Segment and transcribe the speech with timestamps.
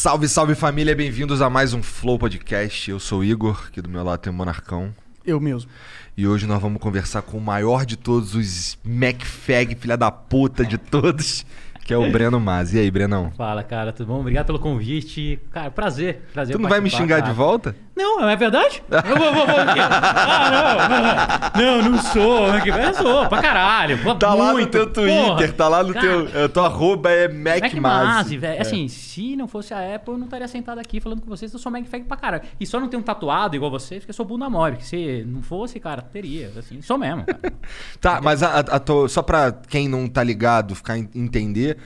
[0.00, 2.90] Salve, salve família, bem-vindos a mais um Flow Podcast.
[2.90, 4.94] Eu sou o Igor, aqui do meu lado tem o Monarcão.
[5.26, 5.70] Eu mesmo.
[6.16, 10.64] E hoje nós vamos conversar com o maior de todos os MacFag, filha da puta
[10.64, 11.44] de todos,
[11.84, 12.72] que é o Breno Mas.
[12.72, 13.30] E aí, Brenão?
[13.32, 14.20] Fala, cara, tudo bom?
[14.20, 15.38] Obrigado pelo convite.
[15.52, 16.22] Cara, prazer.
[16.32, 17.30] prazer Tu não vai me xingar cara.
[17.30, 17.76] de volta?
[18.00, 18.82] Não, é verdade?
[18.90, 19.56] Eu vou, vou, vou.
[19.58, 21.80] Ah, não, não.
[21.82, 22.46] Não, não sou.
[22.48, 23.98] Eu sou, pra caralho.
[24.16, 24.70] Tá lá no muito.
[24.70, 25.52] teu Twitter, Porra.
[25.52, 26.44] tá lá no Cara, teu.
[26.44, 28.08] eh, Tua arroba é Mac MacMaz.
[28.08, 28.60] Masi, velho.
[28.62, 31.52] Assim, se não fosse a Apple, eu não estaria sentado aqui falando com vocês.
[31.52, 32.42] Eu sou MacFag pra caralho.
[32.58, 34.72] E só não tenho tatuado igual vocês, porque eu sou bunda mole.
[34.76, 36.50] Porque se não fosse, cara, teria.
[36.58, 37.40] Assim, sou mesmo, cara.
[38.00, 41.76] Tá, mas a, a tua- só pra quem não tá ligado ficar en- entender,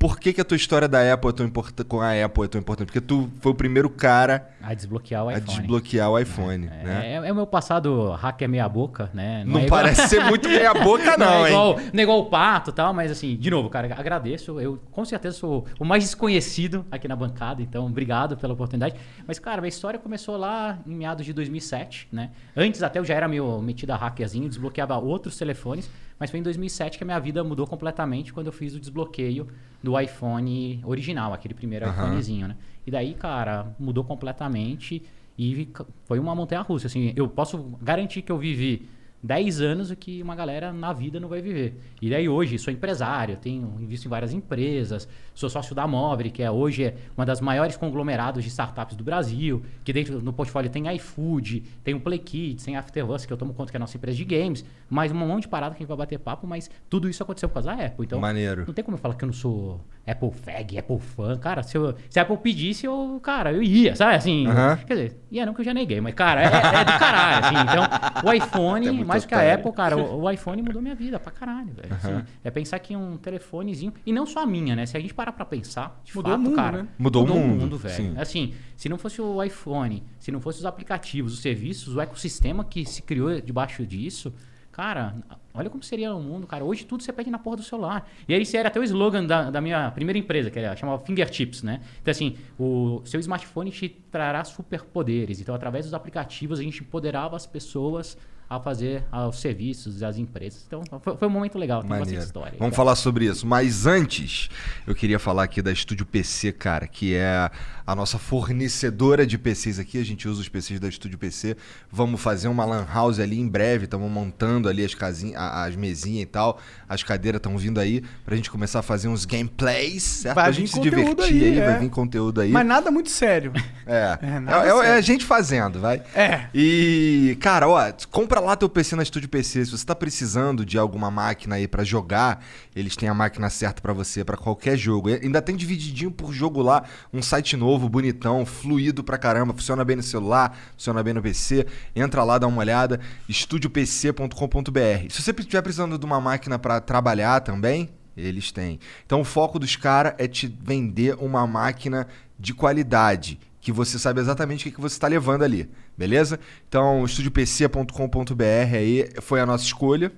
[0.00, 2.48] por que, que a tua história da Apple é tão importante com a Apple é
[2.48, 2.86] tão importante?
[2.86, 5.58] Porque tu foi o primeiro cara A desbloquear o a iPhone.
[5.58, 7.06] desbloquear o iPhone, É, né?
[7.06, 9.44] é, é o meu passado hacker meia boca, né?
[9.46, 11.54] Não é igual- parece ser muito meia boca, não, não, é hein?
[11.54, 14.58] igual, não é igual o pato e tal, mas assim, de novo, cara, agradeço.
[14.58, 18.94] Eu com certeza sou o mais desconhecido aqui na bancada, então obrigado pela oportunidade.
[19.26, 22.30] Mas, cara, minha história começou lá em meados de 2007, né?
[22.56, 26.42] Antes até eu já era meio metido a hackerzinho, desbloqueava outros telefones, mas foi em
[26.42, 29.48] 2007 que a minha vida mudou completamente quando eu fiz o desbloqueio
[29.82, 31.94] do iPhone original, aquele primeiro Aham.
[31.94, 32.56] iPhonezinho, né?
[32.86, 35.02] E daí, cara, mudou completamente
[35.38, 35.68] e
[36.04, 38.86] foi uma montanha russa, assim, eu posso garantir que eu vivi
[39.22, 41.78] 10 anos o que uma galera na vida não vai viver.
[42.00, 46.42] E daí hoje sou empresário, tenho invisto em várias empresas, sou sócio da Mobre, que
[46.42, 50.70] é hoje é uma das maiores conglomerados de startups do Brasil, que dentro no portfólio
[50.70, 53.78] tem iFood, tem o Play Kids, tem a Afterbus, que eu tomo conta que é
[53.78, 56.18] a nossa empresa de games, mais um monte de parada que a gente vai bater
[56.18, 58.06] papo, mas tudo isso aconteceu por causa da Apple.
[58.06, 58.64] Então, Maneiro.
[58.66, 61.36] não tem como eu falar que eu não sou Apple fag, Apple fã.
[61.36, 64.14] Cara, se, eu, se a Apple pedisse, eu, cara, eu ia, sabe?
[64.14, 64.78] Assim, Aham.
[64.86, 67.54] quer dizer, ia não que eu já neguei, mas, cara, é, é do caralho, assim.
[67.70, 67.84] Então,
[68.24, 69.54] o iPhone, É mais do que a.
[69.54, 71.92] Apple, cara, o, o iPhone mudou minha vida pra caralho, velho.
[71.94, 72.24] assim.
[72.42, 74.86] é pensar que um telefonezinho, e não só a minha, né?
[74.86, 76.82] Se a gente parar pra pensar, de Mudou o fato, mundo, cara.
[76.82, 76.88] né?
[76.98, 77.94] Mudou o mundo, velho.
[77.94, 78.14] sim.
[78.16, 82.64] Assim, se não fosse o iPhone, se não fosse os aplicativos, os serviços, o ecossistema
[82.64, 84.32] que se criou debaixo disso,
[84.72, 85.14] cara,
[85.52, 86.64] olha como seria o mundo, cara.
[86.64, 88.08] Hoje tudo você pede na porra do celular.
[88.26, 91.04] E aí, esse era até o slogan da, da minha primeira empresa, que era, chamava
[91.04, 91.80] Fingertips, né?
[92.00, 95.40] Então, assim, o seu smartphone te trará superpoderes.
[95.40, 98.16] Então, através dos aplicativos, a gente empoderava as pessoas
[98.50, 100.64] a fazer ah, os serviços, as empresas.
[100.66, 101.82] Então, foi, foi um momento legal.
[101.82, 102.10] Tem Maneiro.
[102.10, 102.58] bastante história.
[102.58, 103.46] Vamos falar sobre isso.
[103.46, 104.48] Mas antes,
[104.84, 107.48] eu queria falar aqui da Estúdio PC, cara, que é
[107.90, 109.98] a nossa fornecedora de PCs aqui.
[109.98, 111.56] A gente usa os PCs da Estúdio PC.
[111.90, 113.84] Vamos fazer uma lan house ali em breve.
[113.86, 116.60] Estamos montando ali as casinhas, as mesinhas e tal.
[116.88, 120.36] As cadeiras estão vindo aí pra gente começar a fazer uns gameplays, certo?
[120.36, 121.78] Vai pra gente se divertir aí, aí, vai é.
[121.80, 122.52] vir conteúdo aí.
[122.52, 123.52] Mas nada muito sério.
[123.86, 124.18] É.
[124.22, 124.92] É, É, é- é sério.
[124.92, 126.00] a gente fazendo, vai.
[126.14, 126.46] É.
[126.54, 129.64] E, cara, ó, compra lá teu PC na Estúdio PC.
[129.64, 132.44] Se você tá precisando de alguma máquina aí pra jogar,
[132.74, 135.08] eles têm a máquina certa pra você, pra qualquer jogo.
[135.08, 139.96] Ainda tem divididinho por jogo lá, um site novo, bonitão, fluido pra caramba, funciona bem
[139.96, 141.66] no celular, funciona bem no PC.
[141.94, 145.08] Entra lá, dá uma olhada, estudiopc.com.br.
[145.08, 148.78] Se você estiver precisando de uma máquina pra trabalhar também, eles têm.
[149.06, 152.06] Então o foco dos caras é te vender uma máquina
[152.38, 156.40] de qualidade, que você sabe exatamente o que, que você está levando ali, beleza?
[156.68, 158.44] Então, estudiopc.com.br
[158.74, 160.12] aí foi a nossa escolha.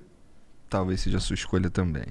[0.69, 2.05] Talvez seja a sua escolha também.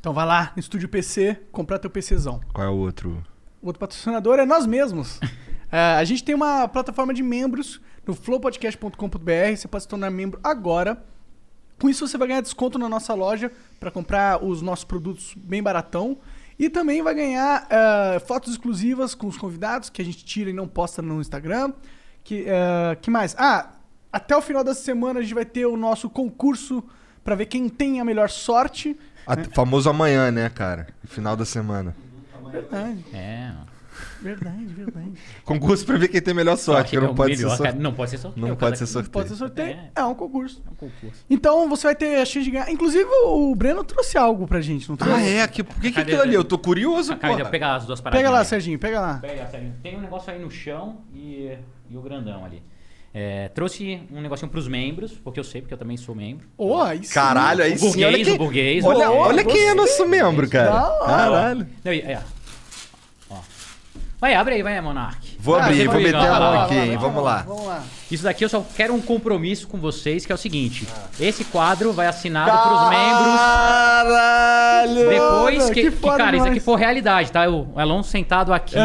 [0.00, 2.40] Então vai lá no Estúdio PC, comprar teu PCzão.
[2.54, 3.22] Qual é o outro?
[3.62, 5.18] O outro patrocinador é nós mesmos.
[5.72, 9.56] É, a gente tem uma plataforma de membros no flowpodcast.com.br.
[9.56, 11.00] Você pode se tornar membro agora.
[11.80, 15.62] Com isso você vai ganhar desconto na nossa loja para comprar os nossos produtos bem
[15.62, 16.18] baratão.
[16.58, 20.52] E também vai ganhar eh, fotos exclusivas com os convidados que a gente tira e
[20.52, 21.72] não posta no Instagram.
[22.24, 23.36] Que, eh, que mais?
[23.38, 23.70] Ah,
[24.12, 26.82] até o final dessa semana a gente vai ter o nosso concurso
[27.22, 28.98] para ver quem tem a melhor sorte.
[29.24, 30.88] A- Famoso amanhã, né, cara?
[31.04, 31.94] Final da semana.
[32.50, 33.52] Verdade, É.
[34.20, 35.12] verdade, verdade.
[35.44, 37.70] Concurso pra ver quem tem melhor sorte, é não pode melhor, ser sorte.
[37.72, 37.82] cara.
[37.82, 38.40] Não pode ser sorteio.
[38.46, 39.12] Não cara, pode ser sorteio.
[39.12, 39.68] Pode ser sorteio.
[39.68, 39.90] É.
[39.96, 40.62] É um concurso.
[40.66, 41.24] É um concurso.
[41.28, 42.70] Então você vai ter a chance de ganhar.
[42.70, 45.14] Inclusive o Breno trouxe algo pra gente, não trouxe?
[45.20, 45.46] Ah, é?
[45.48, 46.34] Que, por que, que aquilo ali?
[46.34, 48.20] Eu tô curioso, Cara, pega as duas paradas.
[48.22, 49.18] Pega lá, Serginho, pega lá.
[49.18, 49.72] Pega, Sérgio.
[49.82, 51.52] Tem um negócio aí no chão e,
[51.90, 52.62] e o grandão ali.
[53.12, 56.46] É, trouxe um negocinho pros membros, porque eu sei, porque eu também sou membro.
[56.56, 57.12] Ô, aí sim.
[57.12, 57.86] Caralho, aí O sim.
[57.88, 59.58] burguês, olha quem, o burguês, olha, o olha burguês.
[59.58, 60.70] quem é nosso membro, cara.
[60.70, 61.06] Da hora.
[61.06, 61.66] Caralho.
[61.84, 62.20] Não, e- é.
[64.20, 65.36] Vai, abre aí, vai, Monark.
[65.38, 66.96] Vou Ah, abrir, vou vai- meter a mão aqui, hein?
[66.98, 67.42] Vamos lá.
[67.46, 67.82] Vamos lá.
[68.10, 70.86] Isso daqui eu só quero um compromisso com vocês, que é o seguinte.
[71.18, 73.40] Esse quadro vai assinado pros membros.
[73.40, 75.08] Caralho!
[75.08, 77.48] Depois que, que que, cara, isso aqui for realidade, tá?
[77.48, 78.76] O Elon sentado aqui,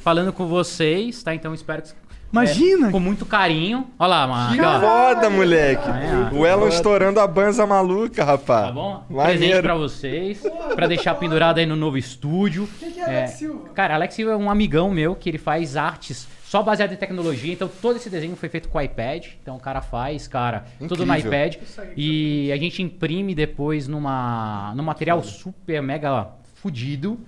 [0.00, 1.34] falando com vocês, tá?
[1.34, 1.88] Então espero que
[2.34, 2.90] Imagina!
[2.90, 3.86] Com muito carinho.
[3.98, 4.56] Olha lá, mano.
[4.56, 5.84] Que foda, moleque.
[5.86, 6.34] Ah, é.
[6.34, 8.66] O Elon estourando a banza maluca, rapaz.
[8.66, 9.04] Tá bom?
[9.08, 9.62] Presente Maneiro.
[9.62, 10.42] pra vocês.
[10.74, 12.68] Pra deixar pendurado aí no novo estúdio.
[12.80, 13.68] Quem que é Alex Silva?
[13.74, 17.52] Cara, Alex Silva é um amigão meu que ele faz artes só baseado em tecnologia.
[17.52, 19.26] Então todo esse desenho foi feito com iPad.
[19.42, 21.32] Então o cara faz, cara, tudo no Incrível.
[21.32, 21.56] iPad.
[21.96, 27.18] E a gente imprime depois numa, num material super mega fudido.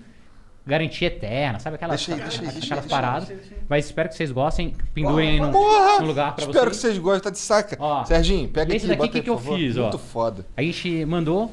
[0.66, 3.32] Garantia eterna, sabe aquelas, Deixa deixa aquelas deixa paradas.
[3.68, 4.74] Mas espero que vocês gostem.
[4.92, 6.76] Pendurem aí num, num lugar pra Espero vocês.
[6.76, 7.76] que vocês gostem, tá de saca.
[7.78, 9.82] Ó, Serginho, pega esse aqui, daqui, bota que que eu fiz, ó?
[9.82, 10.44] Muito foda.
[10.56, 11.52] A gente mandou,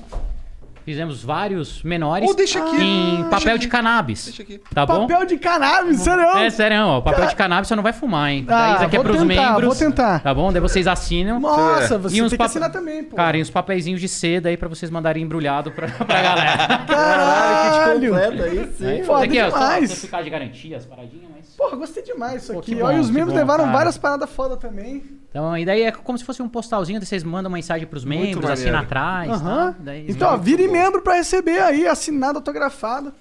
[0.85, 2.75] fizemos vários menores Ô, deixa aqui.
[2.81, 4.25] em Deixa papel de cannabis.
[4.25, 4.61] Deixa aqui.
[4.73, 5.07] Tá bom?
[5.07, 6.23] Papel de cannabis, sério?
[6.37, 8.45] É sério, ó, papel de cannabis você não vai fumar, hein?
[8.47, 9.65] Ah, Daí isso aqui é pros tentar, membros.
[9.65, 10.19] vou tentar.
[10.21, 10.51] Tá bom?
[10.51, 11.39] Daí vocês assinam.
[11.39, 13.15] Nossa, você E uns tem que pap- assinar também, pô.
[13.15, 16.77] Cara, e uns papeizinhos de seda aí pra vocês mandarem embrulhado pra, pra galera.
[16.87, 18.11] Caralho!
[18.13, 19.03] completo aí, sim.
[19.03, 19.89] Foda Isso aqui, ó, só demais.
[19.89, 21.32] certificado de garantia, as paradinhas.
[21.63, 22.71] Porra, gostei demais disso Pô, aqui.
[22.73, 23.77] e bom, os que membros bom, levaram cara.
[23.77, 25.03] várias paradas foda também.
[25.29, 28.03] Então, e daí é como se fosse um postalzinho, daí vocês mandam uma mensagem pros
[28.05, 29.71] membros, assina atrás, Aham.
[29.73, 29.77] tá?
[29.79, 33.13] Daí- Então, ó, vire membro pra receber aí, assinado, autografado.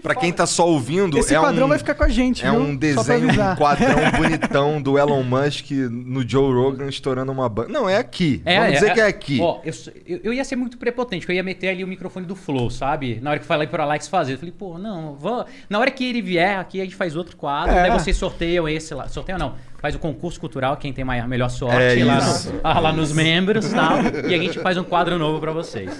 [0.00, 1.68] Pra quem tá só ouvindo, Esse é padrão um...
[1.68, 2.60] vai ficar com a gente, É viu?
[2.60, 7.68] um desenho, um quadrão bonitão do Elon Musk no Joe Rogan estourando uma banda.
[7.68, 8.40] Não, é aqui.
[8.44, 8.94] É, Vamos é, dizer é.
[8.94, 9.38] que é aqui.
[9.40, 12.34] Ó, eu, eu, ia ser muito prepotente, porque eu ia meter ali o microfone do
[12.34, 13.20] Flow, sabe?
[13.20, 14.34] Na hora que eu falei pro Alex fazer.
[14.34, 15.44] Eu falei, pô, não, vou...
[15.68, 17.74] na hora que ele vier aqui, a gente faz outro quadro.
[17.74, 17.88] É.
[17.88, 19.08] Daí vocês sorteiam esse lá.
[19.08, 19.54] Sorteiam não.
[19.82, 22.52] Faz o concurso cultural, quem tem mai- a melhor sorte É lá, isso.
[22.52, 23.96] no- ah, lá nos membros e tal.
[24.30, 25.90] E a gente faz um quadro novo pra vocês.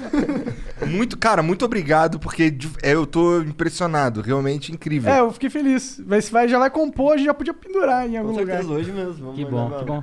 [0.87, 4.21] Muito, cara, muito obrigado, porque é, eu tô impressionado.
[4.21, 5.13] Realmente incrível.
[5.13, 6.01] É, eu fiquei feliz.
[6.07, 8.65] Vai, vai, já vai compor, a gente já podia pendurar em algum Com lugar.
[8.65, 9.15] hoje mesmo.
[9.15, 10.03] Vamos Que bom, que bom.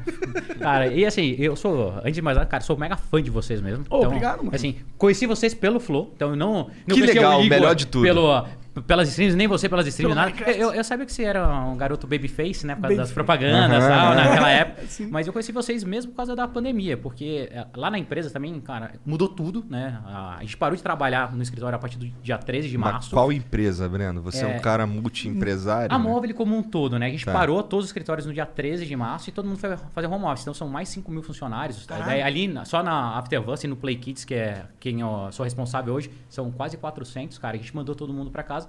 [0.60, 3.62] Cara, e assim, eu sou, antes de mais nada, cara, sou mega fã de vocês
[3.62, 3.86] mesmo.
[3.90, 4.52] Ô, obrigado, mano.
[4.54, 6.70] Assim, conheci vocês pelo Flow, então eu não.
[6.86, 8.04] não Que legal, o Igor melhor de tudo.
[8.04, 8.46] Pelo,
[8.88, 10.32] pelas streams, nem você pelas streams, nada.
[10.52, 12.76] Eu, eu sabia que você era um garoto babyface, né?
[12.76, 13.14] Por causa das Babyface.
[13.14, 14.88] propagandas e Aham, tal, naquela época.
[14.88, 15.08] Sim.
[15.12, 18.60] Mas eu conheci vocês mesmo por causa da pandemia, porque eh, lá na empresa também,
[18.62, 20.00] cara, mudou tudo, né?
[20.06, 22.92] A a gente parou de trabalhar no escritório a partir do dia 13 de Mas
[22.94, 23.10] março.
[23.12, 24.22] qual empresa, Breno?
[24.22, 24.60] Você é, um É.
[24.60, 25.94] cara multi-empresário?
[25.94, 26.04] A né?
[26.04, 27.08] Móvel como um todo, né?
[27.08, 27.34] A gente Tá.
[27.34, 30.24] parou todos os escritórios no dia 13 de março e todo mundo foi fazer home
[30.26, 30.44] office.
[30.44, 31.86] Então são mais 5 mil funcionários.
[31.86, 31.98] Tá?
[32.00, 35.44] Daí, ali, na- só na Afterverse e no Play Kids, que é quem eu sou
[35.44, 37.56] responsável hoje, são quase 400, cara.
[37.56, 38.69] A gente mandou todo mundo pra casa.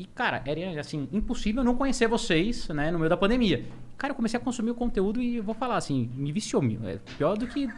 [0.00, 2.90] E, cara, era, assim, impossível não conhecer vocês, né?
[2.90, 3.66] No meio da pandemia.
[3.98, 6.64] Cara, eu comecei a consumir o conteúdo e eu vou falar assim, me viciou.
[6.86, 7.68] É pior do que,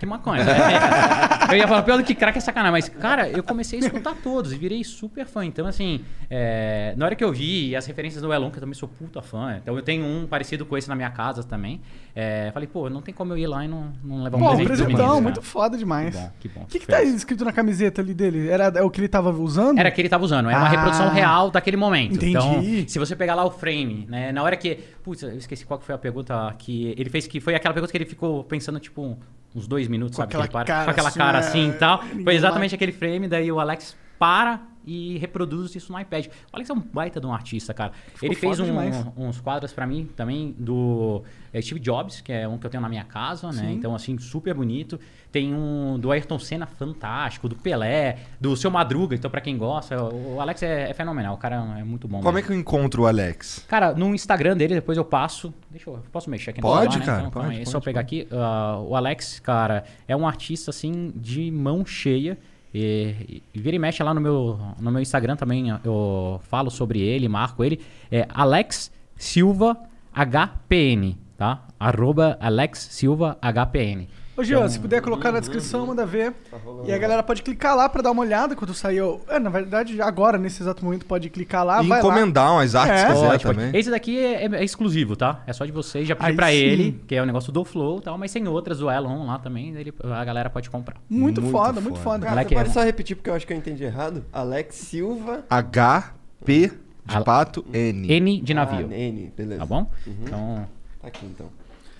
[0.00, 0.42] que maconha.
[0.42, 0.54] né?
[1.52, 2.72] eu ia falar pior do que crack é sacanagem.
[2.72, 5.44] Mas, cara, eu comecei a escutar todos e virei super fã.
[5.44, 6.00] Então, assim,
[6.30, 9.20] é, na hora que eu vi as referências do Elon, que eu também sou puta
[9.20, 9.58] fã.
[9.62, 11.82] Então, eu tenho um parecido com esse na minha casa também.
[12.14, 14.46] É, falei, pô, não tem como eu ir lá e não, não levar um Pô,
[14.46, 16.16] um presente pros presentão, muito foda Que demais.
[16.16, 16.62] bom, que bom.
[16.62, 18.48] O que, que fico tá escrito na camiseta ali dele?
[18.48, 19.78] Era é o que ele tava usando?
[19.78, 20.70] Era que ele tava usando, é uma Ah.
[20.70, 22.14] reprodução real daquele momento.
[22.14, 22.30] Entendi.
[22.30, 24.30] Então, se você pegar lá o frame, né?
[24.30, 24.78] Na hora que.
[25.02, 27.90] Putz, eu esqueci qual que foi a pergunta que ele fez, que foi aquela pergunta
[27.90, 29.18] que ele ficou pensando, tipo,
[29.54, 30.30] uns dois minutos, Com sabe?
[30.30, 32.02] que aquela ele para- cara com aquela assim, cara assim e tal.
[32.22, 36.26] Foi exatamente aquele frame, daí o Alex para e reproduz isso no iPad.
[36.26, 37.92] O Alex é um baita de um artista, cara.
[38.22, 38.76] ele fez um-
[39.16, 41.22] uns quadros pra mim também do
[41.52, 43.62] é, Steve Jobs, que é um que eu tenho na minha casa, né?
[43.62, 43.72] Sim.
[43.72, 44.98] Então, assim, super bonito.
[45.32, 49.14] Tem um do Ayrton Senna fantástico, do Pelé, do Seu Madruga.
[49.14, 51.34] Então, pra quem gosta, o Alex é, é fenomenal.
[51.34, 52.18] O cara é muito bom.
[52.18, 52.46] Como é mesmo.
[52.46, 53.64] que eu encontro o Alex?
[53.68, 55.52] Cara, no Instagram dele, depois eu passo.
[55.70, 55.98] Deixa eu.
[56.12, 57.04] Posso mexer aqui Pode, celular, né?
[57.06, 58.26] cara, Então, calma pode, pode, só pegar aqui.
[58.32, 62.38] Ah, o Alex, cara, é um artista assim de mão cheia.
[62.74, 65.68] E, e vira e mexe lá no meu, no meu Instagram também.
[65.84, 67.80] Eu falo sobre ele, marco ele.
[68.10, 69.76] É Alex Silva
[70.14, 71.66] HPN, tá?
[71.78, 74.08] Arroba Alex Silva HPN.
[74.36, 76.32] Ô, Jean, Então- se puder colocar na descrição, manda ver.
[76.50, 79.20] Tá E a galera pode clicar lá pra dar uma olhada quando saiu.
[79.28, 81.82] É, na verdade, agora, nesse exato momento, pode clicar lá.
[81.82, 82.08] e vai lá.
[82.08, 83.06] encomendar umas artes É.
[83.08, 83.70] se quiser também.
[83.74, 85.42] Esse daqui é, é exclusivo, tá?
[85.46, 86.06] É só de vocês.
[86.06, 86.54] Já pedi Aí pra sim.
[86.54, 89.38] ele, que é o negócio do Flow e tal, mas tem outras do Elon lá
[89.38, 89.74] também.
[89.74, 90.96] Ele, a galera pode comprar.
[91.08, 92.04] Muito, Muito foda, muito foda.
[92.04, 92.18] foda.
[92.20, 94.24] Cara, Moleque você é pode só repetir porque eu acho que eu entendi errado?
[94.32, 95.44] Alex Silva.
[95.48, 96.72] HP
[97.06, 98.12] de Al- pato N.
[98.12, 98.88] N de navio.
[98.90, 99.60] Ah, N, beleza.
[99.60, 99.90] Tá bom?
[100.06, 100.14] Uhum.
[100.24, 100.68] Então,
[101.00, 101.46] Tá aqui então.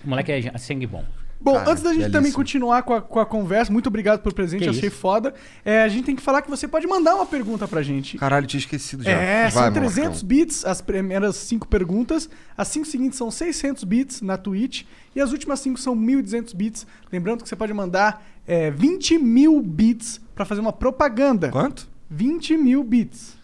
[0.05, 1.03] o moleque é sangue bom.
[1.39, 2.11] Bom, Cara, antes da gente belíssimo.
[2.19, 4.97] também continuar com a, com a conversa, muito obrigado pelo presente, Que achei isso.
[4.97, 5.33] foda.
[5.63, 8.17] É, a gente tem que falar que você pode mandar uma pergunta pra gente.
[8.17, 9.11] Caralho, tinha esquecido já.
[9.11, 9.81] É, Vai, são Marcão.
[9.83, 12.29] 300 bits as primeiras cinco perguntas.
[12.57, 14.83] As cinco seguintes são 600 bits na Twitch.
[15.15, 16.87] E as últimas cinco são 1.200 bits.
[17.11, 21.49] Lembrando que você pode mandar é, 20 mil bits pra fazer uma propaganda.
[21.49, 21.87] Quanto?
[22.09, 23.35] 20 mil bits.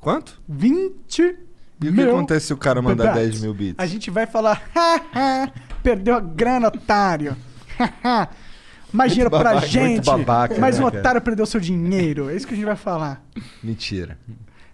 [0.00, 0.40] Quanto?
[0.48, 1.36] 20
[1.82, 3.30] E o que acontece se o cara mandar bits.
[3.30, 3.74] 10 mil bits?
[3.78, 4.62] A gente vai falar,
[5.88, 7.34] perdeu a grana, otário.
[8.92, 10.04] Mais dinheiro pra babaca, gente.
[10.04, 11.00] babaca, Mas né, um cara?
[11.00, 12.28] otário perdeu seu dinheiro.
[12.30, 13.22] É isso que a gente vai falar.
[13.62, 14.18] Mentira.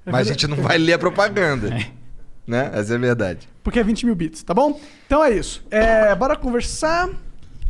[0.07, 1.71] É Mas a gente não vai ler a propaganda.
[2.47, 2.71] né?
[2.73, 3.49] Essa é a verdade.
[3.63, 4.81] Porque é 20 mil bits, tá bom?
[5.07, 5.65] Então é isso.
[5.71, 7.09] É, bora conversar.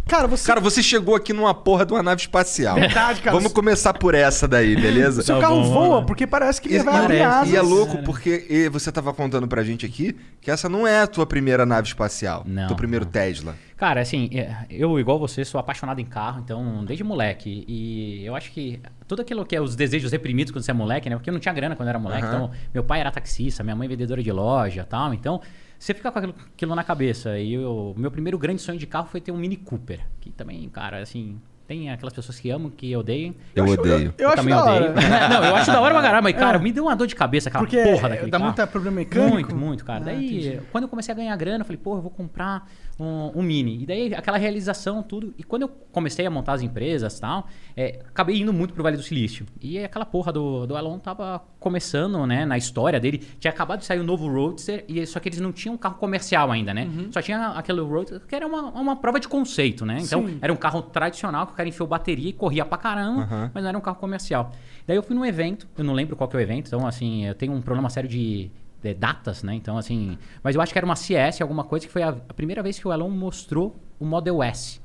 [0.07, 0.47] Cara, você.
[0.47, 2.75] Cara, você chegou aqui numa porra de uma nave espacial.
[2.77, 3.35] Verdade, cara.
[3.35, 5.23] Vamos começar por essa daí, beleza?
[5.23, 7.51] seu Tá carro bom, voa porque parece que E, ele vai abrir e- asas.
[7.53, 11.01] e é louco porque e você tava contando pra gente aqui que essa não é
[11.01, 12.43] a tua primeira nave espacial.
[12.47, 13.13] Não, Teu primeiro não.
[13.13, 13.55] Tesla.
[13.77, 17.65] Cara, assim, é, eu, igual você, sou apaixonado em carro, então, desde moleque.
[17.67, 21.11] E eu acho que tudo aquilo que é os desejos reprimidos quando você é moleque,
[21.11, 21.17] né?
[21.17, 22.23] Porque eu não tinha grana quando eu era moleque.
[22.25, 22.35] Aham.
[22.37, 25.13] Então, meu pai era taxista, minha mãe vendedora de loja e tal.
[25.13, 25.41] Então,
[25.85, 27.39] você fica com aquilo, aquilo na cabeça.
[27.39, 30.01] E o meu primeiro grande sonho de carro foi ter um Mini Cooper.
[30.21, 33.35] Que também, cara, assim, tem aquelas pessoas que amam, que odeiam.
[33.55, 34.15] Eu, acho- odeio.
[34.17, 34.91] Eu, acho também da odeio.
[34.93, 34.95] hora.
[35.29, 37.49] não, eu acho da hora pra caramba, mas, cara, me deu uma dor de cabeça
[37.49, 38.55] aquela Porque porra daquele dá carro.
[38.57, 39.33] muito problema mecânico.
[39.35, 40.01] Muito, muito, cara.
[40.01, 40.61] Ah, daí, entendi.
[40.73, 42.67] quando eu comecei a ganhar grana, eu falei, pô, eu vou comprar
[42.99, 43.83] um, um Mini.
[43.83, 45.35] E daí, aquela realização, tudo.
[45.39, 48.83] E quando eu comecei a montar as empresas e tal, é, acabei indo muito pro
[48.83, 49.47] Vale do Silício.
[49.61, 53.19] E aquela porra do, do Elon tava começando, né, na história dele.
[53.39, 55.97] Tinha acabado de sair o novo Roadster, e só que eles não tinham um carro
[55.97, 56.85] comercial ainda, né?
[56.85, 57.13] Uhum.
[57.13, 59.99] Só tinha aquele Roadster, que era uma, uma prova de conceito, né?
[60.01, 60.39] Então, Sim.
[60.41, 63.51] era um carro tradicional que o cara enfiou bateria e corria pra caramba, Aham.
[63.55, 64.53] mas não era um carro comercial.
[64.87, 67.25] Daí eu fui num evento, eu não lembro qual que é o evento, então assim,
[67.25, 68.51] eu tenho um problema sério de,
[68.85, 69.55] de datas, né?
[69.55, 72.35] Então assim, mas eu acho que era uma CS, alguma coisa que foi a, a
[72.35, 74.81] primeira vez que o Elon mostrou o Model S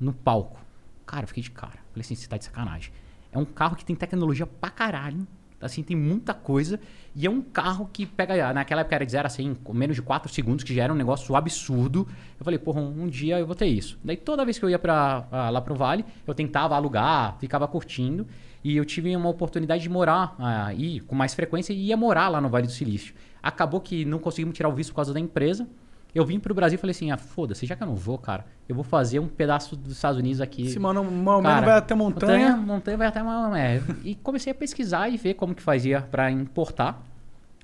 [0.00, 0.58] no palco.
[1.06, 1.78] Cara, eu fiquei de cara.
[1.92, 2.92] Falei assim, você tá de sacanagem.
[3.32, 5.26] É um carro que tem tecnologia pra caralho.
[5.60, 6.78] Assim, tem muita coisa.
[7.14, 8.52] E é um carro que pega.
[8.52, 10.92] Naquela época era de 0 a 100, com menos de 4 segundos, que já era
[10.92, 12.06] um negócio absurdo.
[12.38, 13.98] Eu falei, porra, um, um dia eu vou ter isso.
[14.04, 18.26] Daí toda vez que eu ia pra, lá pro Vale, eu tentava alugar, ficava curtindo.
[18.62, 22.28] E eu tive uma oportunidade de morar, ah, ir com mais frequência e ia morar
[22.28, 23.14] lá no Vale do Silício.
[23.42, 25.66] Acabou que não conseguimos tirar o visto por causa da empresa.
[26.14, 28.44] Eu vim pro Brasil e falei assim: ah, foda-se, já que eu não vou, cara,
[28.68, 30.68] eu vou fazer um pedaço dos Estados Unidos aqui.
[30.68, 32.56] Se mano, mano Cara, vai até montanha.
[32.56, 33.58] Montanha vai até uma.
[33.58, 33.80] É.
[34.04, 37.02] E comecei a pesquisar e ver como que fazia para importar.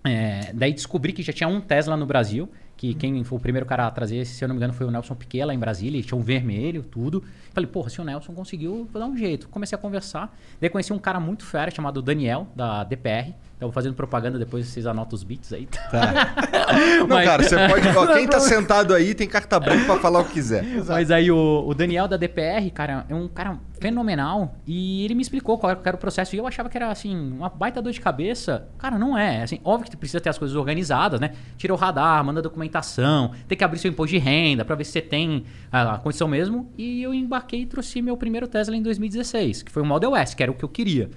[0.04, 3.66] É, daí descobri que já tinha um Tesla no Brasil, que quem foi o primeiro
[3.66, 6.02] cara a trazer, se eu não me engano, foi o Nelson Piquet lá em Brasília,
[6.02, 7.22] tinha um vermelho, tudo.
[7.52, 9.48] Falei, porra, se o Nelson conseguiu, vou dar um jeito.
[9.48, 10.36] Comecei a conversar.
[10.60, 13.34] Daí conheci um cara muito fera chamado Daniel, da DPR.
[13.64, 15.66] Então, fazendo propaganda, depois vocês anotam os bits aí.
[17.00, 17.88] Não, Mas- cara, você pode.
[17.96, 20.62] ó, quem tá sentado aí tem carta branca pra falar o que quiser.
[20.86, 24.54] Mas aí o, o Daniel da DPR, cara, é um cara fenomenal.
[24.66, 26.36] E ele me explicou qual era o processo.
[26.36, 28.68] E eu achava que era, assim, uma baita dor de cabeça.
[28.76, 29.42] Cara, não é.
[29.42, 31.32] Assim, óbvio que tu precisa ter as coisas organizadas, né?
[31.56, 34.92] Tira o radar, manda documentação, tem que abrir seu imposto de renda pra ver se
[34.92, 36.70] você tem a, a condição mesmo.
[36.76, 40.36] E eu embarquei e trouxe meu primeiro Tesla em 2016, que foi o Model S,
[40.36, 41.08] que era o que eu queria.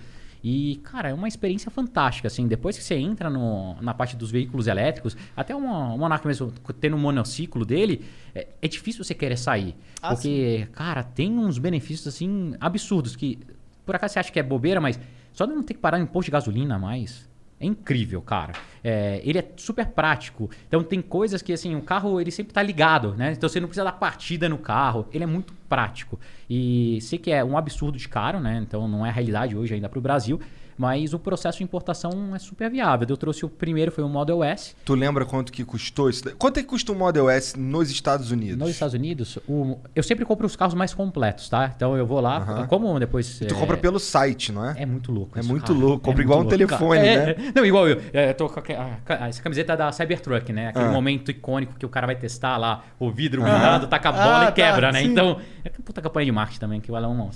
[0.50, 2.48] E, cara, é uma experiência fantástica, assim.
[2.48, 6.96] Depois que você entra no- na parte dos veículos elétricos, até o Monark mesmo, tendo
[6.96, 9.75] um monociclo dele, é, é difícil você querer sair.
[10.01, 13.39] Ah, porque, cara, tem uns benefícios, assim, absurdos que,
[13.86, 14.98] por acaso você acha que é bobeira, mas
[15.34, 17.27] só de não ter que parar em posto de gasolina mais...
[17.60, 18.54] É incrível, cara.
[18.84, 20.50] É, ele é super prático.
[20.68, 23.32] Então tem coisas que assim, o carro ele sempre tá ligado, né?
[23.32, 25.08] Então você não precisa dar partida no carro.
[25.12, 26.20] Ele é muito prático.
[26.48, 28.60] E sei que é um absurdo de caro, né?
[28.62, 30.40] Então não é a realidade hoje ainda para o Brasil.
[30.78, 33.08] Mas o processo de importação é super viável.
[33.10, 34.76] Eu trouxe o primeiro, foi o Model S.
[34.86, 36.24] Tu lembra quanto que custou isso?
[36.38, 38.58] Quanto é que custa o Model S nos Estados Unidos?
[38.58, 41.72] Nos Estados Unidos, o- eu sempre compro os carros mais completos, tá?
[41.76, 43.40] Então eu vou lá, como depois...
[43.40, 44.76] Tu é, compra pelo site, não é?
[44.84, 45.38] É muito louco.
[45.38, 45.80] É isso, muito cara.
[45.80, 45.98] louco.
[46.06, 47.26] Compra muito igual um louco, telefone, cara.
[47.26, 47.32] né?
[47.32, 48.00] É, Não, igual eu.
[48.14, 50.68] É, eu tô com a- essa camiseta da Cybertruck, né?
[50.68, 50.92] Aquele Ah.
[50.92, 54.44] momento icônico que o cara vai testar lá, o vidro virado, taca a bola Ah,
[54.44, 55.02] e tá, quebra, né?
[55.02, 55.08] sim.
[55.08, 57.30] Então, é que puta campanha de marketing também, que o Elon não,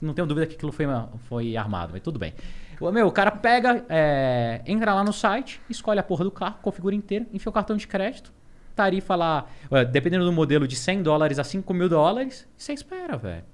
[0.00, 0.86] não tenho dúvida que aquilo foi,
[1.28, 2.32] foi armado, mas tudo bem.
[2.80, 6.56] O meu, o cara pega, é, entra lá no site, escolhe a porra do carro,
[6.62, 8.32] configura inteiro, enfia o cartão de crédito,
[8.74, 12.72] tarifa lá, é, dependendo do modelo, de 100 dólares a 5 mil dólares, e você
[12.72, 13.44] espera, velho.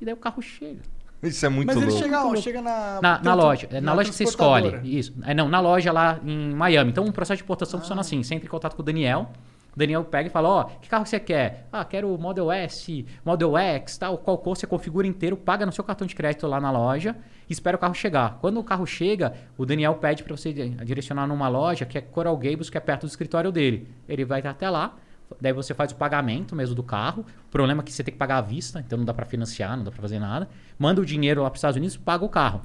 [0.00, 0.80] E daí o carro chega.
[1.22, 2.02] Isso é muito Mas ele louco.
[2.02, 2.42] chega, Muito ó, louco.
[2.42, 3.00] chega na.
[3.00, 3.68] Na, na loja.
[3.70, 4.80] É na, loja que você escolhe.
[4.84, 5.14] Isso.
[5.24, 6.90] É, não, na loja lá em Miami.
[6.90, 8.22] Então o processo de importação funciona assim.
[8.22, 9.30] Você entra em contato com o Daniel.
[9.76, 11.68] O Daniel pega e fala, ó, que carro você quer?
[11.70, 15.70] Ah, quero o Model S, Model X, tal, qual cor, você configura inteiro, paga no
[15.72, 17.14] seu cartão de crédito lá na loja
[17.46, 18.38] e espera o carro chegar.
[18.40, 22.00] Quando o carro chega, o Daniel pede para você di- direcionar numa loja que é
[22.00, 23.86] Coral Gables, que é perto do escritório dele.
[24.08, 24.96] Ele vai até lá,
[25.38, 27.26] daí você faz o pagamento mesmo do carro.
[27.46, 29.76] O problema é que você tem que pagar à vista, então não dá para financiar,
[29.76, 30.48] não dá para fazer nada.
[30.78, 32.62] Manda o dinheiro lá para os Estados Unidos, paga o carro.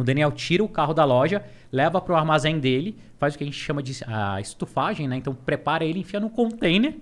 [0.00, 3.44] O Daniel tira o carro da loja, leva para o armazém dele, faz o que
[3.44, 5.16] a gente chama de ah, estufagem, né?
[5.16, 6.96] Então prepara ele, enfia no container.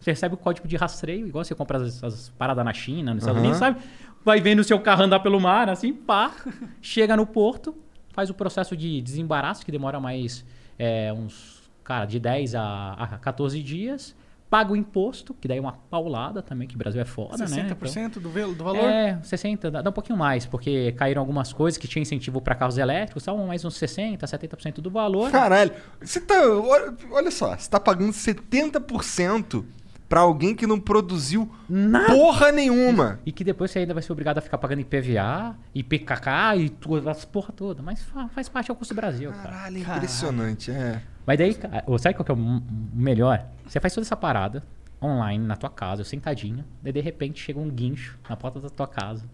[0.00, 3.22] Você recebe o código de rastreio, igual você compra as, as paradas na China, nos
[3.22, 3.48] Estados Aham.
[3.48, 3.80] Unidos, sabe?
[4.24, 6.32] Vai vendo o seu carro andar pelo mar, assim, pá.
[6.80, 7.74] chega no porto,
[8.12, 10.44] faz o processo de desembaraço, que demora mais
[10.78, 14.14] é, uns, cara, de 10 a, a 14 dias.
[14.50, 17.68] Paga o imposto, que daí é uma paulada também, que o Brasil é foda, né?
[17.68, 18.88] 60% do, vel- do Então, valor?
[18.90, 22.54] é, 60, dá, dá um pouquinho mais, porque caíram algumas coisas que tinha incentivo para
[22.54, 25.30] carros elétricos, estavam mais uns 60, 70% do valor.
[25.30, 26.34] Caralho, você tá.
[26.48, 29.64] Olha, olha só, você tá pagando 70%
[30.08, 32.06] pra alguém que não produziu Nada.
[32.06, 33.20] porra nenhuma.
[33.26, 37.08] E que depois você ainda vai ser obrigado a ficar pagando IPVA, IPKK e tudo,
[37.10, 37.82] as porra toda.
[37.82, 39.42] Mas fa- faz parte do custo do Brasil, cara.
[39.50, 41.02] Caralho, impressionante, é.
[41.26, 41.52] Mas daí,
[41.98, 42.62] sabe qual que é o
[42.94, 43.44] melhor?
[43.66, 44.62] Você faz toda essa parada
[45.02, 48.86] online na tua casa, sentadinho, daí de repente chega um guincho na porta da tua
[48.88, 49.24] casa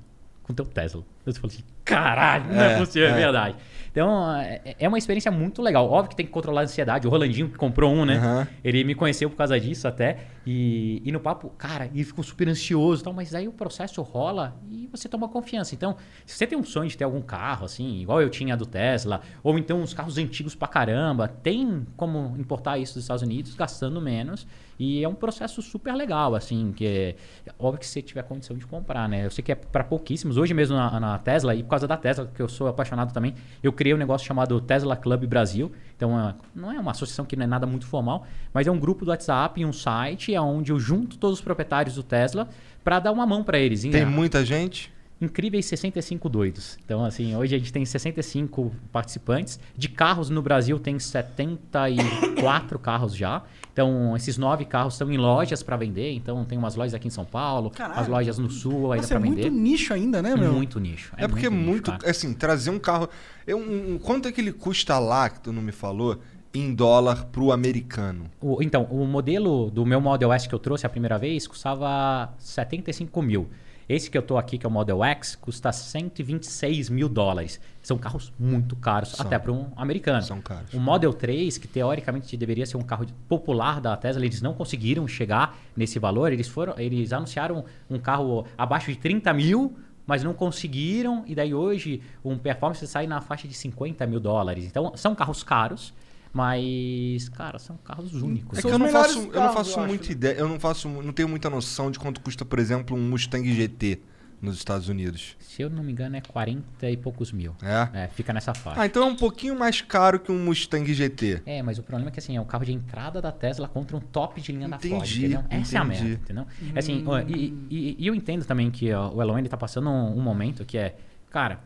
[0.42, 1.02] com teu Tesla.
[1.24, 3.14] Você fala assim, caralho, não é, É, possível, é, é.
[3.14, 3.56] verdade.
[3.90, 5.88] Então, é, é uma experiência muito legal.
[5.88, 7.06] Óbvio que tem que controlar a ansiedade.
[7.06, 8.16] O Rolandinho que comprou um, né?
[8.16, 8.48] Aham.
[8.64, 10.18] Ele me conheceu por causa disso até.
[10.44, 14.02] E, e no papo, cara, ele ficou super ansioso e tal, mas aí o processo
[14.02, 15.76] rola e você toma confiança.
[15.76, 18.66] Então, se você tem um sonho de ter algum carro, assim, igual eu tinha do
[18.66, 23.54] Tesla, ou então uns carros antigos pra caramba, tem como importar isso dos Estados Unidos
[23.54, 24.44] gastando menos.
[24.76, 27.14] E é um processo super legal, assim, que é
[27.56, 29.24] óbvio que você tiver condição de comprar, né?
[29.24, 30.36] Eu sei que é para pouquíssimos.
[30.36, 33.34] Hoje mesmo na, na Tesla, e por causa da Tesla, que eu sou apaixonado também,
[33.62, 35.72] eu criei um negócio chamado Tesla Club Brasil.
[35.96, 38.78] Então, é- não é uma associação que não é nada muito formal, mas é um
[38.78, 42.48] grupo do WhatsApp e um site onde eu junto todos os proprietários do Tesla
[42.82, 43.82] para dar uma mão para eles.
[43.82, 44.93] Tem muita gente.
[45.20, 46.76] Incríveis 65 doidos.
[46.84, 49.58] Então, assim, hoje a gente tem 65 participantes.
[49.76, 53.42] De carros no Brasil tem 74 carros já.
[53.72, 56.12] Então, esses nove carros estão em lojas para vender.
[56.12, 58.00] Então, tem umas lojas aqui em São Paulo, Caralho.
[58.00, 59.50] as lojas no Sul ainda Nossa, é para muito vender.
[59.50, 60.52] nicho ainda, né, meu?
[60.52, 61.12] Muito nicho.
[61.16, 61.92] É, porque é nicho, muito.
[62.04, 63.08] assim, trazer um carro.
[63.46, 66.18] É um, quanto é que ele custa lá, que tu não me falou,
[66.52, 68.30] em dólar pro americano?
[68.40, 72.32] O- então, o modelo do meu Model S que eu trouxe a primeira vez custava
[72.38, 73.48] 75 mil.
[73.88, 77.60] Esse que eu tô aqui, que é o Model X, custa 126 mil dólares.
[77.82, 79.26] São carros muito caros, São.
[79.26, 80.22] até para um americano.
[80.22, 80.72] São caros.
[80.72, 85.06] O Model 3, que teoricamente deveria ser um carro popular da Tesla, eles não conseguiram
[85.06, 86.32] chegar nesse valor.
[86.32, 89.76] Eles foram, eles anunciaram um carro abaixo de 30 mil,
[90.06, 91.22] mas não conseguiram.
[91.26, 94.64] E daí hoje um performance sai na faixa de 50 mil dólares.
[94.64, 95.92] Então são carros caros,
[96.34, 98.58] mas cara, são carros únicos.
[98.58, 100.12] É que eu não faço, eu não carros, faço eu acho, muita né?
[100.12, 103.50] ideia, eu não faço, não tenho muita noção de quanto custa, por exemplo, um Mustang
[103.54, 104.00] GT
[104.42, 105.36] nos Estados Unidos.
[105.38, 107.54] Se eu não me engano, é 40 e poucos mil.
[107.62, 108.04] É?
[108.04, 108.78] É, fica nessa faixa.
[108.82, 111.40] Ah, então é um pouquinho mais caro que um Mustang GT.
[111.46, 113.96] É, mas o problema é que assim, é o carro de entrada da Tesla contra
[113.96, 115.44] um top de linha da Ford, Entendi, entendeu?
[115.48, 116.02] Essa é a entendi.
[116.02, 116.46] merda, entendeu?
[116.76, 119.88] Assim, ó, e, e- e eu entendo também que ó, o Elon ele tá passando
[119.88, 120.94] um, um momento que é,
[121.30, 121.60] cara,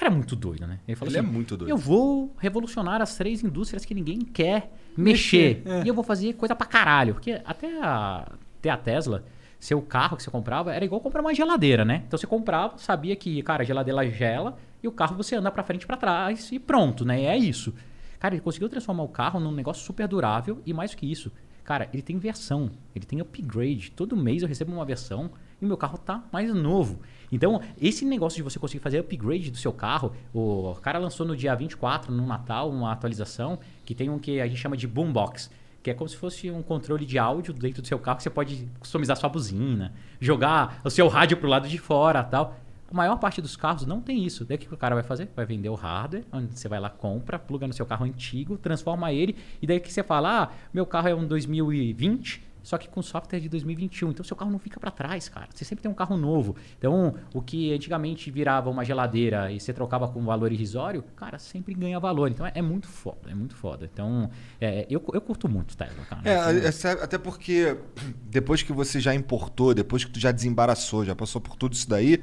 [0.00, 0.78] cara é muito doido, né?
[0.88, 1.70] Ele falou Ele é assim, muito doido.
[1.70, 5.62] eu vou revolucionar as três indústrias que ninguém quer mexer.
[5.62, 5.84] Mexer, é.
[5.84, 7.14] E eu vou fazer coisa pra caralho.
[7.14, 8.26] Porque até a,
[8.58, 9.24] até a Tesla,
[9.58, 12.02] seu carro que você comprava era igual comprar uma geladeira, né?
[12.06, 15.62] Então você comprava, sabia que, cara, a geladeira gela e o carro você anda pra
[15.62, 17.20] frente e pra trás e pronto, né?
[17.22, 17.74] E é isso.
[18.18, 21.30] Cara, ele conseguiu transformar o carro num negócio super durável e mais do que isso.
[21.62, 23.92] Cara, ele tem versão, ele tem upgrade.
[23.92, 27.00] Todo mês eu recebo uma versão e meu carro tá mais novo.
[27.32, 31.36] Então, esse negócio de você conseguir fazer upgrade do seu carro, o cara lançou no
[31.36, 35.50] dia 24, no Natal, uma atualização que tem um que a gente chama de boombox,
[35.82, 38.30] que é como se fosse um controle de áudio dentro do seu carro que você
[38.30, 42.56] pode customizar sua buzina, jogar o seu rádio pro lado de fora, tal.
[42.90, 44.44] A maior parte dos carros não tem isso.
[44.44, 45.30] Daí o que o cara vai fazer?
[45.36, 49.12] Vai vender o hardware, onde você vai lá, compra, pluga no seu carro antigo, transforma
[49.12, 53.02] ele, e daí que você fala: ah, meu carro é um 2020, só que com
[53.02, 54.10] software de 2021.
[54.10, 55.48] Então seu carro não fica para trás, cara.
[55.52, 56.56] Você sempre tem um carro novo.
[56.78, 61.38] Então, o que antigamente virava uma geladeira e você trocava com um valor irrisório, cara,
[61.38, 62.30] sempre ganha valor.
[62.30, 63.88] Então é, é muito foda, é muito foda.
[63.92, 66.22] Então, é, eu, eu curto muito Tesla, cara.
[66.24, 67.76] É, Então, é até porque
[68.24, 71.88] depois que você já importou, depois que tu já desembaraçou, já passou por tudo isso
[71.88, 72.22] daí,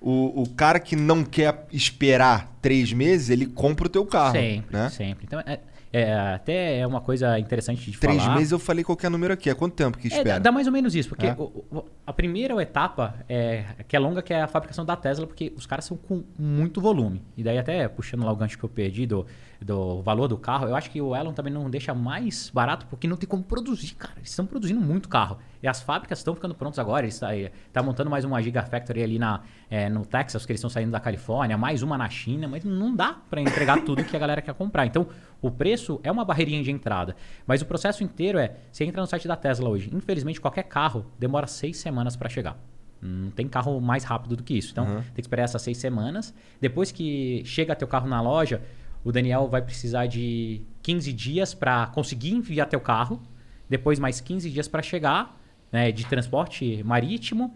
[0.00, 4.32] o, o cara que não quer esperar três meses, ele compra o teu carro.
[4.32, 4.90] sempre, né?
[4.90, 5.24] sempre.
[5.24, 5.60] Então, é,
[5.92, 8.34] é, até é uma coisa interessante de Três falar.
[8.36, 9.48] meses eu falei qualquer número aqui.
[9.48, 10.28] É quanto tempo que É, espera?
[10.34, 11.32] dá, dá mais ou menos isso, porque É.
[11.38, 15.52] o- a primeira etapa é, que é longa, que é a fabricação da Tesla, porque
[15.56, 17.22] os caras são com muito volume.
[17.36, 19.26] E daí até puxando lá o gancho que eu perdi do,
[19.60, 23.06] do valor do carro, eu acho que o Elon também não deixa mais barato porque
[23.08, 24.14] não tem como produzir, cara.
[24.18, 25.38] Eles estão produzindo muito carro.
[25.62, 27.04] E as fábricas estão ficando prontas agora.
[27.04, 27.30] Eles estão
[27.72, 29.40] tá montando mais uma Gigafactory ali na,
[29.70, 32.94] é, no Texas, que eles estão saindo da Califórnia, mais uma na China, mas não
[32.94, 34.86] dá para entregar tudo que a galera quer comprar.
[34.86, 35.06] Então,
[35.40, 37.16] o preço é uma barreirinha de entrada.
[37.46, 39.90] Mas o processo inteiro é: você entra no site da Tesla hoje.
[39.92, 42.56] Infelizmente, qualquer carro demora seis semanas para chegar.
[43.00, 44.72] Não tem carro mais rápido do que isso.
[44.72, 45.02] Então, Uhum.
[45.02, 46.34] tem que esperar essas seis semanas.
[46.60, 48.62] Depois que chega teu carro na loja,
[49.06, 53.22] o Daniel vai precisar de 15 dias para conseguir enviar teu carro.
[53.70, 55.40] Depois, mais 15 dias para chegar,
[55.70, 57.54] né, de transporte marítimo.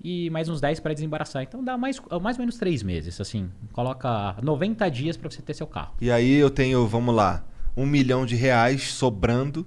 [0.00, 1.42] E mais uns 10 para desembaraçar.
[1.42, 3.20] Então, dá mais, mais ou menos três meses.
[3.20, 5.92] Assim, coloca 90 dias para você ter seu carro.
[6.00, 7.44] E aí eu tenho, vamos lá,
[7.76, 9.66] um milhão de reais sobrando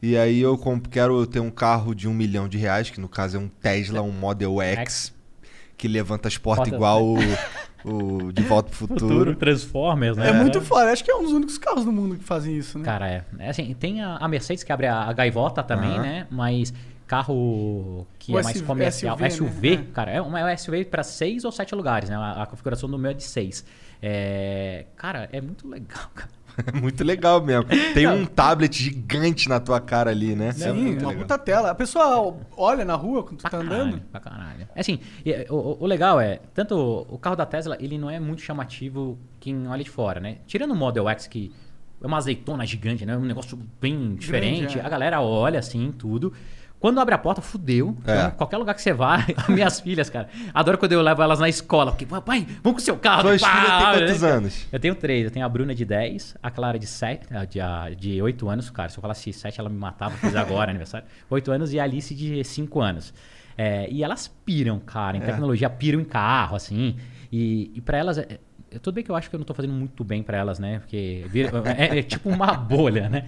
[0.00, 0.58] E aí eu
[0.90, 4.00] quero ter um carro de um milhão de reais, que no caso é um Tesla,
[4.00, 5.12] um Model X,
[5.76, 7.16] que levanta as portas Porta- igual o,
[7.84, 9.00] o De Volta pro Futuro.
[9.00, 10.28] Futuro, Transformers, né?
[10.28, 10.90] É muito foda.
[10.92, 12.84] Acho que é um dos únicos carros do mundo que fazem isso, né?
[12.84, 13.24] Cara, é.
[13.38, 16.02] é assim, tem a, a Mercedes que abre a, a gaivota também, Aham.
[16.02, 16.26] né?
[16.30, 16.72] Mas
[17.06, 19.18] carro que O é mais SUV, comercial.
[19.18, 19.30] né?
[19.30, 19.76] SUV, É.
[19.92, 22.16] cara, é uma SUV para seis ou sete lugares, né?
[22.16, 23.64] A, a configuração do meu é de seis.
[24.02, 26.30] É, cara, é muito legal, cara.
[26.66, 27.64] É muito legal mesmo.
[27.94, 30.48] Tem um tablet gigante na tua cara ali, né?
[30.48, 31.22] É Sim, muito uma legal.
[31.24, 31.70] puta tela.
[31.70, 34.00] A pessoa olha na rua quando tu Pra tá caralho, andando.
[34.10, 34.68] pra caralho.
[34.74, 34.98] É assim,
[35.48, 39.66] o, o- legal é, tanto o carro da Tesla, ele não é muito chamativo quem
[39.68, 40.38] olha de fora, né?
[40.46, 41.52] Tirando o Model X, que
[42.02, 43.16] é uma azeitona gigante, né?
[43.16, 44.78] Um negócio bem diferente.
[44.78, 44.82] é.
[44.84, 46.32] A galera olha assim, tudo.
[46.80, 47.94] Quando abre a porta, fudeu.
[48.06, 48.16] É.
[48.16, 51.38] Então, qualquer lugar que você vá, as minhas filhas, cara, adoro quando eu levo elas
[51.38, 51.92] na escola.
[51.92, 53.22] Porque, pai, vamos com o seu carro.
[53.22, 53.98] Suas filhas têm né?
[54.06, 54.66] quantos anos?
[54.72, 55.24] Eu tenho três.
[55.24, 58.70] Eu tenho a Bruna de 10, a Clara de 7, ah, de, de 8 anos,
[58.70, 58.88] cara.
[58.88, 61.06] Se eu falasse 7, ela me matava, fiz agora aniversário.
[61.28, 63.12] 8 anos e a Alice de 5 anos.
[63.58, 65.26] É, e elas piram, cara, em É.
[65.26, 66.96] tecnologia, piram em carro, assim.
[67.30, 68.18] E, e para elas.
[68.78, 70.78] Tudo bem que eu acho que eu não tô fazendo muito bem pra elas, né?
[70.78, 73.26] Porque vira- é, é tipo uma bolha, né?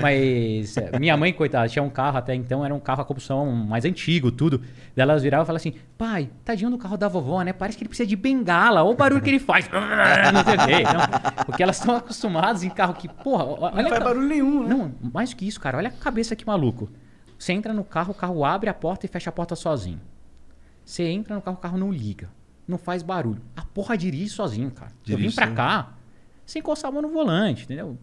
[0.00, 3.44] Mas é, minha mãe, coitada, tinha um carro até então, era um carro a combustão
[3.50, 4.58] mais antigo, tudo.
[4.94, 7.52] Daí elas viravam e falavam assim: pai, tadinho do carro da vovó, né?
[7.52, 9.68] Parece que ele precisa de bengala, olha o barulho que ele faz.
[9.72, 10.82] Não sei o quê.
[10.82, 13.82] Então, porque elas estão acostumadas em carro que, porra, olha.
[13.82, 14.74] Não faz a- barulho nenhum, né?
[14.74, 16.88] Não, mais do que isso, cara, olha a cabeça que maluco.
[17.38, 20.00] Você entra no carro, o carro abre a porta e fecha a porta sozinho.
[20.84, 22.28] Você entra no carro, o carro não liga.
[22.66, 23.40] Não faz barulho.
[23.56, 24.90] A porra dirige sozinho, cara.
[24.92, 25.56] eu Dirige vim pra sozinho.
[25.56, 25.92] cá
[26.46, 27.96] sem encostar a mão no volante, entendeu?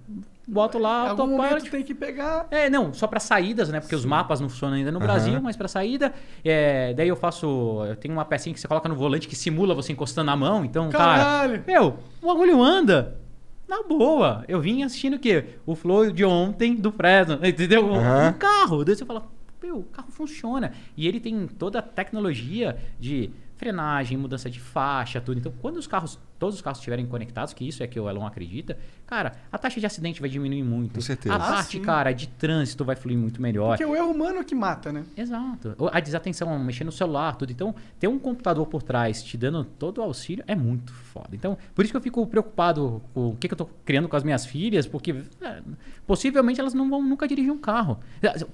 [0.47, 1.69] Boto Em lá, algum momento autopilot.
[1.71, 2.47] tem que pegar.
[2.49, 3.79] É, não, só para saídas, né?
[3.79, 5.05] Porque os mapas não funcionam ainda no Aham.
[5.05, 6.11] Brasil, mas para saída,
[6.43, 7.45] é, daí eu faço,
[7.87, 10.65] eu tenho uma pecinha que você coloca no volante que simula você encostando a mão,
[10.65, 11.59] então, Caralho!
[11.59, 13.19] cara, meu, o bagulho anda.
[13.67, 14.43] Na boa.
[14.49, 15.45] Eu vim assistindo o quê?
[15.65, 17.93] O flow de ontem do Fresno, entendeu?
[17.95, 18.29] Aham.
[18.29, 18.83] Um carro.
[18.83, 19.23] Daí você fala,
[19.63, 20.73] meu, o carro funciona.
[20.97, 23.29] E ele tem toda a tecnologia de
[23.61, 25.37] frenagem, mudança de faixa, tudo.
[25.37, 28.25] Então, quando os carros, todos os carros estiverem conectados, que isso é que o Elon
[28.25, 30.95] acredita, cara, a taxa de acidente vai diminuir muito.
[30.95, 31.35] Com certeza.
[31.35, 31.81] A Ah, parte, sim.
[31.83, 33.69] cara, de trânsito vai fluir muito melhor.
[33.77, 35.03] Porque é o erro humano que mata, né?
[35.15, 35.75] Exato.
[35.93, 37.51] A desatenção, mexer no celular, tudo.
[37.51, 41.29] Então, ter um computador por trás te dando todo o auxílio é muito foda.
[41.33, 44.15] Então, por isso que eu fico preocupado com o que, que eu tô criando com
[44.15, 45.61] as minhas filhas, porque é,
[46.07, 47.99] possivelmente elas não vão nunca dirigir um carro.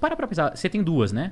[0.02, 1.32] Para pra pensar, você tem duas, né?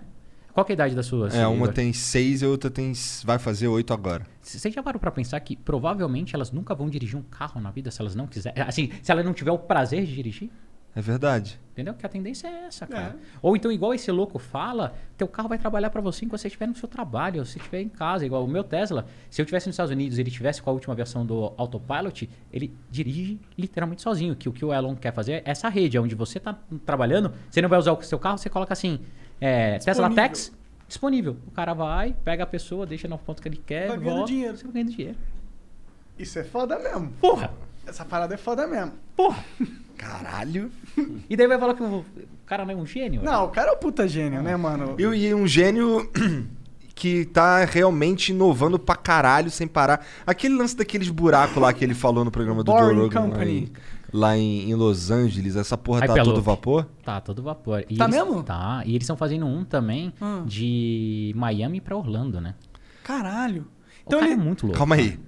[0.56, 1.36] Qual que é a idade das suas?
[1.36, 2.94] É, uma tem seis e a outra tem.
[3.26, 4.26] vai fazer oito agora.
[4.42, 7.92] Você já parou pra pensar que provavelmente elas nunca vão dirigir um carro na vida
[7.92, 8.64] se elas não quiserem?
[8.64, 10.50] Assim, se ela não tiver o prazer de dirigir?
[10.96, 11.60] É verdade.
[11.74, 11.94] Entendeu?
[11.94, 13.18] Que a tendência é essa, cara.
[13.22, 13.38] É.
[13.42, 16.68] Ou então, igual esse louco fala, teu carro vai trabalhar pra você enquanto você estiver
[16.68, 18.26] no seu trabalho, ou se estiver em casa.
[18.26, 20.74] Igual o meu Tesla, se eu tivesse nos Estados Unidos e ele tivesse com a
[20.74, 24.38] última versão do Autopilot, ele dirige literalmente sozinho.
[24.38, 27.62] Que o que o Elon quer fazer é essa rede, onde você tá trabalhando, você
[27.62, 29.02] não vai usar o seu carro, você coloca assim,
[29.42, 30.16] é, Tesla Disponível.
[30.16, 30.52] Tax,
[30.88, 31.38] disponível.
[31.48, 34.32] O cara vai, pega a pessoa, deixa no ponto que ele quer, Vai ganhando volta,
[34.32, 34.58] dinheiro.
[34.58, 35.18] você vai ganhando dinheiro.
[36.18, 37.12] Isso é foda mesmo.
[37.20, 37.52] Porra!
[37.86, 38.94] Essa parada é foda mesmo.
[39.16, 39.44] Porra!
[39.98, 40.72] Caralho.
[41.30, 42.06] E daí vai falar que o
[42.46, 43.22] cara não é um gênio?
[43.24, 44.96] Não, o cara é o puta gênio, né, mano?
[44.98, 46.10] E, e um gênio
[46.96, 50.06] que tá realmente inovando pra caralho sem parar.
[50.26, 53.26] Aquele lance daqueles buracos lá que ele falou no programa do Joe Boring Rogan lá
[53.28, 53.52] Company.
[53.58, 53.72] em,
[54.16, 56.88] lá em- em Los Angeles, essa porra tá todo vapor?
[57.04, 57.84] Tá, todo vapor.
[57.90, 58.42] E Tá eles- mesmo?
[58.44, 58.82] Tá.
[58.86, 60.44] E eles estão fazendo um também Hum.
[60.46, 62.56] de Miami pra Orlando, né?
[63.04, 63.64] Caralho.
[63.64, 63.66] O
[64.08, 64.40] Então cara ele.
[64.40, 64.78] é muito louco.
[64.78, 65.20] Calma aí.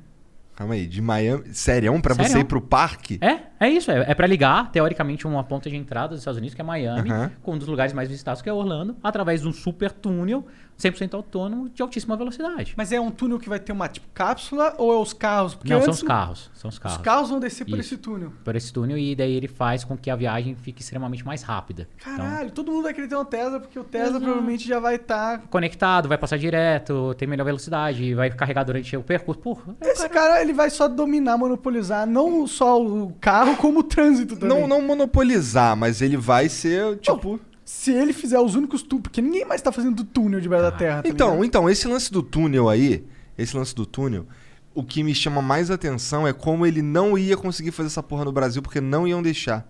[0.55, 1.53] Calma aí, de Miami.
[1.53, 2.41] Sério, pra você Sério?
[2.41, 3.19] ir pro parque?
[3.21, 3.91] É, é isso.
[3.91, 7.09] É, é para ligar, teoricamente, uma ponta de entrada dos Estados Unidos, que é Miami,
[7.11, 7.31] Aham.
[7.41, 10.45] com um dos lugares mais visitados, que é Orlando, através de um super túnel
[10.77, 12.75] 100% autônomo de altíssima velocidade.
[12.77, 15.55] Mas é um túnel que vai ter uma tipo cápsula ou é os carros?
[15.55, 16.51] Porque Não, são os carros.
[16.53, 16.97] São os Os carros.
[17.01, 17.95] carros vão descer por Isso.
[17.95, 18.31] esse túnel.
[18.43, 21.87] Por esse túnel, e daí ele faz com que a viagem fique extremamente mais rápida.
[21.99, 24.23] Então, Caralho, todo mundo vai querer ter um Tesla, porque o Tesla Exato.
[24.23, 25.39] provavelmente já vai estar.
[25.49, 29.41] conectado, vai passar direto, tem melhor velocidade, vai carregar durante o percurso.
[29.41, 33.83] Porra, é, Esse cara, ele vai só dominar, monopolizar não só o carro, como o
[33.83, 34.59] trânsito também.
[34.59, 37.39] Não, não monopolizar, mas ele vai ser, tipo.
[37.63, 41.03] Se ele fizer os únicos túneis, porque ninguém mais tá fazendo túnel debaixo da terra.
[41.03, 41.45] tá Então, ligado?
[41.45, 43.03] então, esse lance do túnel aí,
[43.37, 44.25] esse lance do túnel,
[44.73, 48.23] o que me chama mais atenção é como ele não ia conseguir fazer essa porra
[48.23, 49.67] no Brasil, porque não iam deixar.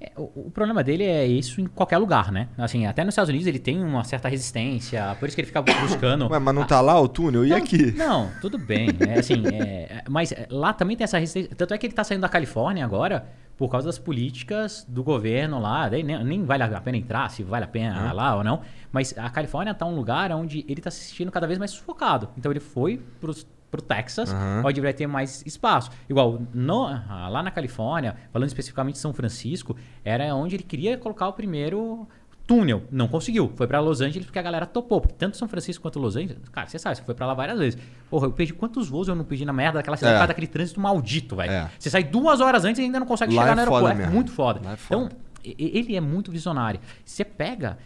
[0.00, 2.48] É, o, problema dele é isso em qualquer lugar, né?
[2.56, 5.60] Assim, até nos Estados Unidos ele tem uma certa resistência, por isso que ele fica
[5.82, 6.26] buscando.
[6.30, 7.44] Ué, mas não tá lá o túnel?
[7.44, 7.92] E Não, aqui?
[7.92, 8.88] Não, tudo bem.
[9.06, 11.54] É, assim, é, mas lá também tem essa resistência.
[11.54, 13.26] Tanto é que ele tá saindo da Califórnia agora
[13.58, 15.86] por causa das políticas do governo lá.
[15.86, 18.14] Daí nem, nem vale a pena entrar, se vale a pena Uhum.
[18.14, 18.62] lá ou não.
[18.90, 22.30] Mas a Califórnia tá um lugar onde ele tá se sentindo cada vez mais sufocado.
[22.38, 24.62] Então ele foi pros, pro Texas, Uhum.
[24.64, 25.90] onde vai ter mais espaço.
[26.08, 30.98] Igual no- ah, lá na Califórnia, falando especificamente de São Francisco, era onde ele queria
[30.98, 32.06] colocar o primeiro
[32.46, 32.82] túnel.
[32.90, 33.52] Não conseguiu.
[33.54, 35.00] Foi pra Los Angeles porque a galera topou.
[35.00, 37.58] Porque tanto São Francisco quanto Los Angeles, cara, você sabe, você foi pra lá várias
[37.60, 37.78] vezes.
[38.10, 40.26] Porra, eu perdi quantos voos eu não perdi na merda daquela cidade É.
[40.26, 41.52] daquele trânsito maldito, velho.
[41.52, 41.70] É.
[41.78, 44.10] Você sai duas horas antes e ainda não consegue Lá chegar é no foda aeroporto.
[44.10, 44.60] É muito foda.
[44.68, 45.04] É foda.
[45.06, 46.80] Então, ele é muito visionário.
[47.04, 47.78] Você pega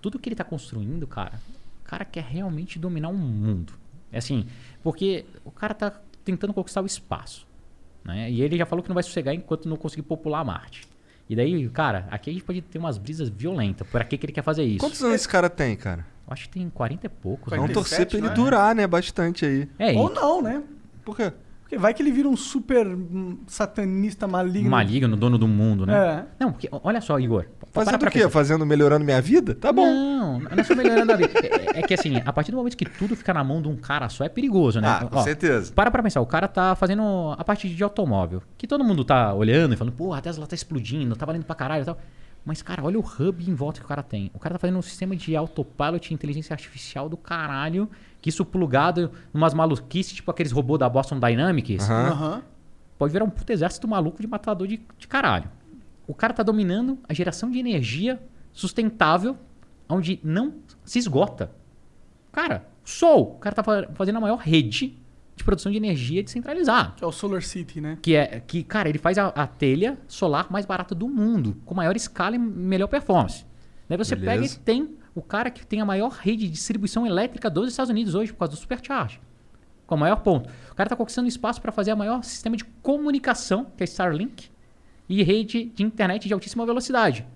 [0.00, 1.34] tudo que ele tá construindo, cara,
[1.84, 3.74] o cara quer realmente dominar um mundo.
[4.10, 4.46] É assim,
[4.86, 5.92] porque o cara tá
[6.24, 7.44] tentando conquistar o espaço.
[8.04, 8.30] Né?
[8.30, 10.86] E ele já falou que não vai sossegar enquanto não conseguir popular Marte.
[11.28, 13.84] E daí, cara, aqui a gente pode ter umas brisas violentas.
[13.88, 14.78] Por que, que ele quer fazer isso?
[14.78, 16.06] Quantos anos esse cara tem, cara?
[16.24, 17.50] Eu acho que tem 40 e poucos.
[17.50, 17.74] Vamos né?
[17.74, 18.36] 47, torcer pra ele não é?
[18.36, 18.86] durar, né?
[18.86, 19.68] Bastante aí.
[19.76, 20.62] É, e Ou não, né?
[21.04, 21.32] Por quê?
[21.62, 24.70] Porque vai que ele vira um super hum, satanista maligno.
[24.70, 25.96] maligno, dono do mundo, né?
[26.38, 26.44] É.
[26.44, 27.46] Não, porque, olha só, Igor.
[27.84, 28.18] Para Fazendo o quê?
[28.18, 28.30] pensar.
[28.30, 29.54] Fazendo, melhorando minha vida?
[29.54, 29.86] Tá bom.
[29.86, 31.30] Não, não é só melhorando a vida.
[31.74, 33.76] É, é que assim, a partir do momento que tudo fica na mão de um
[33.76, 34.88] cara só, é perigoso, né?
[34.88, 35.72] Ah, com Ó, certeza.
[35.72, 38.42] Para pra pensar, o cara tá fazendo a parte de automóvel.
[38.58, 41.54] Que todo mundo tá olhando e falando, pô, a Tesla tá explodindo, tá valendo pra
[41.54, 41.98] caralho e tal.
[42.44, 44.30] Mas, cara, olha o hub em volta que o cara tem.
[44.32, 47.90] O cara tá fazendo um sistema de autopilot e inteligência artificial do caralho.
[48.22, 51.90] Que isso plugado em umas maluquices, tipo aqueles robôs da Boston Dynamics.
[51.90, 52.08] Aham.
[52.10, 52.42] Aham.
[52.98, 55.50] Pode virar um puto exército maluco de matador de, de caralho.
[56.06, 58.20] O cara tá dominando a geração de energia
[58.52, 59.36] sustentável,
[59.88, 61.50] onde não se esgota.
[62.32, 63.32] Cara, sol.
[63.36, 64.98] O cara tá fa- fazendo a maior rede
[65.34, 66.92] de produção de energia descentralizada.
[66.96, 67.98] Que é o Solar City, né?
[68.00, 71.74] Que é que, cara, ele faz a, a telha solar mais barata do mundo, com
[71.74, 73.44] maior escala e melhor performance.
[73.88, 74.42] Daí você Beleza.
[74.42, 77.90] pega e tem o cara que tem a maior rede de distribuição elétrica dos Estados
[77.90, 79.20] Unidos hoje, por causa do supercharge.
[79.86, 80.48] Com o maior ponto.
[80.70, 84.50] O cara está conquistando espaço para fazer o maior sistema de comunicação, que é Starlink,
[85.08, 87.26] e rede de internet de altíssima velocidade.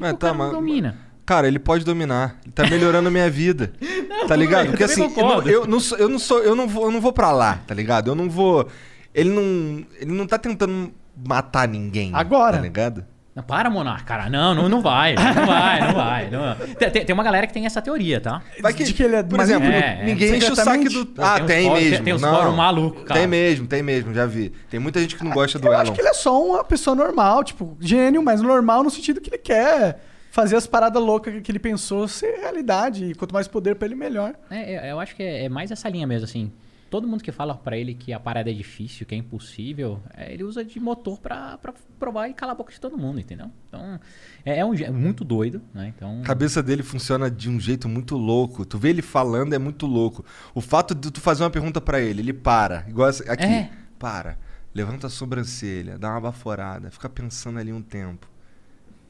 [0.00, 0.98] É, o tá, cara não mas- domina.
[1.26, 2.40] Cara, ele pode dominar.
[2.42, 3.72] Ele tá melhorando a minha vida.
[4.26, 4.64] tá ligado?
[4.66, 5.48] eu Porque assim, concordo.
[5.48, 7.72] eu não, sou, eu não sou, eu não vou, eu não vou para lá, tá
[7.74, 8.08] ligado?
[8.10, 8.66] Eu não vou.
[9.14, 10.92] Ele não, ele não tá tentando
[11.24, 12.10] matar ninguém.
[12.14, 12.56] Agora.
[12.56, 13.04] Tá ligado?
[13.34, 14.28] Não, para, Monarca, cara.
[14.28, 15.14] Não, não, não vai.
[15.14, 16.30] Não vai, não vai.
[16.30, 16.56] Não.
[16.74, 18.42] Tem, tem- uma galera que tem essa teoria, tá?
[18.60, 19.64] Vai De que ele é por maligno?
[19.64, 20.04] exemplo, É, é.
[20.04, 20.94] ninguém enche o Secretamente?
[20.94, 21.06] do.
[21.06, 22.04] Pô, ah, tem tem, fóruns- mesmo.
[22.04, 22.34] tem uns não.
[22.34, 23.20] fóruns malucos, cara.
[23.20, 24.50] Tem mesmo, tem mesmo, já vi.
[24.68, 25.82] Tem muita gente que não gosta do Eu Elon.
[25.82, 29.30] acho que ele é só uma pessoa normal, tipo, gênio, mas normal no sentido que
[29.30, 30.00] ele quer
[30.32, 33.04] fazer as paradas loucas que ele pensou ser realidade.
[33.06, 34.34] E quanto mais poder pra ele, melhor.
[34.50, 36.50] É, é, eu acho que é, é mais essa linha mesmo, assim.
[36.90, 40.32] Todo mundo que fala pra ele que a parada é difícil, que é impossível, é,
[40.32, 43.48] ele usa de motor pra, pra provar e calar a boca de todo mundo, entendeu?
[43.68, 44.00] Então,
[44.44, 45.92] é, é um, é muito doido, né?
[45.96, 48.64] Então, A cabeça dele funciona de um jeito muito louco.
[48.66, 50.24] Tu vê ele falando é muito louco.
[50.52, 52.84] O fato de tu fazer uma pergunta pra ele, ele para.
[52.88, 53.44] Igual essa- aqui.
[53.44, 53.70] É.
[53.96, 54.36] Para.
[54.74, 58.28] Levanta a sobrancelha, dá uma baforada, fica pensando ali um tempo.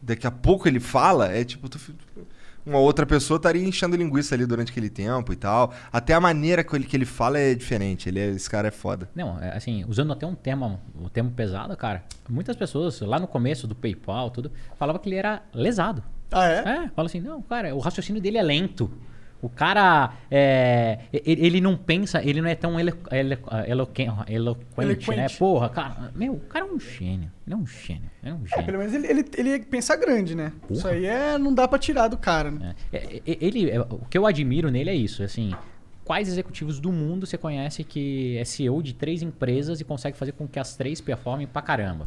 [0.02, 1.78] Daqui a pouco ele fala, é tipo, tu,
[2.64, 5.72] uma outra pessoa estaria enchendo linguiça ali durante aquele tempo e tal.
[5.92, 8.08] Até a maneira que ele, que ele fala é diferente.
[8.08, 9.08] Ele é- esse cara é foda.
[9.14, 13.26] Não, é, assim, usando até um termo, um termo pesado, cara, muitas pessoas, lá no
[13.26, 16.02] começo do PayPal, tudo, falavam que ele era lesado.
[16.32, 16.58] Ah, é?
[16.58, 18.90] É, fala assim, não, cara, o raciocínio dele é lento.
[19.42, 24.76] O cara, é, ele, ele não pensa, ele não é tão ele, ele, eloquen- eloquente,
[24.76, 24.84] né?
[24.84, 25.38] Eloquente.
[25.38, 27.30] Porra, cara, meu, o cara é um gênio.
[27.46, 28.10] Ele é um gênio.
[28.22, 28.64] Ele é um É, gênio.
[28.66, 30.52] pelo menos ele, ele, ele pensa grande, né?
[30.60, 30.72] Porra.
[30.74, 32.74] Isso aí é, não dá pra tirar do cara, né?
[32.92, 35.54] É, é, é, ele, é, o que eu admiro nele é isso, assim,
[36.04, 40.32] quais executivos do mundo você conhece que é CEO de três empresas e consegue fazer
[40.32, 42.06] com que as três performem pra caramba?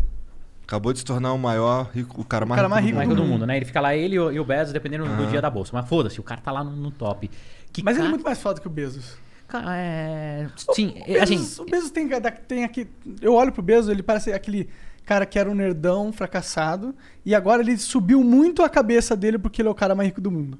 [0.65, 3.09] Acabou de se tornar o maior rico, o cara mais, cara mais rico, Não do
[3.09, 3.17] mundo.
[3.17, 3.57] todo mundo, né?
[3.57, 5.71] Ele fica lá, ele e o, o Bezos, dependendo do dia da bolsa.
[5.73, 7.29] Mas foda-se, o cara tá lá no, no top.
[7.71, 9.17] Que Mas ele é cara- muito mais foda que o Bezos.
[9.47, 10.47] Cara, é...
[10.73, 11.35] Sim, O é, assim...
[11.37, 12.09] Bezos, o Bezos tem,
[12.47, 12.87] tem aqui.
[13.21, 14.69] Eu olho pro Bezos, ele parece aquele
[15.05, 16.95] cara que era um nerdão fracassado.
[17.25, 20.21] E agora ele subiu muito a cabeça dele porque ele é o cara mais rico
[20.21, 20.57] do mundo.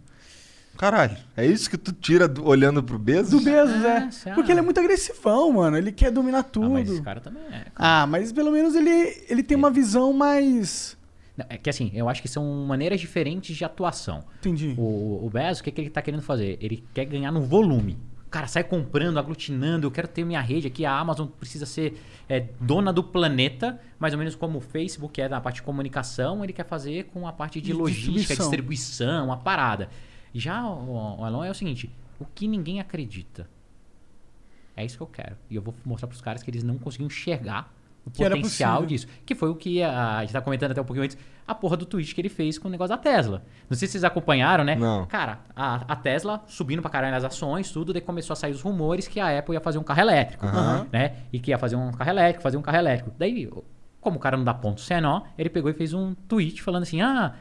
[0.83, 3.29] Caralho, é isso que tu tira do- olhando pro Bezos?
[3.31, 4.11] Do Bezos, Ah, é.
[4.11, 4.35] será?
[4.35, 5.77] Porque ele é muito agressivão, mano.
[5.77, 6.71] Ele quer dominar Ah, tudo.
[6.71, 7.67] mas esse cara também é...
[7.73, 8.89] Ah, mas pelo menos ele,
[9.29, 10.97] ele tem uma visão mais.
[11.37, 14.25] Não, É que assim, eu acho que são maneiras diferentes de atuação.
[14.39, 14.75] Entendi.
[14.77, 16.57] O, o Bezos, o que, que ele tá querendo fazer?
[16.59, 17.97] Ele quer ganhar no volume.
[18.27, 21.97] O cara sai comprando, aglutinando, eu quero ter minha rede aqui, a Amazon precisa ser
[22.27, 26.43] é, dona do planeta, mais ou menos como o Facebook é na parte de comunicação,
[26.43, 28.45] ele quer fazer com a parte de, De logística, distribuição.
[28.49, 29.87] distribuição, a parada.
[30.33, 33.47] Já o, o Elon é o seguinte, o que ninguém acredita.
[34.75, 35.35] É isso que eu quero.
[35.49, 37.71] E eu vou mostrar pros caras que eles não conseguiam enxergar
[38.05, 39.07] o Que potencial disso.
[39.25, 41.17] Que foi o que a, a gente tá comentando até um pouquinho antes,
[41.47, 43.43] a porra do tweet que ele fez com o negócio da Tesla.
[43.69, 44.75] Não sei se vocês acompanharam, né?
[44.75, 45.05] Não.
[45.05, 48.61] Cara, a, a Tesla subindo pra caralho nas ações, tudo, daí começou a sair os
[48.61, 50.87] rumores que a Apple ia fazer um carro elétrico, Aham.
[50.91, 51.17] né?
[51.31, 53.11] E que ia fazer um carro elétrico, fazer um carro elétrico.
[53.17, 53.49] Daí,
[54.01, 57.01] como o cara não dá ponto nó, ele pegou e fez um tweet falando assim,
[57.01, 57.35] ah...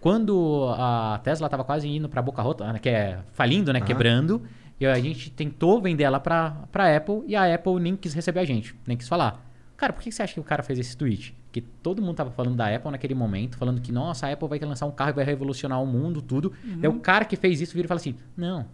[0.00, 4.42] Quando a Tesla tava quase indo pra boca rota, né, que é falindo, né, quebrando,
[4.80, 8.40] e a gente tentou vender ela pra, pra Apple e a Apple nem quis receber
[8.40, 9.44] a gente, nem quis falar.
[9.76, 11.34] Cara, por que você acha que o cara fez esse tweet?
[11.52, 14.48] Que Porque todo mundo tava falando da Apple naquele momento, falando que, nossa, a Apple
[14.48, 16.52] vai lançar um carro e vai revolucionar o mundo, tudo.
[16.64, 16.80] Uhum.
[16.80, 18.66] Daí o cara que fez isso vira e fala assim: não,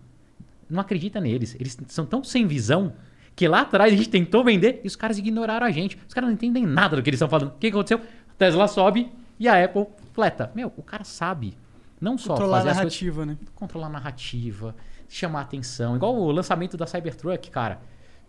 [0.69, 1.57] não acredita neles.
[1.59, 2.95] Eles são tão sem visão
[3.37, 5.99] que lá atrás a gente tentou vender e os caras ignoraram a gente.
[6.09, 7.49] Os caras não entendem nada do que eles estão falando.
[7.49, 7.99] O que que aconteceu?
[7.99, 10.51] A Tesla sobe e a Apple fleta.
[10.55, 11.57] Meu, o cara sabe.
[12.01, 13.39] Não só Controlar a fazer as coisas narrativa, né?
[13.55, 14.75] controlar a narrativa,
[15.09, 15.97] chamar a atenção.
[15.97, 17.81] Igual o lançamento da Cybertruck, cara.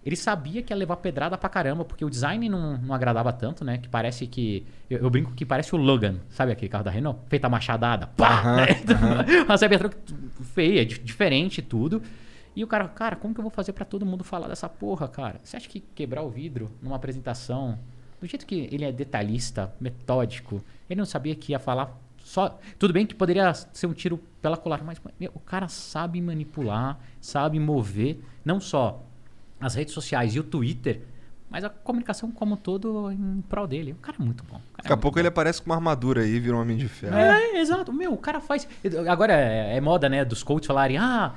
[0.05, 3.65] Ele sabia que ia levar pedrada pra caramba, porque o design não, não agradava tanto,
[3.65, 3.79] né?
[3.79, 4.63] Que parece que.
[4.87, 7.19] Eu, eu brinco que parece o Logan, sabe aquele carro da Renault?
[7.27, 8.29] Feita machadada, pá!
[8.39, 8.55] Aham,
[9.25, 9.43] né?
[9.47, 9.97] Uma Cybertruck
[10.53, 12.03] feia, di- diferente, tudo.
[12.55, 15.07] E o cara, cara, como que eu vou fazer pra todo mundo falar dessa porra,
[15.07, 15.39] cara?
[15.43, 17.79] Você acha que quebrar o vidro numa apresentação,
[18.19, 22.59] do jeito que ele é detalhista, metódico, ele não sabia que ia falar só.
[22.79, 26.99] Tudo bem que poderia ser um tiro pela colar, mas meu, o cara sabe manipular,
[27.21, 29.03] sabe mover, não só
[29.59, 31.01] as redes sociais e o Twitter,
[31.49, 33.91] mas a comunicação como um todo em prol dele.
[33.93, 34.55] O cara é muito bom.
[34.55, 35.33] cara Daqui a é pouco muito ele bom.
[35.33, 37.15] aparece com uma armadura aí e vira um homem de ferro.
[37.15, 37.93] É, exato.
[37.93, 38.67] Meu, o cara faz.
[39.07, 41.33] Agora é, é moda, né, dos coaches falarem, ah.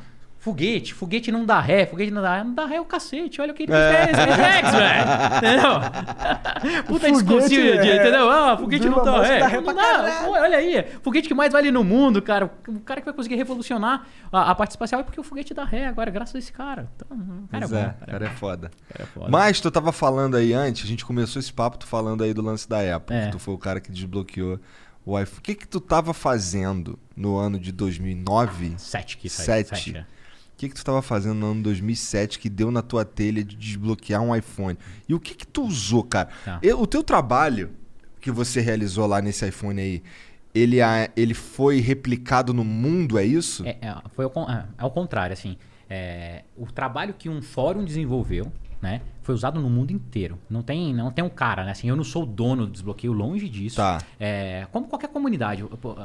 [0.48, 3.38] Foguete, foguete não dá ré, foguete não dá ré, não dá ré é o cacete,
[3.38, 4.06] olha o que ele É.
[4.06, 5.04] fez, SpaceX, velho,
[5.36, 6.82] entendeu?
[6.86, 8.30] Puta de, é, entendeu?
[8.30, 11.70] Ah, foguete não dá ré, dá ré não dá, olha aí, foguete que mais vale
[11.70, 15.20] no mundo, cara, o cara que vai conseguir revolucionar a, a parte espacial é porque
[15.20, 17.80] o foguete dá ré agora, graças a esse cara, então, o cara é bom, é,
[17.84, 18.70] cara, cara é foda.
[18.98, 19.28] é foda.
[19.28, 22.40] Mas tu tava falando aí antes, a gente começou esse papo, tu falando aí do
[22.40, 23.26] lance da Apple, É.
[23.26, 24.58] que tu foi o cara que desbloqueou
[25.04, 25.38] o iPhone.
[25.38, 28.74] O que que tu tava fazendo no ano de 2009?
[28.78, 29.68] Sete que sai, Sete.
[29.68, 30.06] sete, é.
[30.58, 34.20] Que que tu tava fazendo no ano 2007 que deu na tua telha de desbloquear
[34.20, 34.76] um iPhone?
[35.08, 36.28] E o que que tu usou, cara?
[36.44, 36.58] Tá.
[36.62, 37.70] Eu- o teu trabalho
[38.20, 40.02] que você realizou lá nesse iPhone aí,
[40.54, 40.78] ele,
[41.16, 43.64] ele foi replicado no mundo, é isso?
[43.64, 45.56] É, é, foi ao, é, ao contrário, assim.
[45.88, 50.38] é, o trabalho que um fórum desenvolveu, né, foi usado no mundo inteiro.
[50.50, 51.70] Não tem, não tem um cara, né?
[51.70, 53.76] Assim, eu não sou o dono do desbloqueio, longe disso.
[53.76, 53.98] Tá.
[54.18, 55.62] É, como qualquer comunidade.
[55.80, 55.96] Pô,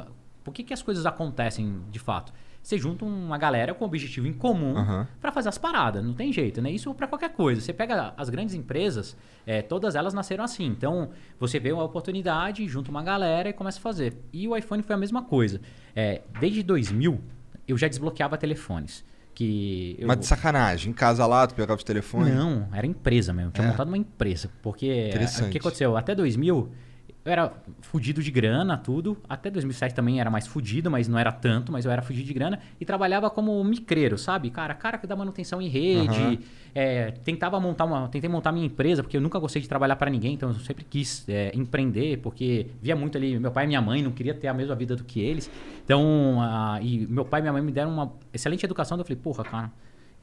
[0.44, 2.32] Por que, que as coisas acontecem de fato?
[2.64, 5.06] Você junta uma galera com objetivo em comum Aham.
[5.20, 6.70] para fazer as paradas, não tem jeito, né?
[6.70, 7.60] Isso para qualquer coisa.
[7.60, 9.14] Você pega as grandes empresas,
[9.46, 10.64] é, todas elas nasceram assim.
[10.64, 14.16] Então, você vê uma oportunidade, junta uma galera e começa a fazer.
[14.32, 15.60] E o iPhone foi a mesma coisa.
[15.94, 17.20] É, desde 2000,
[17.68, 19.04] eu já desbloqueava telefones.
[19.34, 20.08] Que eu...
[20.08, 22.32] Mas de sacanagem, em casa lá, tu pegava os telefones?
[22.34, 23.50] Não, era empresa mesmo.
[23.50, 23.70] Tinha É.
[23.72, 24.48] montado uma empresa.
[24.62, 25.96] Porque é, o que aconteceu?
[25.98, 26.70] Até 2000,
[27.24, 29.16] eu era fudido de grana, tudo.
[29.26, 31.72] Até 2007 também era mais fudido, mas não era tanto.
[31.72, 32.58] Mas eu era fudido de grana.
[32.78, 34.50] E trabalhava como micreiro, sabe?
[34.50, 36.08] Cara, cara que dá manutenção em rede.
[36.08, 36.38] Aham.
[36.74, 38.08] é, tentava montar uma...
[38.08, 40.34] Tentei montar minha empresa, porque eu nunca gostei de trabalhar para ninguém.
[40.34, 43.38] Então eu sempre quis é, empreender, porque via muito ali...
[43.38, 45.50] Meu pai e minha mãe não queria ter a mesma vida do que eles.
[45.82, 46.38] Então...
[46.82, 48.98] e meu pai e minha mãe me deram uma excelente educação.
[48.98, 49.72] Eu falei, porra, cara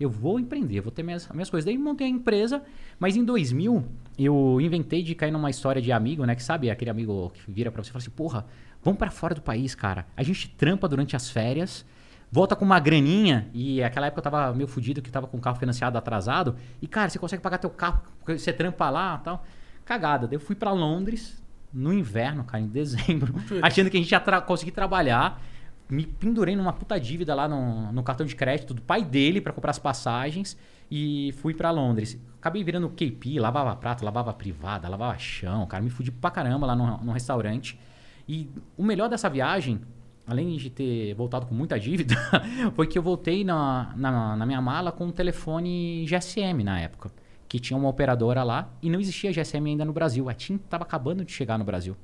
[0.03, 1.65] eu vou empreender, eu vou ter minhas, minhas coisas.
[1.65, 2.61] Daí montei a empresa,
[2.99, 3.83] mas em 2000
[4.17, 6.35] eu inventei de cair numa história de amigo, né?
[6.35, 8.45] Que sabe aquele amigo que vira pra você e fala assim, porra,
[8.83, 10.05] vamos pra fora do país, cara.
[10.15, 11.85] A gente trampa durante as férias,
[12.31, 15.41] volta com uma graninha, e aquela época eu tava meio fudido, que tava com o
[15.41, 19.23] carro financiado atrasado, e cara, você consegue pagar teu carro, porque você trampa lá e
[19.25, 19.45] tal.
[19.83, 20.27] Cagada.
[20.27, 21.41] Daí eu fui pra Londres,
[21.73, 25.41] no inverno, cara, em dezembro, achando que a gente ia tra- conseguir trabalhar
[25.91, 29.51] me pendurei numa puta dívida lá no, no cartão de crédito do pai dele para
[29.51, 30.57] comprar as passagens
[30.89, 32.17] e fui para Londres.
[32.39, 36.75] Acabei virando KP, lavava prato, lavava privada, lavava chão, cara, me fudi pra caramba lá
[36.77, 37.77] no, no restaurante.
[38.25, 39.81] E o melhor dessa viagem,
[40.25, 42.15] além de ter voltado com muita dívida,
[42.73, 47.11] foi que eu voltei na, na, na minha mala com um telefone GSM na época,
[47.49, 50.29] que tinha uma operadora lá e não existia GSM ainda no Brasil.
[50.29, 51.97] A TIM estava acabando de chegar no Brasil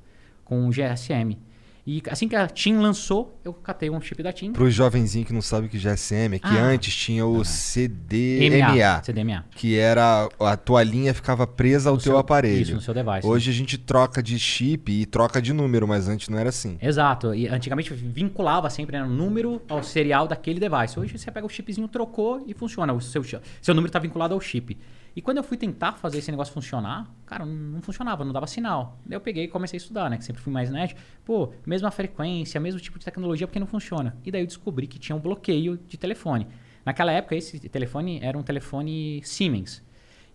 [0.43, 1.37] com o GSM.
[1.89, 4.51] E assim que a TIM lançou, eu catei um chip da TIM.
[4.51, 6.61] Pro jovenzinho que não sabe o que GSM é que Ah.
[6.65, 9.45] antes tinha o CDMA, CDMA.
[9.55, 12.61] que era a tua linha ficava presa ao No teu seu- aparelho.
[12.61, 13.25] Isso, no seu device.
[13.25, 16.77] Hoje a gente troca de chip e troca de número, mas antes não era assim.
[16.81, 17.33] Exato.
[17.33, 20.99] E antigamente vinculava sempre né, o número ao serial daquele device.
[20.99, 22.91] Hoje você pega o chipzinho, trocou e funciona.
[22.91, 24.77] O seu, seu número está vinculado ao chip.
[25.17, 28.99] E quando eu fui tentar fazer esse negócio funcionar, cara, não, funcionava, não dava sinal.
[29.03, 30.17] Daí eu peguei e comecei a estudar, né?
[30.19, 30.95] Que sempre fui mais nerd.
[31.25, 34.15] Pô, mesma frequência, mesmo tipo de tecnologia, porque não funciona.
[34.23, 36.45] E daí eu descobri que tinha um bloqueio de telefone.
[36.85, 39.83] Naquela época, esse telefone era um telefone Siemens.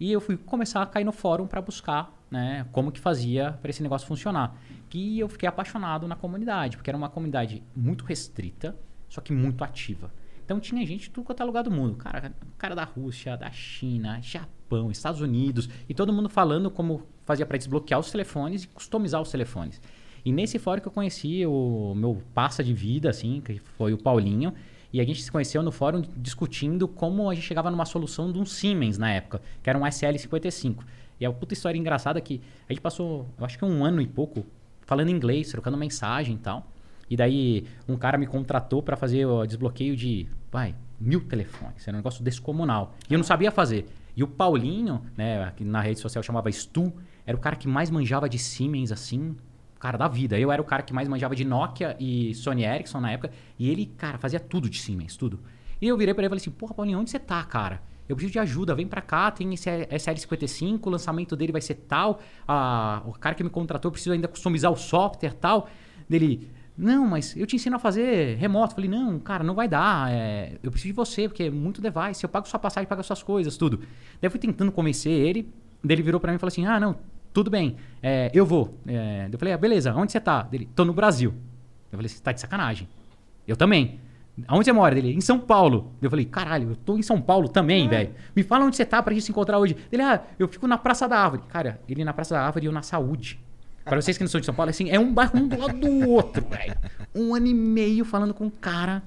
[0.01, 3.71] E eu fui começar a cair no fórum para buscar né, como que fazia para
[3.71, 4.61] esse negócio funcionar.
[4.93, 8.77] E eu fiquei apaixonado na comunidade, porque era uma comunidade muito restrita,
[9.09, 10.13] só que muito ativa.
[10.53, 11.97] Então tinha gente de tudo quanto é lugar do mundo.
[11.97, 15.67] Cara, cara da Rússia, da China, Japão, Estados Unidos.
[15.89, 19.81] E todo mundo falando como fazia para desbloquear os telefones e customizar os telefones.
[20.23, 23.99] E nesse fórum que eu conheci o meu passa de vida, assim, que foi o
[23.99, 24.53] Paulinho.
[24.93, 28.39] E a gente se conheceu no fórum discutindo como a gente chegava numa solução de
[28.39, 30.85] um Siemens na época, que era um SL55.
[31.19, 34.03] E é uma puta história engraçada que a gente passou, eu acho que um ano
[34.03, 34.45] e pouco,
[34.83, 36.71] falando inglês, trocando mensagem e tal.
[37.09, 41.87] E daí um cara me contratou para fazer o desbloqueio de, vai, mil telefones.
[41.87, 42.95] Era um negócio descomunal.
[43.09, 43.87] E eu não sabia fazer.
[44.17, 46.93] E o Paulinho, né, que na rede social chamava Stu,
[47.27, 49.37] era o cara que mais manjava de Siemens, assim,
[49.79, 50.39] cara da vida.
[50.39, 53.33] Eu era o cara que mais manjava de Nokia e Sony Ericsson na época.
[53.59, 55.41] E ele, cara, fazia tudo de Siemens, tudo.
[55.81, 57.83] E eu virei pra ele e falei assim, porra, Paulinho, onde você tá, cara?
[58.09, 61.75] Eu preciso de ajuda, vem pra cá, tem esse SL55, o lançamento dele vai ser
[61.75, 62.21] tal.
[62.47, 65.69] Ah, o cara que me contratou precisa ainda customizar o software tal.
[66.09, 68.75] Dele, não, mas eu te ensino a fazer remoto.
[68.75, 70.11] Falei, não, cara, não vai dar.
[70.11, 72.25] É, eu preciso de você, porque é muito device.
[72.25, 73.79] Eu pago sua passagem, pago suas coisas, tudo.
[73.79, 73.87] Daí
[74.23, 75.53] eu fui tentando convencer ele.
[75.85, 76.97] Daí ele virou pra mim e falou assim: ah, não,
[77.33, 78.79] tudo bem, é, eu vou.
[78.87, 80.43] É, eu falei, ah, beleza, onde você tá?
[80.43, 81.35] Dele, tô no Brasil.
[81.91, 82.89] Eu falei, você tá de sacanagem.
[83.47, 84.01] Eu também.
[84.49, 84.95] Aonde você mora?
[84.95, 85.93] Dele, em São Paulo.
[86.01, 88.15] Eu falei, caralho, eu tô em São Paulo também, velho.
[88.35, 89.77] Me fala onde você tá pra gente se encontrar hoje.
[89.91, 91.43] Ele, ah, eu fico na Praça da Árvore.
[91.49, 93.39] Cara, ele na Praça da Árvore e eu na Saúde.
[93.85, 95.79] Pra vocês que não são de São Paulo, assim, é um bairro um do lado
[95.79, 96.77] do outro, velho.
[97.15, 99.03] Um ano e meio falando com um cara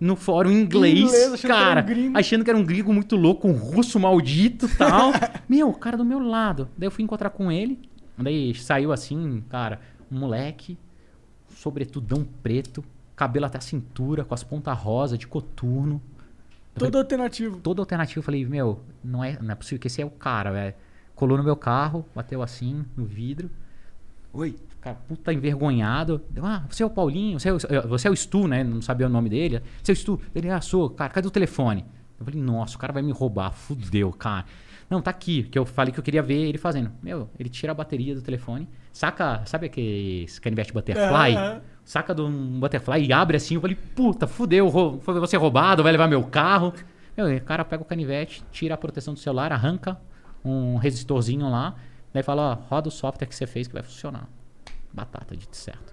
[0.00, 2.18] no fórum inglês, Inglês, achando que era cara, um gringo.
[2.18, 5.12] achando que era um gringo muito louco, um russo maldito e tal.
[5.48, 6.68] Meu, o cara do meu lado.
[6.76, 7.80] Daí eu fui encontrar com ele.
[8.16, 10.78] Daí saiu assim, cara, um moleque,
[11.48, 12.84] sobretudão preto,
[13.16, 16.00] cabelo até a cintura, com as pontas rosa, de coturno.
[16.74, 17.60] Eu Todo falei, alternativo.
[17.60, 18.20] Todo alternativo.
[18.20, 20.74] Eu falei, meu, não é, não é possível que esse é o cara, velho.
[21.14, 23.50] Colou no meu carro, bateu assim, no vidro.
[24.32, 26.20] Oi, cara, puta envergonhado.
[26.42, 27.58] Ah, você é o Paulinho, você é o,
[27.88, 28.62] você é o Stu, né?
[28.62, 29.62] Não sabia o nome dele.
[29.82, 30.20] Você é o Stu.
[30.34, 30.90] Ele, ah, sou.
[30.90, 31.84] Cara, cadê o telefone?
[32.18, 33.52] Eu falei, nossa, o cara vai me roubar.
[33.52, 34.44] Fudeu, cara.
[34.90, 35.44] Não, tá aqui.
[35.44, 36.90] Que eu falei que eu queria ver ele fazendo.
[37.02, 41.36] Meu, ele tira a bateria do telefone, saca, sabe aqueles canivete butterfly?
[41.36, 41.60] Aham.
[41.84, 43.54] Saca de um butterfly e abre assim.
[43.54, 44.70] Eu falei, puta, fudeu,
[45.00, 46.74] foi você roubado, vai levar meu carro.
[47.16, 49.98] Meu, o cara pega o canivete, tira a proteção do celular, arranca
[50.44, 51.74] um resistorzinho lá,
[52.12, 54.28] daí fala, ó, roda o software que você fez que vai funcionar.
[54.92, 55.92] Batata, de certo.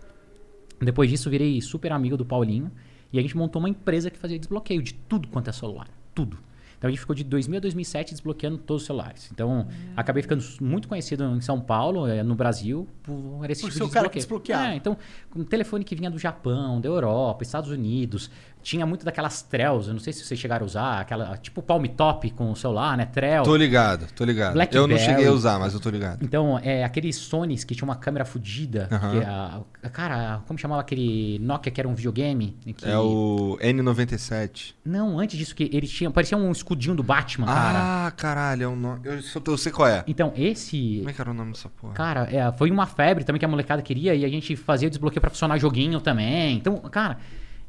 [0.80, 2.72] Depois disso, virei super amigo do Paulinho
[3.12, 5.88] e a gente montou uma empresa que fazia desbloqueio de tudo quanto é celular.
[6.14, 6.38] Tudo.
[6.78, 9.30] Então a gente ficou de 2000 a 2007 desbloqueando todos os celulares.
[9.32, 13.80] Então acabei ficando muito conhecido em São Paulo, eh, no Brasil, por esse Por tipo
[13.80, 14.58] ser de o cara que desbloqueio.
[14.58, 14.74] desbloqueava.
[14.74, 14.98] É, então,
[15.36, 18.30] um telefone que vinha do Japão, da Europa, Estados Unidos,
[18.66, 21.86] tinha muito daquelas Trells, eu não sei se vocês chegaram a usar, aquela tipo Palm
[21.86, 23.06] Top com o celular, né?
[23.06, 23.44] Trell.
[23.44, 24.56] Tô ligado, tô ligado.
[24.72, 25.00] Eu não Blackberry.
[25.00, 26.26] cheguei a usar, mas eu tô ligado.
[26.26, 28.90] Então, é aqueles Sonys que tinha uma câmera fodida.
[28.92, 29.62] A-
[29.92, 32.58] Cara, como chamava aquele Nokia que era um videogame?
[32.76, 34.74] que- É o N97.
[34.84, 36.10] Não, antes disso, que ele tinha.
[36.10, 37.80] Parecia um escudinho do Batman, cara.
[38.08, 39.02] Ah, caralho, é um nome.
[39.04, 40.04] Eu, só- eu sei qual é.
[40.08, 40.98] Então, esse.
[40.98, 41.94] Como é que era o nome dessa porra?
[41.94, 44.90] Cara, é, foi uma febre também que a molecada queria e a gente fazia o
[44.90, 46.58] desbloqueio pra funcionar joguinho também.
[46.58, 47.18] Então, cara,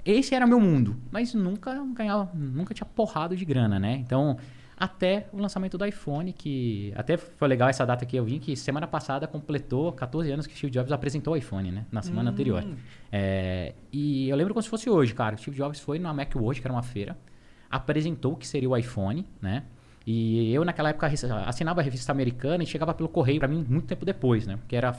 [0.07, 0.97] esse era meu mundo.
[1.11, 3.95] Mas nunca ganhava, nunca tinha porrado de grana, né?
[3.97, 4.37] Então,
[4.77, 8.55] até o lançamento do iPhone, que até foi legal essa data que eu vim, que
[8.55, 11.87] semana passada completou 14 anos que Steve Jobs apresentou o iPhone, né?
[11.91, 12.63] Na semana anterior.
[13.11, 15.35] É, e eu lembro como se fosse hoje, cara.
[15.35, 17.17] O Steve Jobs foi na Macworld, que era uma feira,
[17.71, 19.65] apresentou o que seria o iPhone, né?
[20.07, 21.11] E eu, naquela época,
[21.47, 24.57] assinava a revista americana e chegava pelo correio pra mim muito tempo depois, né?
[24.69, 24.95] Que era a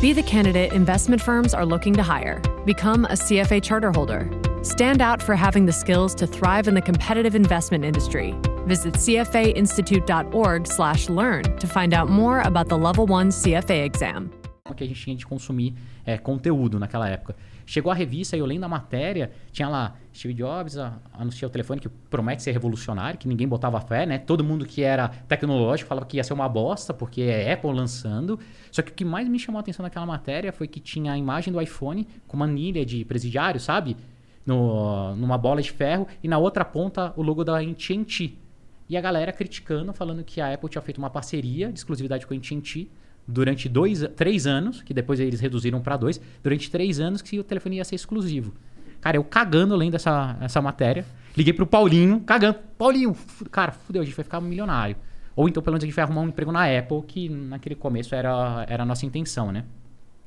[0.00, 2.40] Be the candidate investment firms are looking to hire.
[2.64, 4.30] Become a CFA charter holder.
[4.62, 8.32] Stand out for having the skills to thrive in the competitive investment industry.
[8.68, 14.30] Visit cfainstitute.org/learn to find out more about the Level 1 CFA exam.
[14.76, 15.74] que a gente tinha de consumir
[16.06, 17.34] é, conteúdo naquela época.
[17.66, 21.50] Chegou a revista e eu lendo a matéria, tinha lá Steve Jobs a, anuncia o
[21.50, 24.18] telefone que promete ser revolucionário, que ninguém botava fé, né?
[24.18, 28.38] Todo mundo que era tecnológico falava que ia ser uma bosta, porque é Apple lançando.
[28.70, 31.18] Só que o que mais me chamou a atenção naquela matéria foi que tinha a
[31.18, 33.96] imagem do iPhone com uma anilha de presidiário, sabe?
[34.44, 38.38] No, numa bola de ferro e na outra ponta o logo da AT&T.
[38.88, 42.34] E a galera criticando, falando que a Apple tinha feito uma parceria de exclusividade com
[42.34, 42.90] a AT&T
[43.26, 47.44] durante dois, três anos, que depois eles reduziram para dois, durante três anos que o
[47.44, 48.52] telefone ia ser exclusivo.
[49.00, 51.04] Cara, eu cagando lendo essa, essa matéria,
[51.36, 52.58] liguei pro Paulinho, cagando.
[52.78, 53.16] Paulinho,
[53.50, 54.96] cara, fudeu, a gente vai ficar milionário.
[55.34, 58.14] Ou então, pelo menos, a gente vai arrumar um emprego na Apple, que naquele começo
[58.14, 59.64] era, era a nossa intenção, né?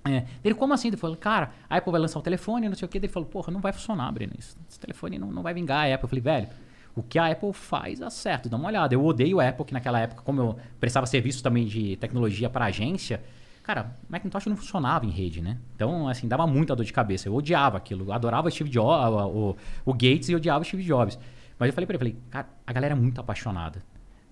[0.08, 0.24] É.
[0.44, 0.90] Ele, como assim?
[0.90, 2.98] Ele falou, cara, a Apple vai lançar um telefone, não sei o quê.
[3.00, 4.34] Ele falou, porra, não vai funcionar, Breno.
[4.38, 6.06] Esse telefone não, não vai vingar a Apple.
[6.06, 6.48] Eu falei, velho,
[6.96, 8.96] o que a Apple faz é certo, dá uma olhada.
[8.96, 12.66] Eu odeio a Apple, que naquela época, como eu prestava serviço também de tecnologia para
[12.66, 13.22] agência,
[13.62, 15.58] cara, Macintosh não funcionava em rede, né?
[15.76, 17.28] Então, assim, dava muita dor de cabeça.
[17.28, 18.14] Eu odiava aquilo.
[18.14, 21.20] Adorava Steve Jobs, o, o Gates e odiava Steve Jobs.
[21.60, 23.84] Mas eu falei pra ele, falei, cara, a galera é muito apaixonada.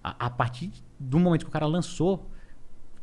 [0.01, 2.29] A, a partir do momento que o cara lançou,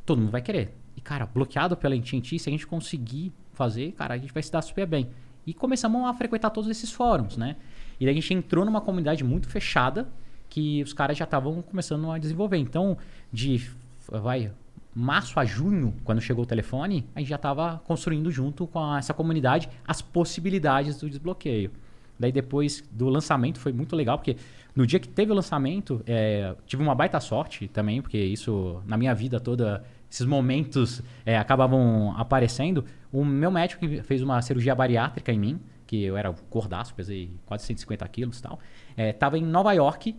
[0.07, 0.75] todo mundo vai querer.
[0.97, 4.51] E, cara, bloqueado pela AT&T, se a gente conseguir fazer, cara, a gente vai se
[4.51, 5.11] dar super bem.
[5.47, 7.57] E começamos a frequentar todos esses fóruns, né?
[8.01, 10.09] E daí a gente entrou numa comunidade muito fechada
[10.49, 12.57] que os caras já estavam começando a desenvolver.
[12.57, 12.97] Então,
[13.33, 13.63] de,
[14.11, 14.51] vai,
[14.95, 18.99] março a junho, quando chegou o telefone, a gente já estava construindo junto com a-
[18.99, 21.71] essa comunidade as possibilidades do desbloqueio.
[22.19, 24.37] Daí depois do lançamento foi muito legal, porque
[24.75, 28.97] no dia que teve o lançamento, é, tive uma baita sorte também, porque isso, na
[28.97, 32.85] minha vida toda, esses momentos é, acabavam aparecendo.
[33.13, 35.61] O meu médico fez uma cirurgia bariátrica em mim,
[35.91, 38.61] que eu era gordaço, pesei quase 150 quilos e tal,
[38.97, 40.15] é, tava em Nova York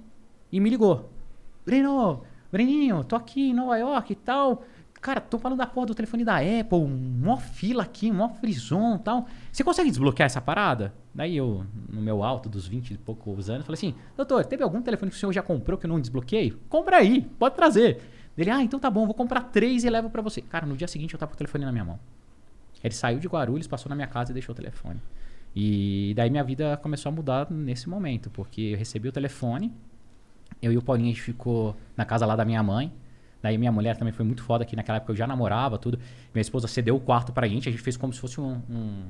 [0.52, 1.10] e me ligou.
[1.66, 4.66] Breno, Breninho, tô aqui em Nova York e tal.
[5.00, 9.00] Cara, tô falando da porra do telefone da Apple, mó fila aqui, mó frison e
[9.00, 9.26] tal.
[9.50, 10.94] Você consegue desbloquear essa parada?
[11.16, 14.82] Daí eu, no meu alto dos 20 e poucos anos, falei assim: Doutor, teve algum
[14.82, 16.52] telefone que o senhor já comprou que eu não desbloqueei?
[16.68, 18.02] Compra aí, pode trazer.
[18.38, 20.42] Ele, ah, então tá bom, vou comprar três e levo pra você.
[20.42, 22.00] Cara, no dia seguinte eu tava com o telefone na minha mão.
[22.84, 25.00] Ele saiu de Guarulhos, passou na minha casa e deixou o telefone.
[25.56, 29.72] E daí minha vida começou a mudar nesse momento, porque eu recebi o telefone,
[30.62, 32.92] eu e o Paulinho a gente ficou na casa lá da minha mãe.
[33.42, 36.00] Daí minha mulher também foi muito foda, que naquela época eu já namorava, tudo.
[36.34, 39.04] Minha esposa cedeu o quarto pra gente, a gente fez como se fosse um, um,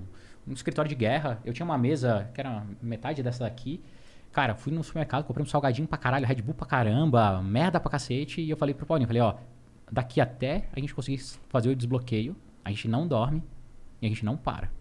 [0.47, 1.39] um escritório de guerra.
[1.43, 3.81] Eu tinha uma mesa que era metade dessa daqui.
[4.31, 7.91] Cara, fui no supermercado, comprei um salgadinho pra caralho, Red Bull pra caramba, merda pra
[7.91, 8.39] cacete.
[8.39, 9.35] E eu falei pro Paulinho, falei, ó,
[9.91, 12.33] daqui até a gente conseguir fazer o desbloqueio,
[12.63, 13.43] a gente não dorme
[14.01, 14.71] e a gente não para.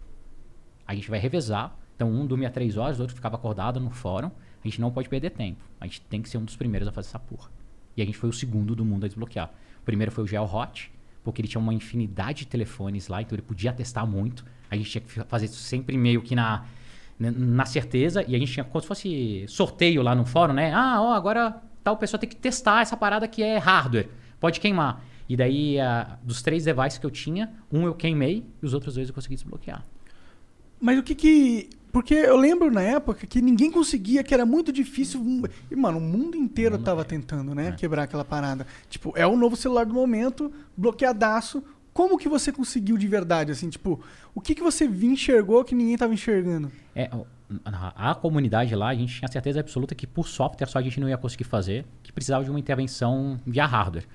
[0.91, 1.73] A gente vai revezar.
[1.95, 4.29] Então, um dormia três horas, o outro ficava acordado no fórum.
[4.63, 5.63] A gente não pode perder tempo.
[5.79, 7.49] A gente tem que ser um dos primeiros a fazer essa porra.
[7.95, 9.49] E a gente foi o segundo do mundo a desbloquear.
[9.81, 10.91] O primeiro foi o Gel Hot,
[11.23, 14.43] porque ele tinha uma infinidade de telefones lá, então ele podia testar muito.
[14.69, 16.65] A gente tinha que fa- fazer sempre meio que na,
[17.17, 18.23] na- na certeza.
[18.27, 20.73] E a gente tinha como se fosse sorteio lá no fórum, né?
[20.73, 24.09] Ah, ó, agora tal pessoa tem que testar essa parada que é hardware.
[24.41, 25.03] Pode queimar.
[25.29, 28.95] E daí, ah, dos três devices que eu tinha, um eu queimei e os outros
[28.95, 29.83] dois eu consegui desbloquear.
[30.81, 31.69] Mas o que que.
[31.91, 35.21] Porque eu lembro na época que ninguém conseguia, que era muito difícil.
[35.69, 37.73] E, mano, o mundo inteiro tava tentando, né?
[37.73, 38.65] Quebrar aquela parada.
[38.89, 41.61] Tipo, é o novo celular do momento, bloqueadaço.
[41.93, 43.69] Como que você conseguiu de verdade, assim?
[43.69, 43.99] Tipo,
[44.33, 46.71] o que que você enxergou que ninguém tava enxergando?
[46.95, 47.09] É,
[47.65, 51.09] a comunidade lá, a gente tinha certeza absoluta que por software só a gente não
[51.09, 54.07] ia conseguir fazer, que precisava de uma intervenção via hardware.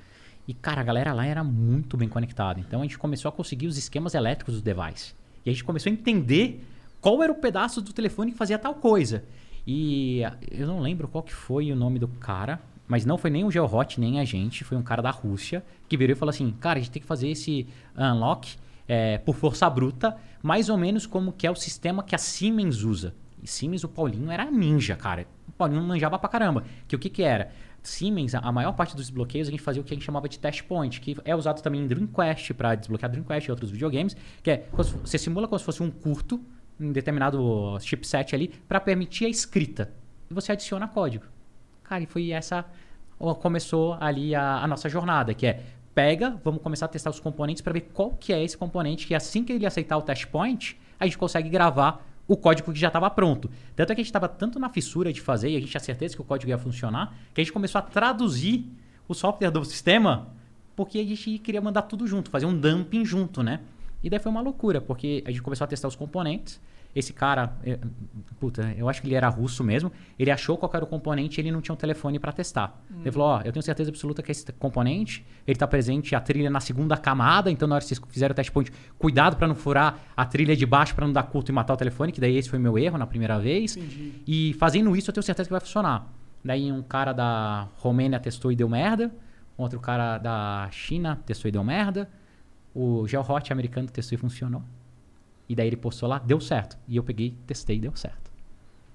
[0.49, 2.59] E, cara, a galera lá era muito bem conectada.
[2.59, 5.15] Então a gente começou a conseguir os esquemas elétricos do device.
[5.47, 6.63] E a gente começou a entender
[7.01, 9.25] qual era o pedaço do telefone que fazia tal coisa.
[9.65, 13.31] E ah, eu não lembro qual que foi o nome do cara, mas não foi
[13.31, 16.31] nem o GeoHot, nem a gente, foi um cara da Rússia que virou e falou
[16.31, 17.67] assim: cara, a gente tem que fazer esse
[17.97, 18.57] unlock
[18.89, 22.83] é, por força bruta, mais ou menos como que é o sistema que a Siemens
[22.83, 23.15] usa.
[23.43, 25.27] E Siemens, o Paulinho era ninja, cara.
[25.49, 26.65] O Paulinho manjava pra caramba.
[26.89, 27.53] Que o que que era?
[27.87, 30.39] Siemens, a maior parte dos desbloqueios a gente fazia o que a gente chamava de
[30.39, 34.51] test point, que é usado também em Dreamcast para desbloquear Dreamcast e outros videogames, que
[34.51, 36.41] é você simula como se fosse um curto
[36.79, 39.93] em determinado chipset ali para permitir a escrita
[40.31, 41.25] e você adiciona código.
[41.83, 42.65] Cara, e foi essa
[43.41, 45.63] começou ali a, a nossa jornada, que é
[45.95, 49.15] pega, vamos começar a testar os componentes para ver qual que é esse componente que
[49.15, 52.89] assim que ele aceitar o test point, a gente consegue gravar o código que já
[52.89, 53.51] estava pronto.
[53.75, 55.81] Tanto é que a gente estava tanto na fissura de fazer e a gente tinha
[55.81, 58.65] certeza que o código ia funcionar, que a gente começou a traduzir
[59.09, 60.29] o software do sistema,
[60.75, 63.61] porque a gente queria mandar tudo junto, fazer um dumping junto, né?
[64.03, 66.61] E daí foi uma loucura, porque a gente começou a testar os componentes.
[66.97, 67.79] Esse cara, eh,
[68.41, 69.93] puta, eu acho que ele era russo mesmo.
[70.19, 72.83] Ele achou qual era o componente e ele não tinha um telefone para testar.
[73.03, 76.49] Ele falou: Ó, eu tenho certeza absoluta que esse componente ele tá presente a trilha
[76.49, 77.51] na segunda camada.
[77.51, 80.57] Então, na hora que vocês fizerem o test point, cuidado para não furar a trilha
[80.57, 82.79] de baixo para não dar curto e matar o telefone, que daí esse foi meu
[82.79, 83.77] erro na primeira vez.
[84.27, 86.11] E fazendo isso, eu tenho certeza que vai funcionar.
[86.43, 89.13] Daí, um cara da Romênia testou e deu merda.
[89.59, 92.09] Outro cara da China testou e deu merda.
[92.75, 94.63] O GeoHot americano testou e funcionou.
[95.49, 96.77] E daí ele postou lá, deu certo.
[96.89, 98.31] E eu peguei, testei, deu certo.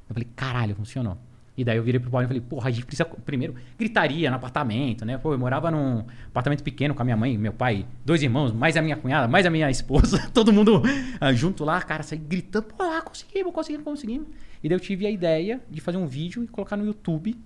[0.10, 1.18] Eu falei, caralho, funcionou.
[1.58, 3.06] E daí eu virei pro Paulinho e falei, porra, a gente precisa.
[3.06, 5.18] Primeiro, gritaria no apartamento, né?
[5.18, 8.76] Pô, eu morava num apartamento pequeno com a minha mãe, meu pai, dois irmãos, mais
[8.78, 10.82] a minha cunhada, mais a minha esposa, todo mundo
[11.20, 14.28] ah, junto lá, cara, saí gritando, pô, ah, conseguimos, conseguimos, conseguimos.
[14.64, 17.38] E daí eu tive a ideia de fazer um vídeo e colocar no YouTube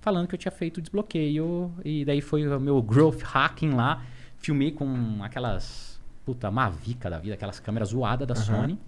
[0.00, 1.72] falando que eu tinha feito desbloqueio.
[1.84, 4.02] E daí foi o meu growth hacking lá.
[4.38, 5.97] Filmei com aquelas.
[6.28, 8.78] Puta, Mavica da vida, aquelas câmeras zoadas da Sony.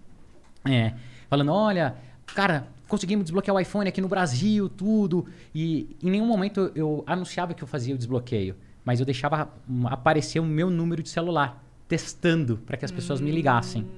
[0.62, 0.92] É,
[1.26, 1.96] falando, olha,
[2.34, 5.24] cara, conseguimos desbloquear o iPhone aqui no Brasil, tudo.
[5.54, 8.56] E em nenhum momento eu anunciava que eu fazia o desbloqueio.
[8.84, 13.22] Mas eu deixava hum, aparecer o meu número de celular, testando para que as pessoas
[13.22, 13.88] me ligassem.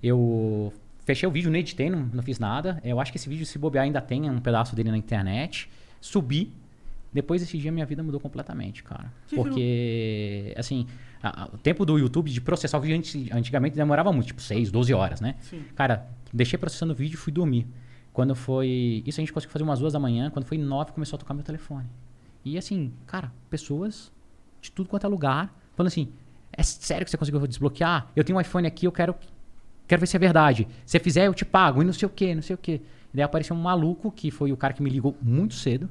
[0.00, 0.72] Eu
[1.04, 2.80] fechei o vídeo, não editei, não, não fiz nada.
[2.84, 5.68] Eu acho que esse vídeo, se bobear, ainda tem um pedaço dele na internet.
[6.00, 6.52] Subi.
[7.12, 9.12] Depois desse dia, minha vida mudou completamente, cara.
[9.34, 10.86] Porque, assim,
[11.22, 14.40] a- a- o tempo do YouTube de processar o vídeo antes- antigamente demorava muito, tipo
[14.42, 15.36] 6, 12 horas, né?
[15.40, 15.62] Sim.
[15.74, 17.66] Cara, deixei processando o vídeo e fui dormir.
[18.12, 19.02] Quando foi.
[19.06, 20.30] Isso a gente conseguiu fazer umas duas da manhã.
[20.30, 21.86] Quando foi nove, começou a tocar meu telefone.
[22.44, 24.10] E assim, cara, pessoas
[24.60, 26.08] de tudo quanto é lugar falando assim:
[26.52, 28.08] é sério que você conseguiu desbloquear?
[28.16, 29.14] Eu tenho um iPhone aqui, eu quero,
[29.86, 30.66] quero ver se é verdade.
[30.84, 32.80] Se você fizer, eu te pago, e não sei o que, não sei o que.
[33.14, 35.88] Daí apareceu um maluco, que foi o cara que me ligou muito cedo.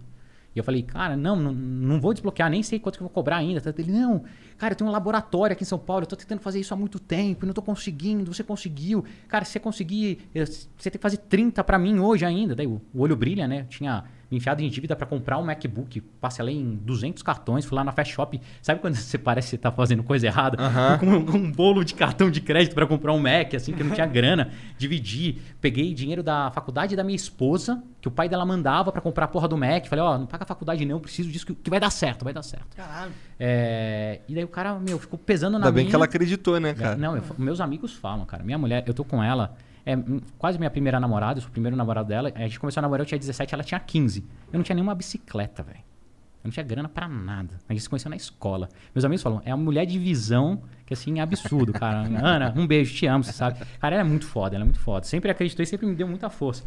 [0.55, 3.13] E eu falei, cara, não, não, não vou desbloquear, nem sei quanto que eu vou
[3.13, 3.61] cobrar ainda.
[3.77, 4.23] Ele, não,
[4.57, 6.77] cara, eu tenho um laboratório aqui em São Paulo, eu tô tentando fazer isso há
[6.77, 9.05] muito tempo, e não tô conseguindo, você conseguiu.
[9.27, 12.55] Cara, se você conseguir, eu- você tem que fazer 30 pra mim hoje ainda.
[12.55, 13.61] Daí o, o olho brilha, né?
[13.61, 17.84] Eu tinha enfiado em dívida pra comprar um MacBook, parcelei em 200 cartões, fui lá
[17.84, 18.39] na Fast Shop.
[18.61, 20.61] Sabe quando você parece que você tá fazendo coisa errada?
[20.61, 20.97] Aham.
[20.99, 23.86] Com um, um bolo de cartão de crédito pra comprar um Mac, assim, que eu
[23.88, 24.51] não tinha grana.
[24.77, 29.25] Dividi, peguei dinheiro da faculdade da minha esposa, que o pai dela mandava pra comprar
[29.25, 29.88] a porra do Mac.
[29.88, 32.23] Falei, ó, não paga a faculdade não, eu preciso disso que, que vai dar certo,
[32.23, 32.75] vai dar certo.
[32.75, 33.11] Caralho.
[33.39, 35.89] É, e daí o cara, meu, ficou pesando na Ainda bem minha.
[35.89, 36.95] que ela acreditou, né, cara?
[36.95, 38.43] Não, eu- meus amigos falam, cara.
[38.43, 39.55] Minha mulher, eu tô com ela,
[39.93, 42.31] é quase minha primeira namorada, eu sou o primeiro namorado dela.
[42.35, 44.25] A gente começou a namorar, eu tinha 17, ela tinha 15.
[44.51, 45.79] Eu não tinha nenhuma bicicleta, velho.
[45.79, 47.59] Eu não tinha grana pra nada.
[47.67, 48.69] A gente se conheceu na escola.
[48.93, 52.01] Meus amigos falam, é uma mulher de visão que, assim, é absurdo, cara.
[52.23, 53.59] Ana, um beijo, te amo, você sabe.
[53.79, 55.05] Cara, ela é muito foda, ela é muito foda.
[55.05, 56.63] Sempre acreditou e sempre me deu muita força.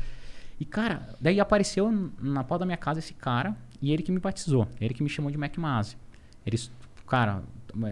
[0.61, 4.19] E, cara, daí apareceu na porta da minha casa esse cara e ele que me
[4.19, 4.69] batizou.
[4.81, 5.97] Ele que me chamou de Mac Mase.
[6.45, 6.71] Eles,
[7.07, 7.43] cara,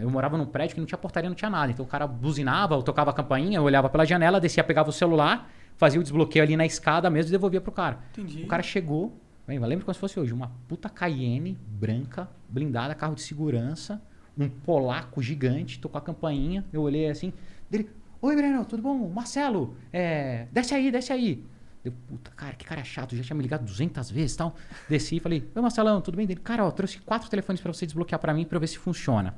[0.01, 1.71] eu morava num prédio que não tinha portaria, não tinha nada.
[1.71, 4.93] Então o cara buzinava, eu tocava a campainha, eu olhava pela janela, descia, pegava o
[4.93, 7.99] celular, fazia o desbloqueio ali na escada mesmo e devolvia pro cara.
[8.11, 8.43] Entendi.
[8.43, 12.93] O cara chegou, bem, eu lembro como se fosse hoje, uma puta Cayenne branca, blindada,
[12.93, 14.01] carro de segurança,
[14.37, 17.33] um polaco gigante, tocou a campainha, eu olhei assim,
[17.69, 17.89] dele,
[18.21, 19.09] oi Breno, tudo bom?
[19.09, 21.45] Marcelo, é, desce aí, desce aí.
[21.83, 24.55] Eu, puta, cara, que cara chato, já tinha me ligado 200 vezes e tal.
[24.87, 26.27] Desci e falei, oi Marcelão, tudo bem?
[26.27, 28.77] Dele, cara, ó, trouxe quatro telefones pra você desbloquear pra mim pra eu ver se
[28.77, 29.35] funciona.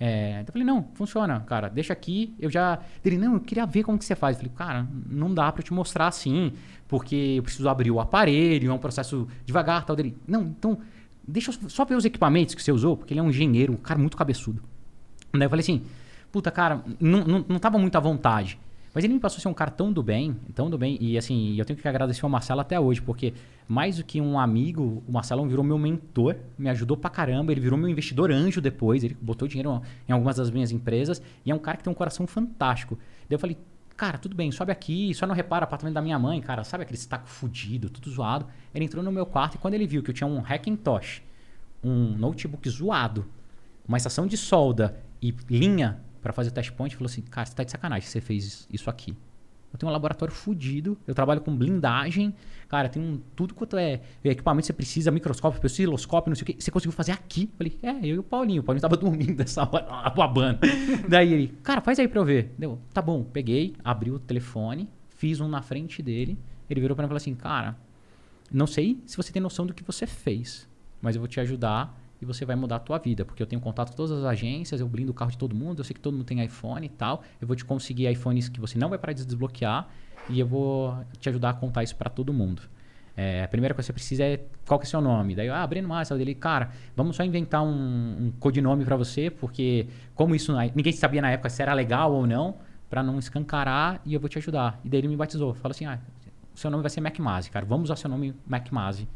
[0.00, 2.78] É, eu falei, não, funciona, cara, deixa aqui, eu já...
[3.04, 4.36] Ele, não, eu queria ver como que você faz.
[4.36, 6.52] Eu falei, cara, não dá eu te mostrar assim,
[6.86, 9.96] porque eu preciso abrir o aparelho, é um processo devagar, tal.
[9.96, 10.78] Dele, não, então,
[11.26, 13.76] deixa eu só ver os equipamentos que você usou, porque ele é um engenheiro, um
[13.76, 14.62] cara muito cabeçudo.
[15.32, 15.82] Daí eu falei assim,
[16.30, 18.58] puta, cara, não, não, não tava muito à vontade.
[18.98, 20.98] Mas ele me passou ser um cara tão do bem, tão do bem.
[21.00, 23.32] E assim, eu tenho que agradecer ao Marcelo até hoje, porque
[23.68, 27.52] mais do que um amigo, o Marcelo virou meu mentor, me ajudou pra caramba.
[27.52, 31.22] Ele virou meu investidor anjo depois, ele botou dinheiro em algumas das minhas empresas.
[31.46, 32.98] E é um cara que tem um coração fantástico.
[33.28, 33.56] Daí eu falei,
[33.96, 36.64] cara, tudo bem, sobe aqui, só não repara apartamento da minha mãe, cara.
[36.64, 38.46] Sabe aquele taco fudido, tudo zoado?
[38.74, 41.22] Ele entrou no meu quarto e quando ele viu que eu tinha um Hackintosh,
[41.84, 43.26] um notebook zoado,
[43.86, 47.54] uma estação de solda e linha pra fazer o test point, falou assim: Cara, você
[47.54, 49.16] tá de sacanagem que você fez isso aqui.
[49.72, 52.34] Eu tenho um laboratório fudido, eu trabalho com blindagem,
[52.68, 56.46] cara, tem um, tudo quanto é equipamento que você precisa, microscópio, osciloscópio, não sei o
[56.46, 56.62] que.
[56.62, 57.50] Você conseguiu fazer aqui?
[57.52, 58.62] Eu falei, é, eu e o Paulinho.
[58.62, 60.60] O Paulinho tava dormindo nessa hora, babando.
[61.06, 62.54] Daí ele, cara, faz aí pra eu ver.
[62.58, 66.38] Deu, tá bom, peguei, abri o telefone, fiz um na frente dele.
[66.70, 67.76] Ele virou pra mim e falou assim, cara,
[68.50, 70.66] não sei se você tem noção do que você fez,
[71.00, 73.60] mas eu vou te ajudar e você vai mudar a tua vida, porque eu tenho
[73.60, 76.00] contato com todas as agências, eu blindo o carro de todo mundo, eu sei que
[76.00, 78.98] todo mundo tem iPhone e tal, eu vou te conseguir iPhones que você não vai
[78.98, 79.88] parar de desbloquear
[80.28, 82.62] e eu vou te ajudar a contar isso para todo mundo.
[83.16, 85.34] É, a primeira coisa que você precisa é qual que é o seu nome.
[85.34, 89.88] Daí ah, Breno Massa, dele, cara, vamos só inventar um, um codinome para você, porque
[90.14, 92.54] como isso ninguém sabia na época se era legal ou não,
[92.88, 94.80] para não escancarar e eu vou te ajudar.
[94.84, 95.98] E daí ele me batizou, falou assim, ah,
[96.54, 99.08] seu nome vai ser MacMazi, cara, vamos usar seu nome MacMazi.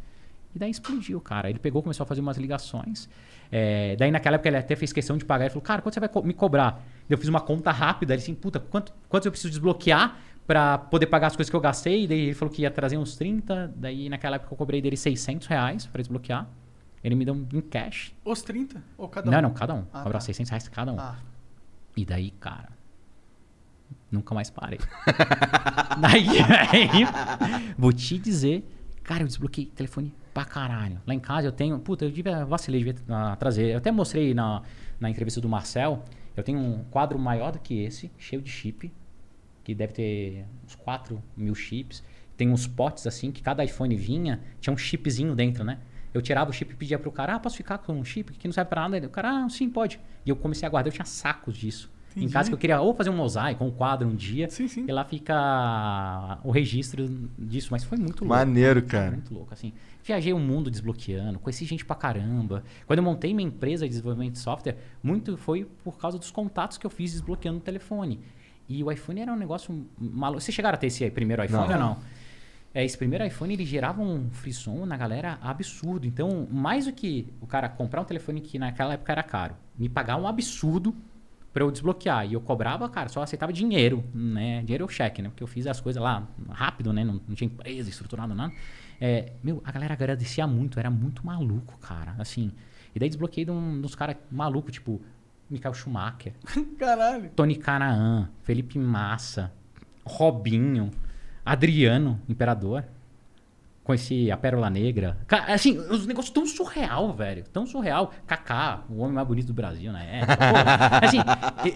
[0.54, 1.48] E daí explodiu, cara.
[1.48, 3.08] Ele pegou, começou a fazer umas ligações.
[3.50, 5.44] É, daí naquela época ele até fez questão de pagar.
[5.44, 6.82] Ele falou, cara, quanto você vai co- me cobrar?
[7.08, 8.12] Eu fiz uma conta rápida.
[8.14, 11.60] Ele assim, puta, quanto, quanto eu preciso desbloquear pra poder pagar as coisas que eu
[11.60, 12.06] gastei?
[12.06, 13.72] Daí ele falou que ia trazer uns 30.
[13.76, 16.46] Daí naquela época eu cobrei dele 600 reais pra desbloquear.
[17.02, 18.14] Ele me deu um em cash.
[18.24, 18.82] Os 30?
[18.98, 19.32] Ou cada um?
[19.32, 19.84] não, não, cada um.
[19.92, 20.24] Ah, Cobrar tá.
[20.26, 21.00] 600 reais cada um.
[21.00, 21.16] Ah,
[21.96, 22.68] E daí, cara,
[24.10, 24.78] nunca mais parei.
[25.98, 26.26] daí,
[27.76, 28.64] vou te dizer,
[29.02, 31.00] cara, eu desbloqueei telefone pra caralho.
[31.06, 33.72] Lá em casa eu tenho, puta, eu devia, vacilei, devia ah, trazer.
[33.72, 34.62] Eu até mostrei na,
[34.98, 36.04] na entrevista do Marcel,
[36.36, 38.90] eu tenho um quadro maior do que esse, cheio de chip,
[39.62, 42.02] que deve ter uns 4 mil chips.
[42.36, 45.78] Tem uns potes assim, que cada iPhone vinha, tinha um chipzinho dentro, né?
[46.14, 48.46] Eu tirava o chip e pedia pro cara, ah, posso ficar com um chip que
[48.48, 49.06] não serve pra nada?
[49.06, 50.00] O cara, ah, sim, pode.
[50.26, 51.90] E eu comecei a guardar, eu tinha sacos disso.
[52.14, 52.32] Em Entendi.
[52.34, 54.84] casa que eu queria ou fazer um mosaico, um quadro um dia, Sim, sim.
[54.86, 57.08] e lá fica o registro
[57.38, 58.34] disso, mas foi muito louco.
[58.34, 59.10] Maneiro, Foi cara.
[59.12, 59.72] Muito louco, assim.
[60.04, 62.64] Viajei o mundo desbloqueando, conheci gente pra caramba.
[62.86, 66.76] Quando eu montei minha empresa de desenvolvimento de software, muito foi por causa dos contatos
[66.76, 68.20] que eu fiz desbloqueando o telefone.
[68.68, 70.40] E o iPhone era um negócio maluco.
[70.40, 71.74] Vocês chegaram a ter esse primeiro iPhone Não.
[71.74, 71.98] ou não?
[72.74, 76.06] É, esse primeiro iPhone ele gerava um frisson na galera absurdo.
[76.06, 79.88] Então, mais do que o cara comprar um telefone que naquela época era caro, me
[79.88, 80.94] pagar um absurdo
[81.52, 82.26] pra eu desbloquear.
[82.26, 84.62] E eu cobrava, cara, só aceitava dinheiro, né?
[84.62, 85.28] Dinheiro ou cheque, né?
[85.28, 87.04] Porque eu fiz as coisas lá rápido, né?
[87.04, 88.52] Não, não tinha empresa estruturada, nada.
[89.04, 92.14] É, meu, a galera agradecia muito, era muito maluco, cara.
[92.20, 92.52] Assim.
[92.94, 95.00] E daí desbloqueei de um, dos caras malucos, tipo,
[95.50, 96.34] Michael Schumacher,
[96.78, 97.30] Caralho.
[97.34, 99.50] Tony Canaan, Felipe Massa,
[100.04, 100.90] Robinho,
[101.44, 102.84] Adriano, Imperador.
[103.84, 105.18] Conheci a Pérola Negra.
[105.26, 107.42] Ca- Assim, os negócios tão surreal, velho.
[107.52, 108.12] Tão surreal.
[108.28, 110.20] Kaká, o homem mais bonito do Brasil, né?
[110.24, 111.18] Pô, assim,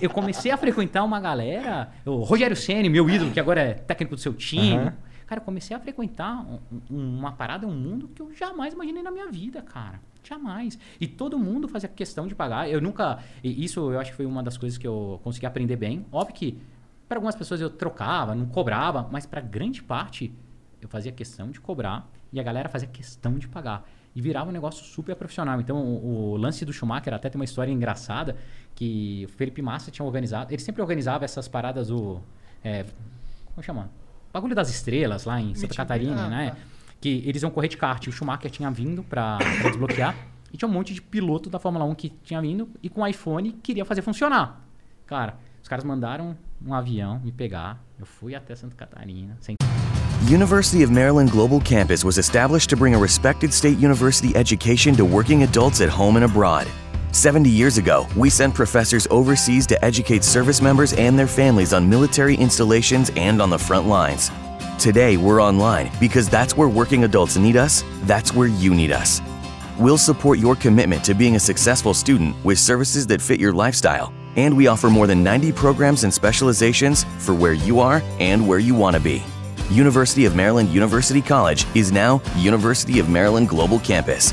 [0.01, 1.91] eu- comecei a frequentar uma galera.
[2.05, 4.77] O Rogério Ceni, meu ídolo, que agora é técnico do seu time.
[4.77, 4.93] Aham.
[5.27, 6.59] Cara, eu comecei a frequentar um-
[6.91, 10.01] um- uma parada, um mundo que eu jamais imaginei na minha vida, cara.
[10.23, 10.79] Jamais.
[11.01, 12.69] E todo mundo fazia questão de pagar.
[12.71, 13.19] Eu nunca.
[13.43, 16.05] Isso eu acho que foi uma das coisas que eu consegui aprender bem.
[16.13, 16.59] Óbvio que
[17.09, 20.33] para algumas pessoas eu trocava, não cobrava, mas para grande parte
[20.81, 23.89] eu fazia questão de cobrar e a galera fazia questão de pagar.
[24.15, 25.61] E virava um negócio super profissional.
[25.61, 28.37] Então, o, o lance do Schumacher até tem uma história engraçada
[28.75, 30.53] que o Felipe Massa tinha organizado.
[30.53, 32.21] Ele sempre organizava essas paradas do.
[32.65, 32.85] é,
[33.55, 33.91] como chama?
[34.37, 36.51] Bagulho das estrelas lá em Santa Meeting- Catarina, ah, né?
[36.51, 36.57] tá.
[37.01, 38.05] Que eles iam correr de kart.
[38.05, 40.15] E o Schumacher tinha vindo pra, pra desbloquear.
[40.53, 43.07] E tinha um monte de piloto da Fórmula 1 que tinha vindo e com o
[43.07, 44.61] iPhone queria fazer funcionar.
[45.07, 47.83] Cara, os caras mandaram um avião me pegar.
[47.99, 49.57] Eu fui até Santa Catarina, sem
[50.31, 55.05] University of Maryland Global Campus was established to bring a respected state university education to
[55.07, 56.67] working adults at home and abroad.
[57.13, 61.89] 70 years ago, we sent professors overseas to educate service members and their families on
[61.89, 64.31] military installations and on the front lines.
[64.79, 69.23] Today, we're online because that's where working adults need us, that's where you need us.
[69.79, 74.13] We'll support your commitment to being a successful student with services that fit your lifestyle,
[74.37, 78.59] and we offer more than 90 programs and specializations for where you are and where
[78.59, 79.23] you want to be.
[79.71, 84.33] University of Maryland University College is now University of Maryland Global Campus.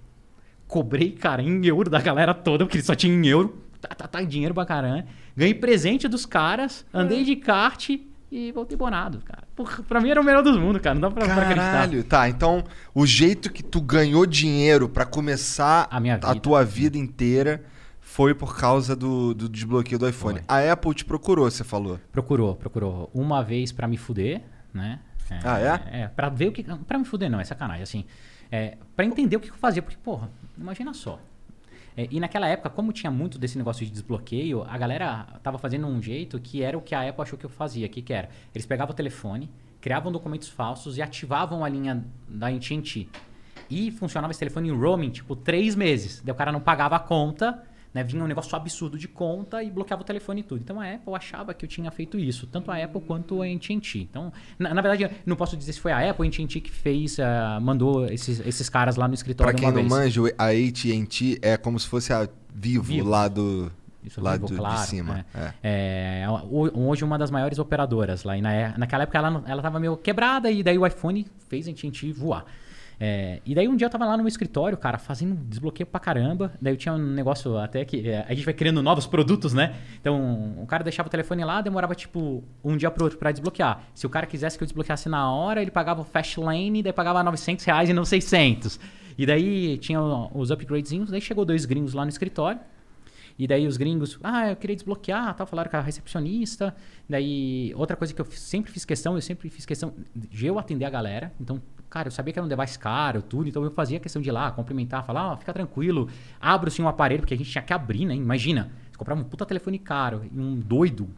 [0.71, 3.61] Cobrei, cara, em euro da galera toda, porque só tinha em euro.
[3.81, 5.03] Tá, tá, tá, dinheiro pra caramba.
[5.35, 7.89] Ganhei presente dos caras, andei de kart
[8.31, 9.43] e voltei bonado, cara.
[9.53, 10.93] Porra, pra mim era o melhor dos mundos, cara.
[10.95, 11.71] Não dá pra, pra acreditar.
[11.73, 12.29] Caralho, tá.
[12.29, 12.63] Então,
[12.95, 16.35] o jeito que tu ganhou dinheiro pra começar A minha vida.
[16.35, 17.65] tua vida inteira
[17.99, 20.39] foi por causa do, do desbloqueio do iPhone.
[20.39, 20.45] Foi.
[20.47, 21.99] A Apple te procurou, você falou.
[22.13, 23.11] Procurou, procurou.
[23.13, 24.41] Uma vez pra me fuder,
[24.73, 24.99] né?
[25.43, 26.03] Ah, é?
[26.03, 26.63] É, pra ver o que.
[26.63, 27.83] Pra me fuder, não, é sacanagem.
[27.83, 28.05] Assim,
[28.51, 29.81] é, pra entender o que eu fazia.
[29.81, 31.19] Porque, porra, imagina só.
[31.95, 35.87] É, e naquela época, como tinha muito desse negócio de desbloqueio, a galera tava fazendo
[35.87, 37.87] um jeito que era o que a Apple achou que eu fazia.
[37.87, 38.29] Que, que era?
[38.53, 39.49] Eles pegavam o telefone,
[39.79, 43.07] criavam documentos falsos e ativavam a linha da AT&T.
[43.69, 46.21] E funcionava esse telefone em roaming, tipo, três meses.
[46.23, 48.03] Daí o cara não pagava a conta, né?
[48.03, 50.61] Vinha um negócio absurdo de conta e bloqueava o telefone e tudo.
[50.61, 53.99] Então a Apple achava que eu tinha feito isso, tanto a Apple quanto a AT&T.
[54.09, 56.71] Então, na, na verdade, não posso dizer se foi a Apple ou a AT&T que
[56.71, 59.89] fez, ah, mandou esses, esses caras lá no Pra escritório quem uma não vez.
[59.89, 63.07] manja, a AT&T é como se fosse a Vivo, Vivo.
[63.09, 63.71] lá do
[64.03, 65.25] Isso lá Vivo, do- claro, de cima.
[65.33, 65.39] é.
[65.63, 66.21] É.
[66.23, 68.37] É, ho- hoje uma das maiores operadoras lá.
[68.37, 71.67] E na, naquela época ela, não- ela tava meio quebrada e daí o iPhone fez
[71.67, 72.45] a gente voar.
[73.03, 75.99] É, e daí um dia eu tava lá no meu escritório, cara, fazendo desbloqueio pra
[75.99, 76.53] caramba.
[76.61, 78.07] Daí eu tinha um negócio até que.
[78.07, 79.75] é, a gente vai criando novos produtos, né?
[79.99, 83.81] Então o cara deixava o telefone lá, demorava tipo um dia pro outro pra desbloquear.
[83.95, 86.93] Se o cara quisesse que eu desbloqueasse na hora, ele pagava o Fast Lane, daí
[86.93, 88.79] pagava 900 reais e não 600.
[89.17, 92.59] E daí tinha os upgradezinhos, daí chegou dois gringos lá no escritório.
[93.39, 96.75] E daí os gringos, ah, eu queria desbloquear, tal, falaram com a recepcionista.
[97.09, 100.85] Daí, outra coisa que eu sempre fiz questão, eu sempre fiz questão de eu atender
[100.85, 101.33] a galera.
[101.41, 101.59] Então,
[101.91, 104.31] cara, eu sabia que era um device caro, tudo, então eu fazia questão de ir
[104.31, 108.05] lá, cumprimentar, falar, ó, fica tranquilo, abra-se um aparelho, porque a gente tinha que abrir,
[108.05, 108.15] né?
[108.15, 111.09] Imagina, você comprava um puta telefone caro e um doido,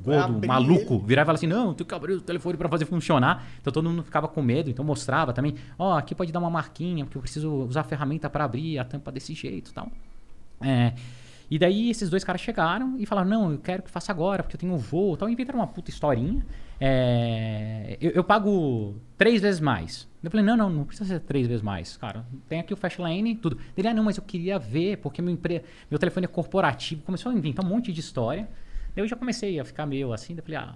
[0.00, 3.46] gordo, maluco, virava e falava assim, não, tem que abrir o telefone pra fazer funcionar.
[3.58, 7.06] Então todo mundo ficava com medo, então mostrava também, ó, aqui pode dar uma marquinha,
[7.06, 9.90] porque eu preciso usar a ferramenta para abrir a tampa desse jeito e tal.
[10.60, 10.92] É,
[11.50, 14.56] e daí esses dois caras chegaram e falaram, não, eu quero que faça agora, porque
[14.56, 15.30] eu tenho um voo e tal.
[15.30, 16.44] Inventaram uma puta historinha.
[16.80, 20.08] É, eu, eu pago três vezes mais.
[20.22, 21.96] Eu falei, não, não, não precisa ser três vezes mais.
[21.96, 23.58] Cara, tem aqui o Fast Lane, tudo.
[23.76, 25.62] Ele, ah, não, mas eu queria ver, porque meu, empre...
[25.90, 27.02] meu telefone é corporativo.
[27.02, 28.48] Começou a inventar um monte de história.
[28.94, 30.74] Daí eu já comecei a ficar meio assim, daí eu falei, ah,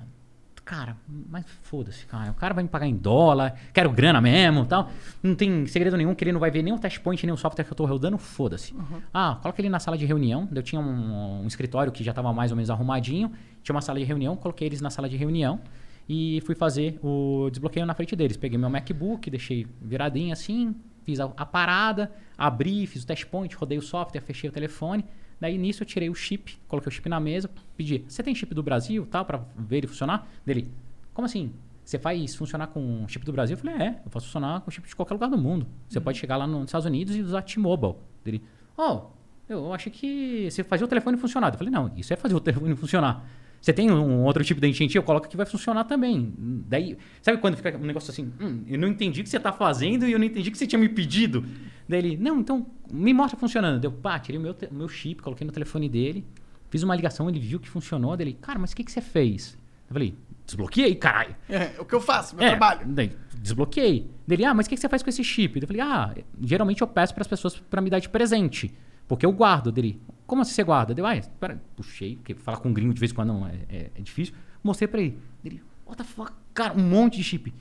[0.64, 0.96] cara,
[1.28, 2.30] mas foda-se, cara.
[2.30, 4.90] O cara vai me pagar em dólar, quero grana mesmo tal.
[5.22, 7.36] Não tem segredo nenhum, que ele não vai ver nem o test point, nem o
[7.36, 8.74] software que eu tô rodando, foda-se.
[9.12, 10.48] Ah, coloca ele na sala de reunião.
[10.54, 13.32] Eu tinha um, um escritório que já tava mais ou menos arrumadinho.
[13.62, 15.60] Tinha uma sala de reunião, coloquei eles na sala de reunião.
[16.08, 18.36] E fui fazer o desbloqueio na frente deles.
[18.36, 20.74] Peguei meu MacBook, deixei viradinho assim,
[21.04, 25.04] fiz a, a parada, abri, fiz o test point, rodei o software, fechei o telefone.
[25.40, 28.54] Daí nisso eu tirei o chip, coloquei o chip na mesa, pedi, você tem chip
[28.54, 30.28] do Brasil, tal, pra ver ele funcionar?
[30.46, 30.70] Dele,
[31.12, 31.52] como assim?
[31.84, 33.56] Você faz funcionar com chip do Brasil?
[33.56, 35.66] Eu falei, é, eu faço funcionar com chip de qualquer lugar do mundo.
[35.88, 37.94] Você pode chegar lá nos Estados Unidos e usar T-Mobile.
[38.24, 38.42] Dele,
[38.76, 39.06] oh,
[39.48, 41.52] eu achei que você fazia o telefone funcionar.
[41.52, 43.28] Eu falei, não, isso é fazer o telefone funcionar.
[43.62, 46.34] Você tem um outro tipo de AT&T, eu coloco que vai funcionar também.
[46.68, 49.52] Daí, sabe quando fica um negócio assim, hum, eu não entendi o que você tá
[49.52, 51.44] fazendo e eu não entendi o que você tinha me pedido.
[51.88, 53.78] Daí ele, não, então me mostra funcionando.
[53.80, 56.26] Deu, pá, tirei o meu, meu chip, coloquei no telefone dele,
[56.70, 58.16] fiz uma ligação, ele viu que funcionou.
[58.16, 59.56] Daí ele, cara, mas o que, que você fez?
[59.88, 61.36] Eu falei, desbloqueei, caralho.
[61.48, 62.80] É, o que eu faço, meu É, trabalho.
[62.86, 64.10] Daí, desbloqueei.
[64.26, 65.60] Dele, ah, mas o que que você faz com esse chip?
[65.60, 68.72] Eu falei, ah, geralmente eu peço para as pessoas para me dar de presente.
[69.06, 70.00] Porque eu guardo dele.
[70.32, 70.94] Como assim você guarda?
[70.94, 73.52] Deu, ah, espera, puxei, porque falar com um gringo de vez em quando não, é,
[73.68, 74.34] é- é difícil.
[74.64, 75.18] Mostrei para ele.
[75.44, 77.52] Dele, what the fuck, cara, um monte de chip.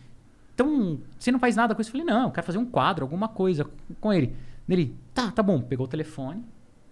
[0.53, 1.89] Então, você não faz nada com isso?
[1.89, 3.69] Eu falei, não, eu quero fazer um quadro, alguma coisa
[3.99, 4.33] com ele.
[4.69, 5.59] Ele, tá, tá bom.
[5.59, 6.45] Pegou o telefone,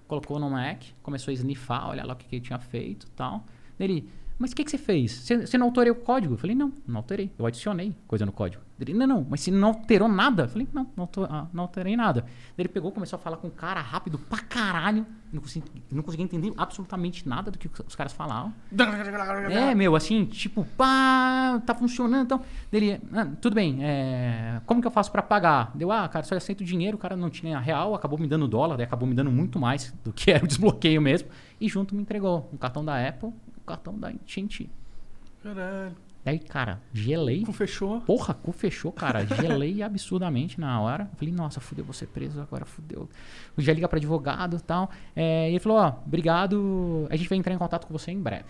[0.06, 3.46] colocou no Mac, começou a snifar, olhar lá o que, que ele tinha feito tal.
[3.80, 4.06] Ele,
[4.38, 5.14] mas o que, que você fez?
[5.14, 6.34] Você, você não alterou o código?
[6.34, 7.32] Eu falei, não, não alterei.
[7.40, 8.62] Eu adicionei coisa no código.
[8.82, 10.44] Ele, não, não, mas você não alterou nada?
[10.44, 12.26] Eu falei, não, não, alto- ah, não alterei nada.
[12.58, 15.06] Ele pegou, começou a falar com o cara rápido pra caralho.
[15.32, 18.54] Não consegui, não conseguia entender absolutamente nada do que os caras falavam.
[19.52, 22.24] É, meu, assim, tipo, pá, tá funcionando.
[22.26, 25.72] Então, dele, ah, tudo bem, é, como que eu faço pra pagar?
[25.76, 28.82] Deu, ah, cara, só aceito dinheiro, o cara não tinha real, acabou me dando dólar,
[28.82, 31.30] acabou me dando muito mais do que era o desbloqueio mesmo.
[31.62, 34.70] E junto me entregou um cartão da Apple, um cartão da AT&T.
[35.44, 35.96] Caralho.
[36.24, 37.44] Daí, cara, gelei.
[37.44, 38.02] Cu fechou.
[38.02, 39.26] Porra, cu fechou, cara.
[39.26, 41.10] Gelei absurdamente na hora.
[41.16, 43.10] Falei, nossa, fudeu, vou ser preso agora, fudeu.
[43.58, 44.90] Eu já liga pra advogado e tal.
[45.16, 48.22] É, e ele falou, ó, obrigado, a gente vai entrar em contato com você em
[48.22, 48.46] breve.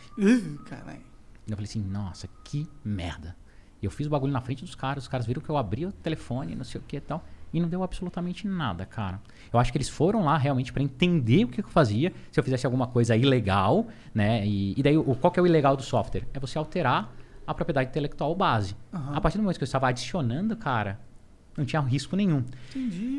[0.65, 1.09] Caralho.
[1.47, 3.36] Eu falei assim, nossa, que merda.
[3.82, 5.91] Eu fiz o bagulho na frente dos caras, os caras viram que eu abri o
[5.91, 9.22] telefone, não sei o que e tal, e não deu absolutamente nada, cara.
[9.51, 12.43] Eu acho que eles foram lá realmente pra entender o que eu fazia, se eu
[12.43, 14.45] fizesse alguma coisa ilegal, né?
[14.45, 16.28] E, e daí, o, qual que é o ilegal do software?
[16.34, 17.09] É você alterar
[17.49, 18.75] a propriedade intelectual base.
[18.93, 20.99] A partir do momento que eu estava adicionando, cara,
[21.57, 22.43] não tinha risco nenhum.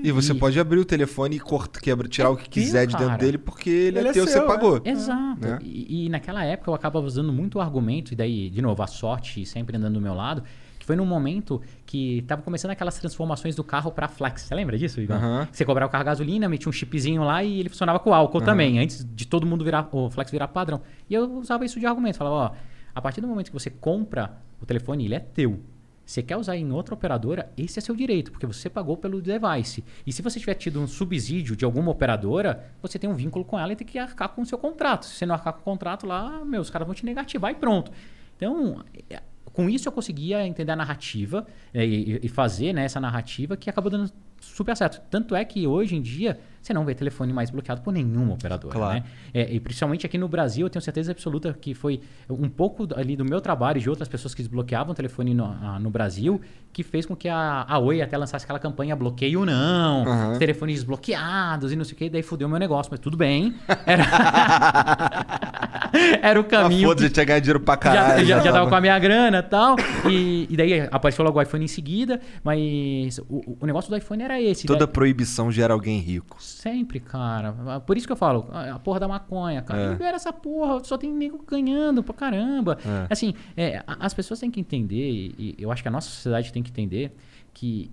[0.05, 2.87] E você E- pode abrir o telefone e corta, quebra, tirar o que teu, quiser
[2.87, 3.19] de dentro cara.
[3.19, 4.81] dele, porque ele, Ele é é teu, seu, você pagou.
[4.85, 5.41] Exato.
[5.41, 5.59] Né?
[5.63, 8.87] E, e naquela época eu acabava usando muito o argumento, e daí, de novo, a
[8.87, 10.43] sorte sempre andando do meu lado,
[10.79, 14.43] que foi num momento que tava começando aquelas transformações do carro para flex.
[14.43, 15.17] Você lembra disso, Igor?
[15.17, 15.49] Aham.
[15.53, 18.79] Você cobrava o carro gasolina, metia um chipzinho lá e ele funcionava com álcool também,
[18.79, 20.81] antes de todo mundo virar o flex virar padrão.
[21.11, 24.39] E eu usava isso de argumento, falava, ó, a partir do momento que você compra
[24.61, 25.61] o telefone, ele é teu.
[26.11, 29.85] Você quer usar em outra operadora, esse é seu direito, porque você pagou pelo device.
[30.05, 33.57] E se você tiver tido um subsídio de alguma operadora, você tem um vínculo com
[33.57, 35.07] ela e tem que arcar com o seu contrato.
[35.07, 37.55] Se você não arcar com o contrato lá, meu, os caras vão te negativar e
[37.55, 37.93] pronto.
[38.37, 39.23] Então, é,
[39.53, 43.71] com isso eu conseguia entender a narrativa é, e, e fazer né, essa narrativa que
[43.71, 44.11] acabou dando
[44.41, 45.01] super certo.
[45.11, 48.75] Tanto é que hoje em dia você não vê telefone mais bloqueado por nenhuma operadora.
[48.75, 48.95] Claro.
[48.95, 49.05] Né?
[49.33, 53.17] É, e principalmente aqui no Brasil, eu tenho certeza absoluta que foi um pouco ali
[53.17, 56.41] do meu trabalho e de outras pessoas que desbloqueavam o telefone no, ah, no Brasil
[56.73, 60.77] que fez com que a, a Oi até lançasse aquela campanha bloqueio não, os telefones
[60.77, 63.55] desbloqueados e não sei o que, daí fudeu meu negócio, mas tudo bem.
[63.87, 64.05] Era,
[66.23, 66.89] Era o Ah, caminho.
[66.89, 68.27] foda-se, que- tinha ganhado dinheiro pra já, caralho.
[68.27, 69.77] já, já tava- tava com a minha grana e tal.
[70.09, 72.21] E, e daí apareceu logo o iPhone em seguida.
[72.45, 74.67] Mas o, o negócio do iPhone era esse.
[74.67, 74.93] Toda né?
[74.93, 76.37] proibição gera alguém rico.
[76.51, 77.81] Sempre, cara.
[77.81, 79.81] Por isso que eu falo, a a porra da maconha, cara.
[79.81, 79.91] É.
[79.91, 82.79] Libera essa porra, só tem nego ganhando pra caramba.
[82.85, 83.07] É.
[83.11, 86.63] Assim, é, as pessoas têm que entender, e eu acho que a nossa sociedade tem
[86.63, 87.15] que entender,
[87.53, 87.91] que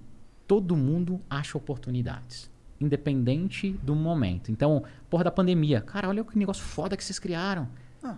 [0.47, 2.49] todo mundo acha oportunidades.
[2.79, 4.51] Independente do momento.
[4.51, 5.81] Então, porra da pandemia.
[5.81, 7.67] Cara, olha que negócio foda que vocês criaram.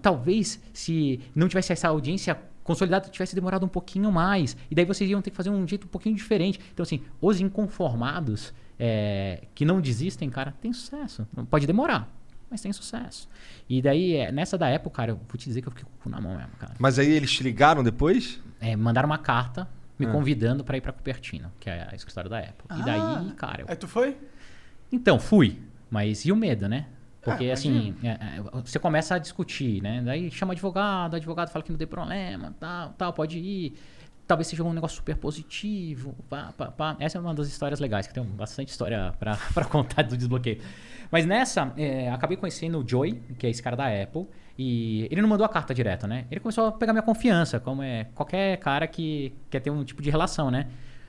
[0.01, 4.55] Talvez, se não tivesse essa audiência consolidada, tivesse demorado um pouquinho mais.
[4.69, 6.59] E daí vocês iam ter que fazer um jeito um pouquinho diferente.
[6.71, 11.27] Então, assim, os inconformados é, que não desistem, cara, tem sucesso.
[11.49, 12.09] Pode demorar,
[12.49, 13.27] mas tem sucesso.
[13.69, 15.91] E daí, é, nessa da época, cara, eu vou te dizer que eu fiquei com
[15.99, 16.73] o cu na mão mesmo, cara.
[16.79, 18.41] Mas aí eles te ligaram depois?
[18.61, 19.67] É, mandaram uma carta
[19.97, 20.11] me Ah.
[20.11, 22.65] convidando pra ir pra Cupertino, que é a escritório da Apple.
[22.79, 24.17] E daí, cara, eu Aí tu foi?
[24.91, 25.59] então, fui.
[25.91, 26.85] Mas e o medo, né?
[27.21, 30.01] Porque, Ah, assim, é, é, você começa a discutir, né?
[30.05, 33.73] Daí chama advogado, o advogado fala que não tem problema, tal, tal, pode ir.
[34.29, 36.15] Talvez seja um negócio super positivo.
[36.29, 36.95] Pá, pá, pá.
[36.99, 40.61] Essa é uma das histórias legais, que tem bastante história pra, pra contar do desbloqueio.
[41.11, 44.27] Mas nessa, é, acabei conhecendo o Joy, que é esse cara da Apple.
[44.55, 46.25] E ele não mandou a carta direto, né?
[46.29, 49.99] Ele começou a pegar minha confiança, como é qualquer cara que quer ter um tipo
[50.01, 50.67] de relação, né?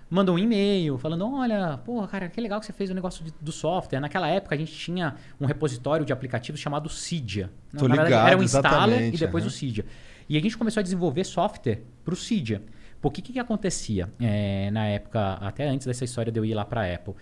[0.08, 3.34] mandou um e-mail falando: Olha, porra, cara, que legal que você fez o negócio de-
[3.38, 4.00] do software.
[4.00, 7.50] Naquela época a gente tinha um repositório de aplicativos chamado Cydia.
[7.76, 9.48] Tô Na verdade, ligado, era o Installer e depois aham.
[9.48, 9.84] o Cydia.
[10.28, 12.62] E a gente começou a desenvolver software para o Cydia.
[13.00, 16.54] Porque o que, que acontecia é, na época, até antes dessa história de eu ir
[16.54, 17.14] lá para a Apple?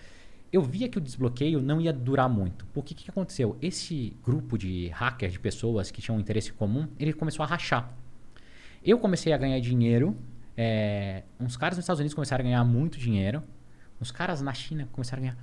[0.51, 2.65] eu via que o desbloqueio não ia durar muito.
[2.73, 3.55] Porque o que, que aconteceu?
[3.61, 7.93] Esse grupo de hackers, de pessoas que tinham um interesse comum, ele começou a rachar.
[8.83, 10.15] Eu comecei a ganhar dinheiro.
[10.57, 13.43] é, uns caras nos Estados Unidos começaram a ganhar muito dinheiro.
[14.01, 15.37] Uns caras na China começaram a ganhar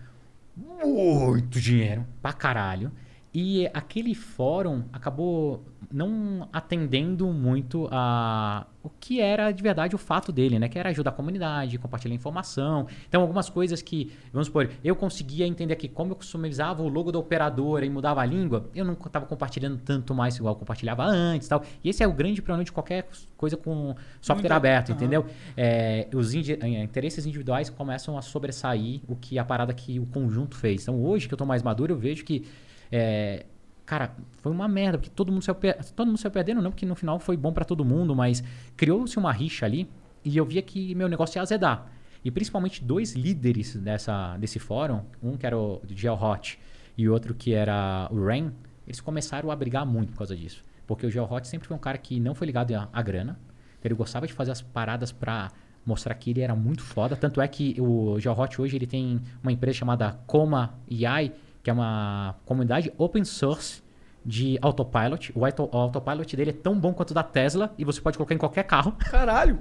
[0.56, 2.90] muito dinheiro, pra caralho.
[3.32, 10.30] E aquele fórum acabou não atendendo muito a o que era de verdade o fato
[10.30, 10.68] dele, né?
[10.68, 12.86] Que era ajudar a comunidade, compartilhar informação.
[13.08, 17.10] Então, algumas coisas que, vamos supor, eu conseguia entender que como eu customizava o logo
[17.10, 21.04] da operadora e mudava a língua, eu não estava compartilhando tanto mais igual eu compartilhava
[21.04, 21.64] antes tal.
[21.82, 24.96] E esse é o grande problema de qualquer coisa com software Muito- aberto, aham.
[24.96, 25.26] entendeu?
[25.56, 30.06] É, os indi- eh, interesses individuais começam a sobressair o que a parada que o
[30.06, 30.82] conjunto fez.
[30.82, 32.46] Então, hoje que eu tô mais maduro, eu vejo que
[32.92, 33.46] é,
[33.86, 35.56] cara, foi uma merda, porque todo mundo saiu,
[35.94, 38.42] todo mundo saiu perdendo, não, porque no final foi bom pra todo mundo, mas
[38.76, 39.88] criou-se uma rixa ali
[40.24, 41.86] e eu via que meu negócio ia azedar.
[42.24, 46.58] E principalmente dois líderes dessa, desse fórum, um que era o GeoHot
[46.98, 48.50] e outro que era o Rain,
[48.84, 50.64] eles começaram a brigar muito por causa disso.
[50.86, 53.38] Porque o GeoHot sempre foi um cara que não foi ligado à, à grana,
[53.78, 55.52] então ele gostava de fazer as paradas pra
[55.84, 57.14] mostrar que ele era muito foda.
[57.14, 61.32] Tanto é que o GeoHot hoje ele tem uma empresa chamada Coma AI,
[61.66, 63.82] que é uma comunidade open source
[64.24, 65.32] de autopilot.
[65.34, 68.16] O, auto, o autopilot dele é tão bom quanto o da Tesla e você pode
[68.16, 68.92] colocar em qualquer carro.
[69.10, 69.58] Caralho.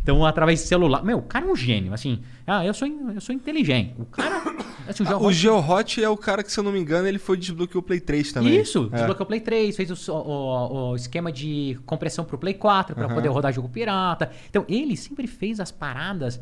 [0.00, 1.02] Então, através de celular.
[1.02, 1.92] Meu, o cara é um gênio.
[1.92, 3.92] Assim, ah, eu sou, eu sou inteligente.
[3.98, 4.40] O cara.
[4.86, 7.18] Assim, o Ah, GeoHot- o é o cara que, se eu não me engano, ele
[7.18, 8.56] foi desbloqueou o Play 3 também.
[8.60, 8.96] Isso, É.
[8.98, 13.08] desbloqueou o Play 3, fez o, o- o esquema de compressão pro Play 4 para
[13.08, 14.30] poder rodar jogo pirata.
[14.48, 16.40] Então, ele sempre fez as paradas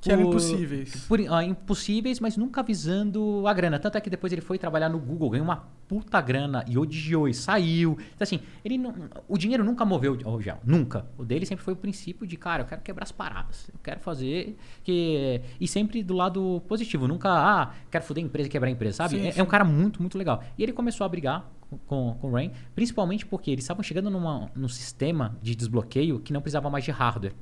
[0.00, 1.06] Que eram impossíveis.
[1.06, 3.78] por- ah, impossíveis, mas nunca visando a grana.
[3.78, 7.28] Tanto é que depois ele foi trabalhar no Google, ganhou uma puta grana e odiou
[7.28, 7.92] e saiu.
[8.14, 8.94] Então, assim, ele não,
[9.28, 10.58] o dinheiro nunca moveu o Gel.
[10.64, 11.06] Nunca.
[11.16, 13.68] O dele sempre foi o princípio de, cara, eu quero quebrar as paradas.
[13.72, 15.40] Eu quero fazer que.
[15.60, 17.08] E sempre do lado positivo.
[17.08, 19.16] Nunca, ah, quero foder a empresa e quebrar a empresa, sabe?
[19.18, 19.40] Sim, é, sim.
[19.40, 20.42] é um cara muito, muito legal.
[20.58, 21.50] E ele começou a brigar
[21.86, 26.32] com, com o Rain, principalmente porque eles estavam chegando numa, num sistema de desbloqueio que
[26.32, 27.34] não precisava mais de hardware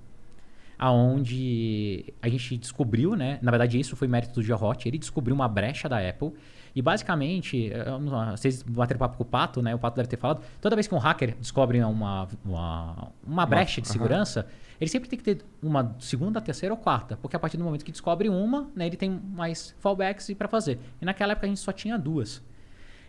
[0.78, 3.38] aonde a gente descobriu, né?
[3.42, 4.88] Na verdade, isso foi mérito do Geohot.
[4.88, 6.32] Ele descobriu uma brecha da Apple.
[6.74, 7.70] E basicamente,
[8.00, 9.74] não- vocês bateram papo com o Pato, né?
[9.74, 10.42] O Pato deve ter falado.
[10.60, 14.46] Toda vez que um hacker descobre uma, uma, uma brecha de segurança,
[14.80, 17.16] ele sempre tem que ter uma segunda, terceira ou quarta.
[17.16, 20.80] Porque a partir do momento que descobre uma, né, ele tem mais fallbacks para fazer.
[21.00, 22.42] E naquela época a gente só tinha duas.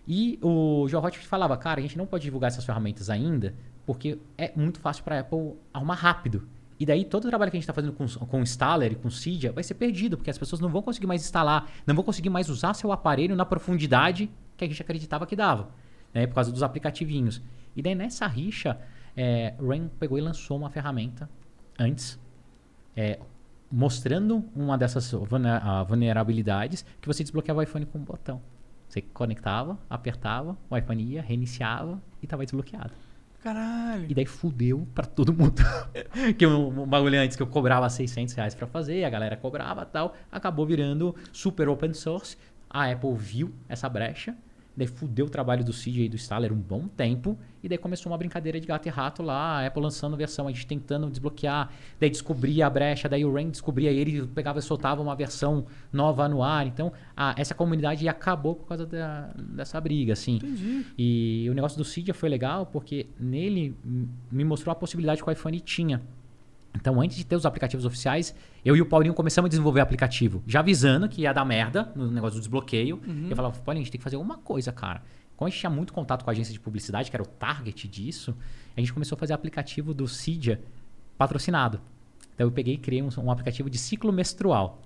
[0.08, 4.52] E o Hot falava, cara, a gente não pode divulgar essas ferramentas ainda, porque é
[4.56, 6.48] muito fácil para a Apple arrumar rápido.
[6.80, 9.10] E daí todo o trabalho que a gente está fazendo com, com installer e com
[9.10, 12.30] Cydia vai ser perdido, porque as pessoas não vão conseguir mais instalar, não vão conseguir
[12.30, 15.70] mais usar seu aparelho na profundidade que a gente acreditava que dava,
[16.14, 17.42] né, por causa dos aplicativinhos.
[17.76, 18.78] E daí nessa rixa,
[19.16, 21.30] é, Rain pegou e lançou uma ferramenta
[21.80, 22.20] antes,
[22.96, 23.20] é,
[23.72, 25.50] mostrando uma dessas vulne-
[25.88, 28.42] vulnerabilidades que você desbloqueava o iPhone com um botão.
[28.88, 32.94] Você conectava, apertava, o iPhone ia, reiniciava e tava desbloqueado.
[33.46, 34.08] Caralho.
[34.10, 35.62] E daí fudeu pra todo mundo.
[36.36, 40.16] que um bagulho antes que eu cobrava 600 reais pra fazer, a galera cobrava tal,
[40.32, 42.36] acabou virando super open source.
[42.68, 44.36] A Apple viu essa brecha,
[44.78, 48.12] daí fudeu o trabalho do CJ e do Staller um bom tempo, e daí começou
[48.12, 51.70] uma brincadeira de gato e rato lá, a Apple lançando versão, a gente tentando desbloquear,
[52.00, 56.28] daí descobria a brecha, daí o Rain descobria ele, pegava e soltava uma versão nova
[56.28, 56.68] no ar.
[56.68, 60.36] Então, a- essa comunidade acabou por causa da- dessa briga, assim.
[60.36, 60.86] Entendi.
[60.98, 63.76] E o negócio do Cydia foi legal porque nele
[64.32, 66.02] me mostrou a possibilidade que o iPhone tinha.
[66.76, 70.44] Então, antes de ter os aplicativos oficiais, eu e o Paulinho começamos a desenvolver aplicativo,
[70.46, 73.02] já avisando que ia dar merda no negócio do desbloqueio.
[73.30, 75.02] Eu falava, Paulinho, a gente tem que fazer alguma coisa, cara.
[75.38, 77.88] Como a gente tinha muito contato com a agência de publicidade, que era o target
[77.88, 78.36] disso,
[78.76, 80.62] a gente começou a fazer aplicativo do Cydia
[81.18, 81.80] patrocinado.
[82.34, 84.82] Então, eu peguei e criei um, um aplicativo de ciclo menstrual.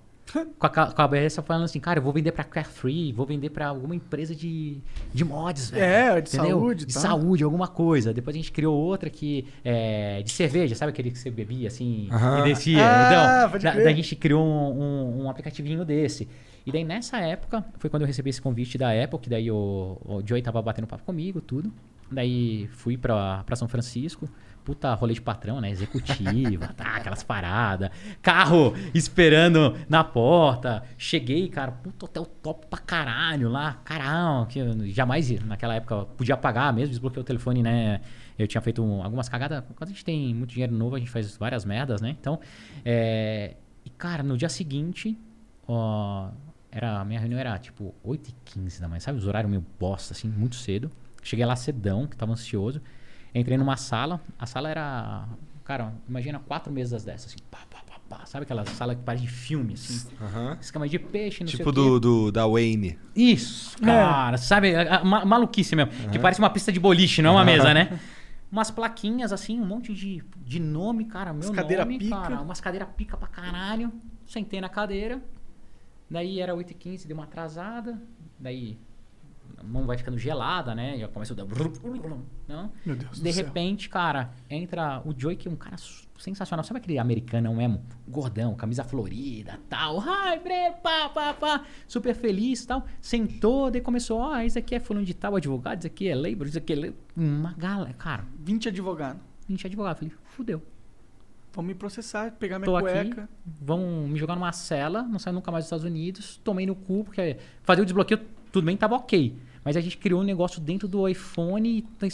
[0.58, 3.50] Com a com a cabeça falando assim, cara, eu vou vender pra Carefree, vou vender
[3.50, 4.78] pra alguma empresa de,
[5.12, 5.82] de mods, velho.
[5.84, 6.58] É, de Entendeu?
[6.58, 7.02] saúde De tal.
[7.02, 8.12] saúde, alguma coisa.
[8.14, 12.08] Depois a gente criou outra que é de cerveja, sabe aquele que você bebia assim
[12.10, 12.40] Aham.
[12.40, 12.78] e descia?
[12.80, 13.06] Ah,
[13.42, 13.84] então, pode da, crer.
[13.84, 16.28] daí a gente criou um, um, um aplicativinho desse.
[16.66, 19.96] E daí nessa época foi quando eu recebi esse convite da Apple, que daí o,
[20.04, 21.72] o Joey tava batendo papo comigo, tudo.
[22.12, 24.28] Daí fui pra, pra São Francisco.
[24.64, 25.70] Puta rolê de patrão, né?
[25.70, 27.90] Executiva, tá, aquelas paradas.
[28.22, 30.82] Carro esperando na porta.
[30.98, 33.74] Cheguei, cara, puta hotel top pra caralho lá.
[33.84, 38.00] Caralho, que eu jamais naquela época podia pagar mesmo, desbloqueei o telefone, né?
[38.38, 39.62] Eu tinha feito um- algumas cagadas.
[39.74, 42.16] Quando a gente tem muito dinheiro novo, a gente faz várias merdas, né?
[42.20, 42.38] Então,
[42.84, 43.56] é...
[43.84, 45.18] E, cara, no dia seguinte,
[45.66, 46.28] ó,
[46.70, 49.18] era, minha reunião era tipo 8h15 da manhã, sabe?
[49.18, 50.90] Os horários meio bosta, assim, muito cedo.
[51.22, 52.80] Cheguei lá cedão, que tava ansioso.
[53.34, 54.20] Entrei numa sala.
[54.38, 55.28] A sala era,
[55.64, 58.26] cara, imagina quatro mesas dessas, assim, pá, pá, pá, pá.
[58.26, 60.08] Sabe aquela sala que parece de filme, assim?
[60.20, 60.58] Aham.
[60.60, 62.98] Escama de peixe, não Tipo sei o do, do, da Wayne.
[63.14, 64.36] Isso, cara.
[64.36, 65.92] Sabe, a- a- ma- maluquice mesmo.
[66.10, 67.98] Que parece uma pista de boliche, não é uma mesa, né?
[68.50, 71.32] Umas plaquinhas, assim, um monte de, de nome, cara.
[71.32, 72.16] Meu Umas cadeira nome, pica.
[72.20, 72.40] cara.
[72.40, 73.92] Umas cadeiras pica pra caralho.
[74.26, 75.22] Sentei na cadeira.
[76.10, 77.96] Daí era 8h15, deu uma atrasada.
[78.40, 78.76] Daí
[79.58, 80.98] a mão vai ficando gelada, né?
[80.98, 81.44] Já começa a dar...
[82.48, 82.72] Não?
[82.84, 83.44] Meu Deus De do céu.
[83.44, 85.76] repente, cara, entra o Joey, que é um cara
[86.18, 86.64] sensacional.
[86.64, 87.82] Sabe aquele americanão mesmo?
[88.08, 90.00] Gordão, camisa florida, tal.
[90.00, 91.64] Ai, Breno, pá, pá, pá.
[91.86, 92.84] Super feliz tal.
[93.00, 96.46] Sentou, daí começou, ó, esse aqui é fulano de tal advogado, esse aqui é labor,
[96.46, 96.76] esse aqui é...
[96.76, 96.98] labor.
[97.16, 99.22] Uma galera, cara, 20 advogados.
[99.48, 99.98] 20 advogados.
[100.00, 100.62] Falei, fudeu.
[101.52, 103.28] Vão me processar, pegar minha Tô aqui, cueca.
[103.44, 106.40] vão me jogar numa cela, não saio nunca mais dos Estados Unidos.
[106.44, 108.20] Tomei no cu, porque fazer o desbloqueio,
[108.52, 109.36] tudo bem, tava ok.
[109.62, 112.06] Mas a gente criou um negócio dentro do iPhone, tá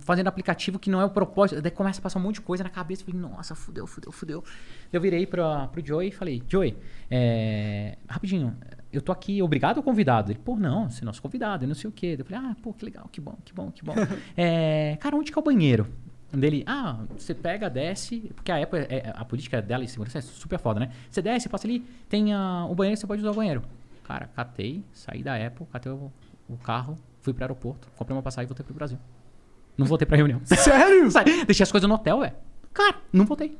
[0.00, 1.62] fazendo aplicativo que não é o propósito.
[1.62, 3.04] Daí começa a passar um monte de coisa na cabeça.
[3.04, 4.44] Falei, nossa, fudeu, fudeu, fudeu.
[4.92, 6.76] Eu virei pra, pro Joey e falei, Joey,
[7.08, 8.56] é, rapidinho,
[8.92, 10.32] eu tô aqui, obrigado ou convidado?
[10.32, 12.16] Ele, pô, não, você é nosso convidado, eu não sei o quê.
[12.18, 13.94] Eu falei, ah, pô, que legal, que bom, que bom, que bom.
[14.36, 15.86] É, cara, onde que é o banheiro?
[16.30, 20.20] Dele, ah, você pega, desce, porque a Apple, é- a política dela de segurança é
[20.20, 20.90] super foda, né?
[21.10, 23.62] Você desce, passa ali, tem ah, o banheiro, você pode usar o banheiro.
[24.08, 26.10] Cara, catei, saí da Apple, catei o,
[26.48, 28.98] o carro, fui pro aeroporto, comprei uma passagem e voltei pro Brasil.
[29.76, 30.40] Não voltei pra reunião.
[30.46, 31.10] Sério?
[31.12, 32.32] Saí, deixei as coisas no hotel, velho.
[32.72, 33.56] Cara, não voltei.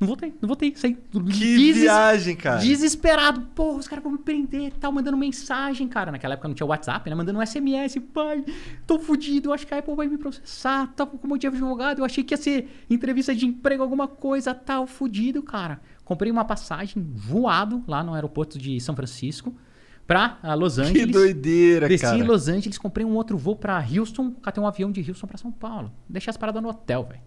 [0.00, 0.74] Não voltei, não voltei.
[0.74, 1.20] Saí Que
[1.56, 2.58] deses- viagem, cara.
[2.58, 3.42] Desesperado.
[3.54, 6.10] Porra, os caras vão me prender e tal, mandando mensagem, cara.
[6.10, 7.14] Naquela época não tinha WhatsApp, né?
[7.14, 8.44] Mandando um SMS, pai,
[8.84, 10.88] tô fudido, eu acho que a Apple vai me processar.
[10.96, 14.08] Tava com um monte de advogado, eu achei que ia ser entrevista de emprego, alguma
[14.08, 15.80] coisa, tal, fudido, cara.
[16.04, 19.54] Comprei uma passagem voado lá no aeroporto de São Francisco
[20.12, 21.10] pra ah, Los Que Angeles.
[21.10, 22.18] doideira, Desci cara.
[22.18, 25.38] em Los Angeles, comprei um outro voo pra Houston, catei um avião de Houston pra
[25.38, 25.90] São Paulo.
[26.08, 27.20] Deixei as paradas no hotel, velho.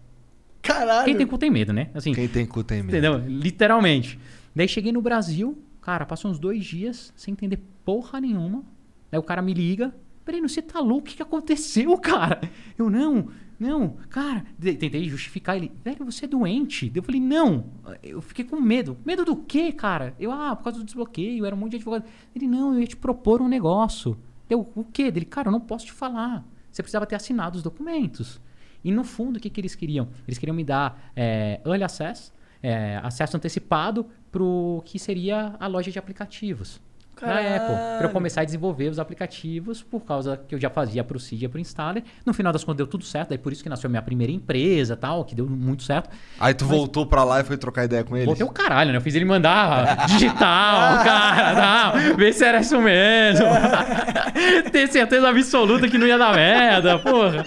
[0.62, 1.04] Caralho.
[1.04, 1.90] Quem tem cu tem medo, né?
[1.94, 2.90] Assim, Quem tem cu tem medo.
[2.96, 3.18] Entendeu?
[3.26, 4.18] Literalmente.
[4.54, 8.62] Daí cheguei no Brasil, cara, passou uns dois dias sem entender porra nenhuma.
[9.10, 9.92] Daí o cara me liga.
[10.24, 11.02] Breno, você tá louco?
[11.06, 12.40] O que, que aconteceu, cara?
[12.78, 13.28] Eu, não,
[13.58, 14.44] não, cara.
[14.60, 15.72] Tentei justificar ele.
[15.82, 16.92] Velho, você é doente.
[16.94, 17.64] Eu falei, não.
[18.02, 18.98] Eu fiquei com medo.
[19.04, 20.14] Medo do quê, cara?
[20.18, 22.04] Eu, ah, por causa do desbloqueio, era um monte de advogado.
[22.34, 24.18] Ele, não, eu ia te propor um negócio.
[24.48, 25.10] Eu, o quê?
[25.10, 26.44] Dele, cara, eu não posso te falar.
[26.70, 28.40] Você precisava ter assinado os documentos.
[28.84, 30.08] E no fundo, o que, que eles queriam?
[30.28, 32.32] Eles queriam me dar é, early access,
[32.62, 36.80] é, acesso antecipado para o que seria a loja de aplicativos.
[37.20, 37.74] Da Apple.
[37.98, 41.20] Para eu começar a desenvolver os aplicativos por causa que eu já fazia para o
[41.20, 42.02] Cydia, para o Installer.
[42.24, 44.96] No final das contas deu tudo certo, daí por isso que nasceu minha primeira empresa
[44.96, 46.10] tal, que deu muito certo.
[46.38, 48.28] Aí tu voltou pra lá e foi trocar ideia com eles?
[48.28, 48.98] Botei o caralho, né?
[48.98, 53.46] Eu fiz ele mandar digital, cara, tal, ver se era isso mesmo.
[54.70, 57.44] Ter certeza absoluta que não ia dar merda, porra.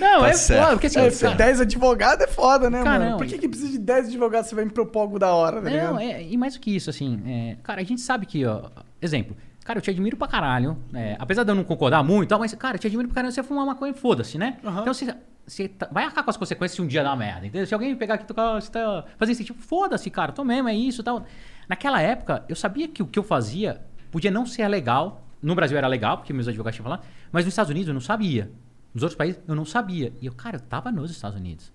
[0.00, 2.98] Não, Tá é certo, foda, porque assim, É, cara, 10 advogados é foda, né, Cara,
[2.98, 3.10] mano?
[3.12, 5.32] não, Por que, que precisa de 10 advogados se você vai me propor algo da
[5.32, 5.92] hora, ligado?
[5.94, 8.70] Não, é, e mais do que isso, assim, é, cara, a gente sabe que, ó,
[9.02, 12.54] exemplo, cara, eu te admiro pra caralho, é, apesar de eu não concordar muito, mas,
[12.54, 14.58] cara, eu te admiro pra caralho, você fumar maconha, foda-se, né?
[14.64, 14.80] Aham.
[14.82, 15.14] Então, você,
[15.46, 17.66] você tá- vai arcar com as consequências se um dia dar merda, entendeu?
[17.66, 20.68] Se alguém pegar aqui e tocar, você tá fazendo esse tipo, foda-se, cara, tô mesmo,
[20.68, 21.24] é isso e tal.
[21.68, 25.76] Naquela época, eu sabia que o que eu fazia podia não ser legal, no Brasil
[25.76, 28.50] era legal, porque meus advogados tinham falado, mas nos Estados Unidos eu não sabia.
[28.94, 30.12] Nos outros países eu não sabia.
[30.20, 31.70] E eu, cara, eu tava nos Estados Unidos.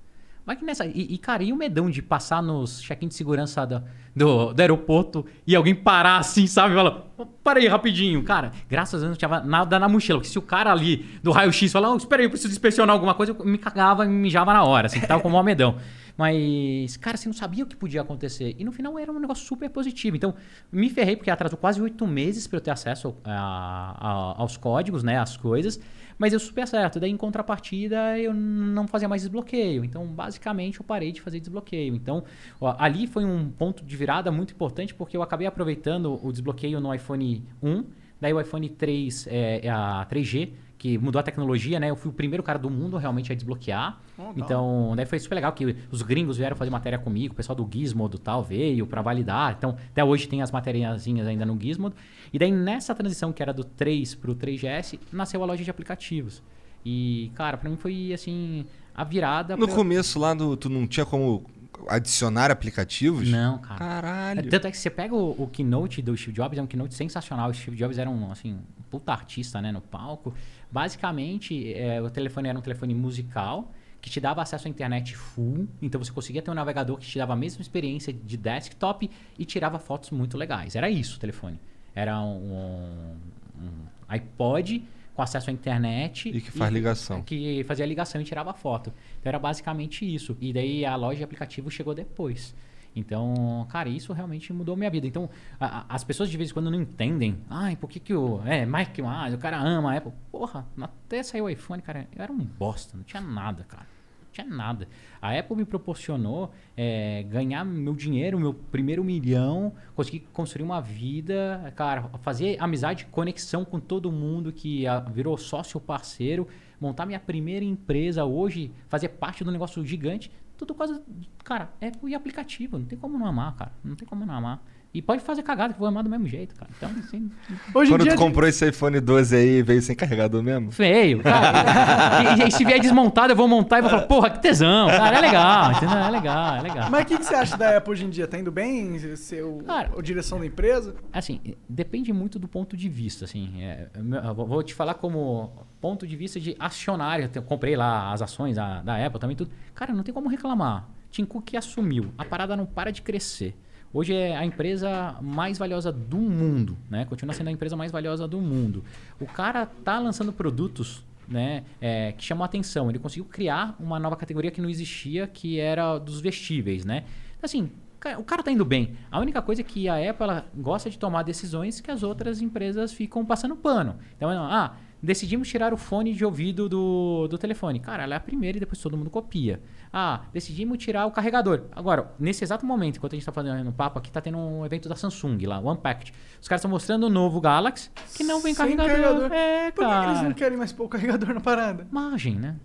[0.46, 0.86] Vai que nessa.
[0.86, 3.82] E, e, cara, e o medão de passar nos check-in de segurança do,
[4.16, 6.76] do, do aeroporto e alguém parar assim, sabe?
[6.76, 7.08] Fala,
[7.42, 8.22] para aí rapidinho.
[8.24, 10.20] Cara, graças a Deus não tinha nada na mochila.
[10.20, 13.14] Porque se o cara ali do raio-x falar, oh, espera aí, eu preciso inspecionar alguma
[13.14, 15.78] coisa, eu me cagava e me mijava na hora, assim, que tava como um medão.
[16.18, 18.56] Mas, cara, você não sabia o que podia acontecer.
[18.60, 20.16] E no final era um negócio super positivo.
[20.16, 20.34] Então,
[20.72, 25.04] me ferrei porque atrasou quase oito meses para eu ter acesso a- a- aos códigos,
[25.04, 25.18] né?
[25.18, 25.80] As coisas.
[26.18, 27.00] Mas eu super certo.
[27.00, 29.84] Daí, em contrapartida, eu não fazia mais desbloqueio.
[29.84, 31.96] Então, basicamente, eu parei de fazer desbloqueio.
[31.96, 32.24] Então,
[32.60, 36.80] ó, ali foi um ponto de virada muito importante porque eu acabei aproveitando o desbloqueio
[36.80, 37.84] no iPhone 1.
[38.22, 40.54] Daí o iPhone 3, é, a 3G,
[40.84, 41.90] que mudou a tecnologia, né?
[41.90, 44.02] Eu fui o primeiro cara do mundo realmente a desbloquear.
[44.36, 47.66] então, daí foi super legal que os gringos vieram fazer matéria comigo, o pessoal do
[47.72, 49.56] Gizmodo tal veio para validar.
[49.58, 51.96] Então, até hoje tem as matériazinhas ainda no Gizmodo.
[52.34, 56.44] E daí nessa transição que era do 3 pro 3GS, nasceu a loja de aplicativos.
[56.86, 60.86] E, cara, pra mim foi assim a virada No pra- começo lá, do, tu não
[60.86, 61.46] tinha como
[61.88, 63.30] adicionar aplicativos?
[63.30, 63.80] Não, cara.
[63.80, 64.40] Caralho.
[64.40, 66.94] É, Tanto é que você pega o, o keynote do Steve Jobs, é um keynote
[66.96, 67.50] sensacional.
[67.50, 70.34] O Steve Jobs era um, assim, um puta artista, né, no palco.
[70.72, 73.72] Basicamente, é, o telefone era um telefone musical
[74.02, 75.68] que te dava acesso à internet full.
[75.82, 79.10] Então você conseguia ter um navegador que te dava a mesma experiência de desktop
[79.40, 80.76] e tirava fotos muito legais.
[80.76, 81.58] Era isso o telefone.
[81.96, 83.16] Era um,
[83.58, 83.72] um
[84.10, 84.84] iPod
[85.14, 86.30] com acesso à internet.
[86.30, 87.22] E que faz ligação.
[87.22, 88.92] Que fazia ligação e tirava foto.
[89.20, 90.38] Então era basicamente isso.
[90.42, 92.56] E daí a loja de aplicativo chegou depois.
[92.96, 95.08] Então, cara, isso realmente mudou minha vida.
[95.08, 95.28] Então,
[95.60, 97.38] a- a- as pessoas de vez em quando não entendem.
[97.50, 98.40] Ai, por que que o...
[98.46, 100.12] É, Mike o cara ama a Apple.
[100.32, 102.96] Porra, até saiu o iPhone, cara, eu era um bosta.
[102.96, 103.88] Não tinha nada, cara.
[104.34, 104.88] Tinha nada.
[105.22, 111.72] A Apple me proporcionou é, ganhar meu dinheiro, meu primeiro milhão, conseguir construir uma vida,
[111.76, 116.48] cara, fazer amizade, conexão com todo mundo que ah, virou sócio parceiro,
[116.82, 121.02] montar minha primeira empresa hoje, fazer parte do negócio gigante, tudo causa,
[121.44, 124.64] cara, Apple e aplicativo, não tem como não amar, cara, não tem como não amar.
[124.94, 126.70] E pode fazer cagada que eu vou amar do mesmo jeito, cara.
[126.78, 127.32] Então, assim,
[127.74, 128.14] Hoje em Quando dia.
[128.14, 130.72] tu comprou esse iPhone 12 aí, veio sem carregador mesmo?
[130.72, 132.38] feio, cara.
[132.44, 135.18] e, e se vier desmontado, eu vou montar e vou falar, porra, que tesão, cara,
[135.18, 135.98] é legal, entendeu?
[135.98, 136.90] É legal, é legal.
[136.92, 138.28] Mas o que, que você acha da Apple hoje em dia?
[138.28, 139.00] Tá indo bem?
[139.16, 140.96] Seu, Cara, a direção da empresa?
[141.12, 143.64] Assim, depende muito do ponto de vista, assim.
[143.64, 143.90] É,
[144.36, 145.52] vou te falar como
[145.82, 147.30] ponto de vista de acionário.
[147.34, 149.50] Eu comprei lá as ações da, da Apple também, tudo.
[149.74, 150.88] Cara, não tem como reclamar.
[151.10, 152.14] Tim Cook assumiu.
[152.18, 153.56] A parada não para de crescer.
[153.94, 157.06] Hoje é a empresa mais valiosa do mundo, né?
[157.06, 158.84] Continua sendo a empresa mais valiosa do mundo.
[159.20, 162.90] O cara tá lançando produtos né, é, que chamam a atenção.
[162.90, 167.04] Ele conseguiu criar uma nova categoria que não existia, que era dos vestíveis, né?
[167.42, 168.96] Assim, ca- o cara tá indo bem.
[169.12, 172.92] A única coisa é que a Apple gosta de tomar decisões que as outras empresas
[172.92, 173.96] ficam passando pano.
[174.18, 177.80] Então, ah, decidimos tirar o fone de ouvido do, do telefone.
[177.80, 179.62] Cara, ela é a primeira e depois todo mundo copia.
[179.92, 181.66] Ah, decidimos tirar o carregador.
[181.74, 184.66] Agora, nesse exato momento, enquanto a gente está fazendo um papo aqui, tá tendo um
[184.66, 186.14] evento da Samsung lá, o Unpacked.
[186.42, 189.32] Os caras estão mostrando o novo Galaxy que não vem Sem carregador.
[189.32, 191.86] É, Por que que eles não querem mais pôr o carregador na parada?
[191.92, 192.56] Margem, né?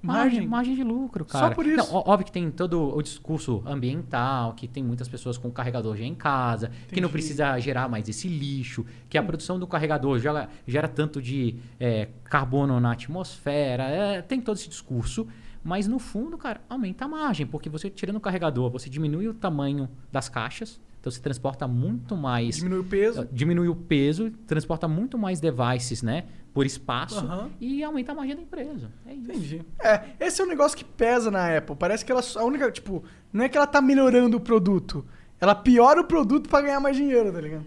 [0.00, 0.46] Margem?
[0.46, 1.54] Margem, de lucro, Só cara.
[1.54, 1.76] por isso.
[1.76, 6.04] Não, óbvio que tem todo o discurso ambiental, que tem muitas pessoas com carregador já
[6.04, 7.12] em casa, que não Entendi.
[7.12, 12.08] precisa gerar mais esse lixo, que a produção do carregador gera, gera tanto de é,
[12.24, 15.26] carbono na atmosfera, é, tem todo esse discurso.
[15.64, 19.34] Mas no fundo, cara, aumenta a margem, porque você tirando o carregador, você diminui o
[19.34, 23.28] tamanho das caixas, então você transporta muito mais Diminui o peso.
[23.32, 26.24] diminui o peso, transporta muito mais devices, né?
[26.52, 27.50] Por espaço Aham.
[27.60, 28.90] e aumenta a margem da empresa.
[29.06, 29.30] É isso.
[29.30, 29.62] Entendi.
[29.80, 31.76] É, esse é um negócio que pesa na Apple.
[31.76, 32.22] Parece que ela.
[32.36, 32.70] A única.
[32.72, 35.04] Tipo, não é que ela tá melhorando o produto.
[35.40, 37.64] Ela piora o produto pra ganhar mais dinheiro, tá ligado?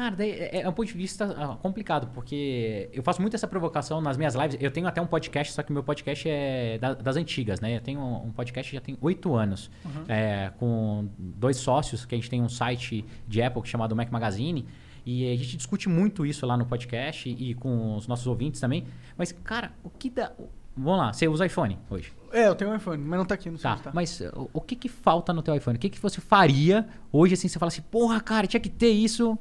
[0.00, 3.46] Cara, daí é, é um ponto de vista ah, complicado, porque eu faço muito essa
[3.46, 4.56] provocação nas minhas lives.
[4.58, 7.76] Eu tenho até um podcast, só que meu podcast é da- das antigas, né?
[7.76, 9.70] Eu tenho um podcast que já tem oito anos,
[10.08, 14.64] é, com dois sócios, que a gente tem um site de Apple chamado Mac Magazine.
[15.04, 18.84] E a gente discute muito isso lá no podcast e com os nossos ouvintes também.
[19.18, 20.32] Mas, cara, o que dá.
[20.74, 22.10] Vamos lá, você usa iPhone hoje.
[22.32, 23.90] É, eu tenho um iPhone, mas não tá aqui, não sei Tá, onde tá.
[23.92, 25.76] mas o, o que que falta no teu iPhone?
[25.76, 28.88] O que que você faria hoje assim, você fala assim, porra, cara, tinha que ter
[28.90, 29.36] isso.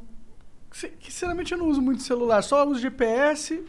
[0.71, 2.41] Si- Sinceramente, eu não uso muito celular.
[2.43, 3.63] Só uso GPS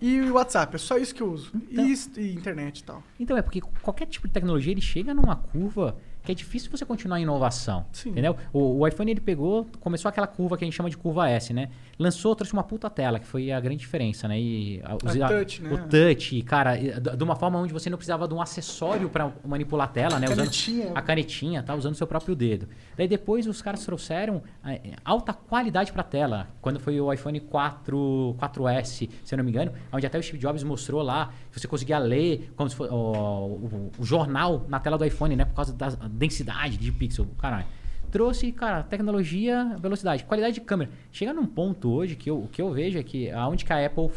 [0.00, 0.74] e o WhatsApp.
[0.74, 1.50] É só isso que eu uso.
[1.70, 3.02] Então- E, e internet e tal.
[3.18, 5.96] Então é porque qualquer tipo de tecnologia ele chega numa curva
[6.26, 7.86] que é difícil você continuar em inovação.
[7.92, 8.10] Sim.
[8.10, 8.36] Entendeu?
[8.52, 11.54] O, o iPhone ele pegou, começou aquela curva que a gente chama de curva S,
[11.54, 11.68] né?
[11.98, 14.38] Lançou, trouxe uma puta tela, que foi a grande diferença, né?
[14.38, 15.72] E a, os- A touch, né?
[15.72, 19.86] O touch, cara, de uma forma onde você não precisava de um acessório para manipular
[19.86, 20.26] a tela, né?
[20.26, 20.84] Canetinha.
[20.86, 21.74] Usando a canetinha, tá?
[21.74, 22.68] Usando o seu próprio dedo.
[22.96, 26.48] Daí depois os caras trouxeram eh, alta qualidade para tela.
[26.60, 30.38] Quando foi o iPhone 4, 4S, se eu não me engano, onde até o Steve
[30.38, 34.78] Jobs mostrou lá que você conseguia ler como se fosse, o, o- o jornal na
[34.80, 35.44] tela do iPhone, né?
[35.44, 37.26] Por causa da densidade de pixel.
[37.38, 37.66] Caralho.
[38.10, 40.90] Trouxe, cara, tecnologia, velocidade, qualidade de câmera.
[41.12, 43.84] Chega num ponto hoje que eu, o que eu vejo é que aonde que a
[43.84, 44.10] Apple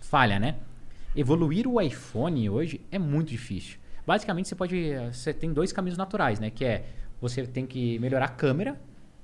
[0.00, 0.56] falha, né?
[1.14, 3.78] Evoluir o iPhone hoje é muito difícil.
[4.06, 4.92] Basicamente, você pode.
[5.12, 6.50] Você tem dois caminhos naturais, né?
[6.50, 6.84] Que é
[7.20, 8.80] você tem que melhorar a câmera,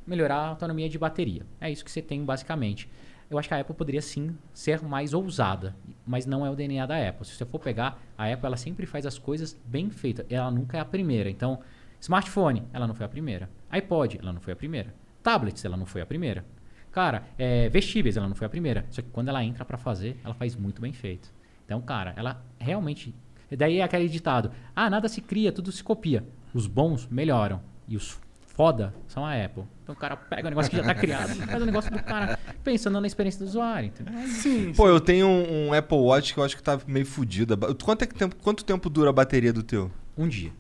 [0.07, 1.43] melhorar a autonomia de bateria.
[1.61, 2.89] É isso que você tem basicamente.
[3.29, 5.75] Eu acho que a Apple poderia sim ser mais ousada,
[6.07, 7.27] mas não é o DNA da Apple.
[7.27, 10.25] Se você for pegar, a Apple ela sempre faz as coisas bem feitas.
[10.31, 11.29] Ela nunca é a primeira.
[11.29, 11.59] Então,
[12.07, 13.51] smartphone, ela não foi a primeira.
[13.69, 14.95] iPod, ela não foi a primeira.
[15.25, 16.45] Tablets, ela não foi a primeira.
[16.93, 18.87] Cara, é, vestíveis, ela não foi a primeira.
[18.91, 21.33] Só que quando ela entra pra fazer, ela faz muito bem feito.
[21.65, 23.13] Então, cara, ela realmente.
[23.51, 26.25] Daí é aquele ditado: ah, nada se cria, tudo se copia.
[26.55, 27.61] Os bons melhoram.
[27.89, 29.65] E os foda são a Apple.
[29.83, 32.03] Então o cara pega o negócio que já tá criado e faz o negócio do
[32.03, 33.89] cara pensando na experiência do usuário.
[33.89, 34.15] Entendeu?
[34.29, 34.73] Sim.
[34.75, 37.59] Pô, eu tenho um, um Apple Watch que eu acho que tá meio fodido.
[37.85, 39.91] Quanto, é tempo, quanto tempo dura a bateria do teu?
[40.17, 40.53] Um dia.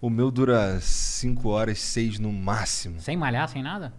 [0.00, 3.00] O meu dura 5 horas, 6 no máximo.
[3.00, 3.92] Sem malhar, sem nada?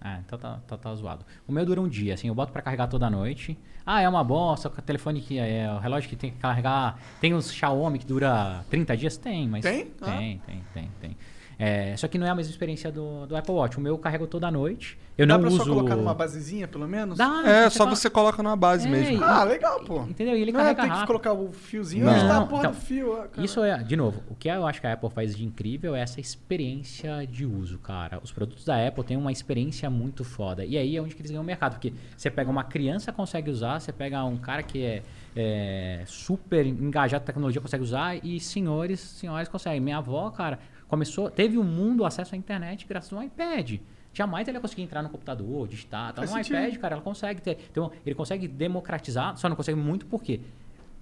[0.00, 1.24] Ah, então tá, tá, tá zoado.
[1.46, 3.58] O meu dura um dia, assim, eu boto pra carregar toda noite.
[3.86, 6.98] Ah, é uma bosta, o telefone que é o relógio que tem que carregar.
[7.20, 9.16] Tem uns Xiaomi que dura 30 dias?
[9.16, 9.62] Tem, mas.
[9.62, 9.92] Tem?
[10.00, 10.06] Ah.
[10.06, 11.16] Tem, tem, tem, tem.
[11.60, 13.78] É, só que não é a mesma experiência do, do Apple Watch.
[13.78, 14.96] O meu eu carrego toda noite.
[15.18, 15.58] Eu Dá não pra uso.
[15.58, 17.18] só colocar numa basezinha, pelo menos?
[17.18, 19.18] Dá, É, só fala- você coloca numa base É, mesmo.
[19.18, 20.02] e- Ah, legal, pô.
[20.02, 20.36] Entendeu?
[20.36, 21.06] E ele não é carrega ter que rápido.
[21.08, 22.12] colocar o fiozinho Não.
[22.12, 23.12] onde tá a porra então, do fio.
[23.14, 23.44] ah, cara.
[23.44, 26.00] Isso é, de novo, o que eu acho que a Apple faz de incrível é
[26.00, 28.20] essa experiência de uso, cara.
[28.22, 30.64] Os produtos da Apple têm uma experiência muito foda.
[30.64, 31.72] E aí é onde que eles ganham o mercado.
[31.72, 35.02] Porque você pega uma criança consegue usar, você pega um cara que é,
[35.34, 39.80] é, super engajado em tecnologia consegue usar e senhores, senhoras conseguem.
[39.80, 43.78] Minha avó, cara, começou, teve o mundo acesso à internet graças ao iPad.
[44.12, 46.12] Jamais ele ia conseguir entrar no computador, digitar.
[46.12, 46.56] Tá no sentido.
[46.56, 47.58] iPad, cara, ela consegue ter.
[47.70, 50.40] Então, ele consegue democratizar, só não consegue muito porque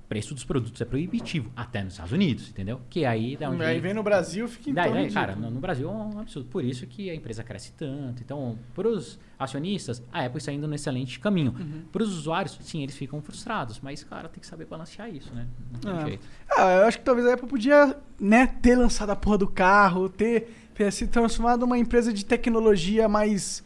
[0.08, 2.80] preço dos produtos é proibitivo, até nos Estados Unidos, entendeu?
[2.88, 5.58] Que aí dá onde Aí vem no Brasil, fica Daí, então daí, cara, no, no
[5.60, 6.48] Brasil é um absurdo.
[6.48, 8.22] Por isso que a empresa cresce tanto.
[8.22, 11.54] Então, para os acionistas, a Apple está indo num excelente caminho.
[11.58, 11.82] Uhum.
[11.90, 13.80] Para os usuários, sim, eles ficam frustrados.
[13.82, 15.46] Mas, cara, tem que saber balancear isso, né?
[15.72, 16.06] Não tem Ah.
[16.06, 16.26] jeito.
[16.56, 20.08] Ah, eu acho que talvez a Apple podia, né, ter lançado a porra do carro,
[20.08, 23.64] ter, ter se transformado numa empresa de tecnologia mais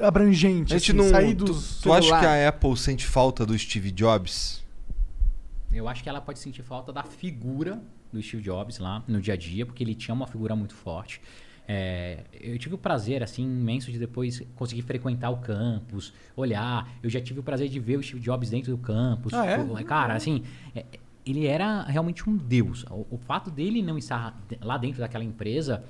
[0.00, 1.08] abrangente, A gente assim, não.
[1.08, 4.64] sair Tu, do tu acha que a Apple sente falta do Steve Jobs?
[5.76, 7.80] Eu acho que ela pode sentir falta da figura
[8.12, 11.20] do Steve Jobs lá no dia a dia, porque ele tinha uma figura muito forte.
[11.68, 16.88] É, eu tive o prazer, assim, imenso de depois conseguir frequentar o campus, olhar.
[17.02, 19.34] Eu já tive o prazer de ver o Steve Jobs dentro do campus.
[19.34, 19.84] Ah, é?
[19.84, 20.44] Cara, assim,
[20.74, 20.84] é,
[21.26, 22.84] ele era realmente um deus.
[22.84, 25.84] O, o fato dele não estar lá dentro daquela empresa,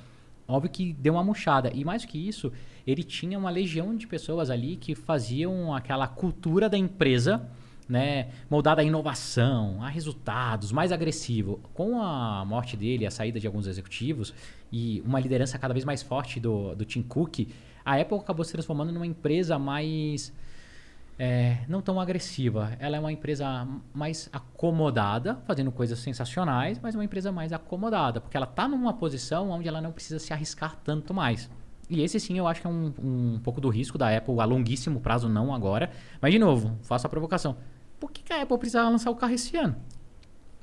[0.49, 1.71] óbvio que deu uma murchada.
[1.73, 2.51] E mais que isso,
[2.87, 7.47] ele tinha uma legião de pessoas ali que faziam aquela cultura da empresa
[7.89, 11.61] né, moldada a inovação, a resultados, mais agressivo.
[11.73, 14.35] Com a morte dele, a saída de alguns executivos
[14.73, 17.49] e uma liderança cada vez mais forte do, do Tim Cook,
[17.85, 20.33] a Apple acabou se transformando numa empresa mais
[21.19, 22.73] é, não tão agressiva.
[22.79, 28.37] Ela é uma empresa mais acomodada, fazendo coisas sensacionais, mas uma empresa mais acomodada, porque
[28.37, 31.49] ela está numa posição onde ela não precisa se arriscar tanto mais.
[31.89, 34.45] E esse sim eu acho que é um, um pouco do risco da Apple a
[34.45, 35.91] longuíssimo prazo, não agora.
[36.21, 37.57] Mas de novo, faço a provocação.
[37.99, 39.77] Por que, que a Apple precisa lançar o carro esse ano?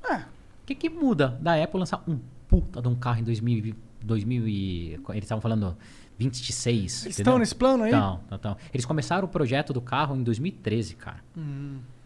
[0.08, 0.16] É.
[0.16, 3.74] O que, que muda da Apple lançar um puta de um carro em 2000, e-
[4.02, 5.00] 2000 e...
[5.10, 5.76] Eles estavam falando
[6.18, 7.90] 26, Eles estão nesse plano aí?
[7.90, 8.56] Então, então, então.
[8.72, 11.22] Eles começaram o projeto do carro em 2013, cara.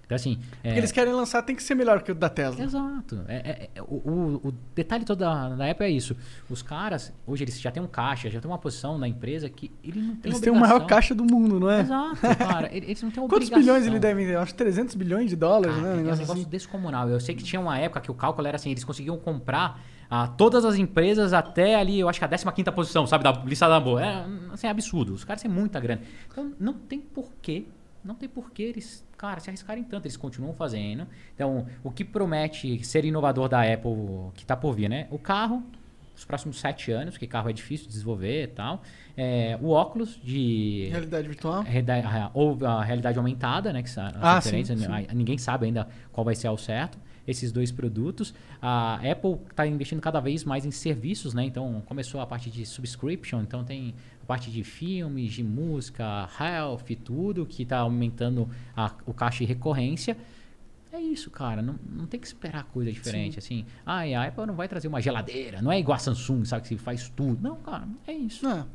[0.08, 0.38] Então, assim.
[0.64, 2.64] é- eles querem lançar, tem que ser melhor que o da Tesla.
[2.64, 3.20] Exato.
[3.28, 6.16] É, é- é- o, o- detalhe todo da, da Apple é isso.
[6.48, 9.70] Os caras, hoje eles já têm um caixa, já têm uma posição na empresa que
[9.84, 11.80] ele não tem Eles têm o maior caixa do mundo, não é?
[11.82, 12.74] Exato, cara.
[12.74, 13.58] Eles não têm Quantos obrigação.
[13.60, 14.36] bilhões ele deve ter?
[14.38, 15.94] Acho que 300 bilhões de dólares, Cara, né?
[15.94, 16.44] Um é um negócio assim.
[16.44, 17.08] descomunal.
[17.10, 19.78] Eu sei que tinha uma época que o cálculo era assim, eles conseguiam comprar
[20.10, 23.68] ah, todas as empresas até ali, eu acho que a 15ª posição, sabe, da lista
[23.68, 24.02] da boa.
[24.02, 24.24] É
[24.54, 25.12] assim, absurdo.
[25.12, 26.00] Os caras têm muita grana.
[26.32, 27.66] Então não tem porquê,
[28.02, 30.04] não tem porquê eles, cara, se arriscarem tanto.
[30.06, 31.06] Eles continuam fazendo.
[31.34, 33.92] Então, o que promete ser inovador da Apple,
[34.34, 35.06] que tá por vir, né?
[35.10, 35.62] O carro,
[36.16, 38.82] os próximos sete anos, porque carro é difícil de desenvolver e tal.
[39.16, 41.62] É, o óculos de Realidade virtual.
[41.62, 43.82] realidade- ou a realidade aumentada, né?
[43.82, 44.74] Que são as Ah, sim, sim.
[44.86, 46.98] a- Ninguém sabe ainda qual vai ser ao certo.
[47.26, 48.32] Esses dois produtos.
[48.62, 51.44] A Apple está investindo cada vez mais em serviços, né?
[51.44, 53.94] Então começou a parte de subscription, então tem
[54.28, 60.16] parte de filmes, de música, health tudo, que está aumentando a- o caixa de recorrência.
[60.92, 61.60] É isso, cara.
[61.62, 63.38] Não, não tem que esperar coisa diferente.
[63.38, 66.44] Assim, ah, e a Apple não vai trazer uma geladeira, não é igual a Samsung,
[66.44, 66.68] sabe?
[66.68, 67.38] Que faz tudo.
[67.42, 68.46] Não, cara, é isso.
[68.46, 68.66] Ah,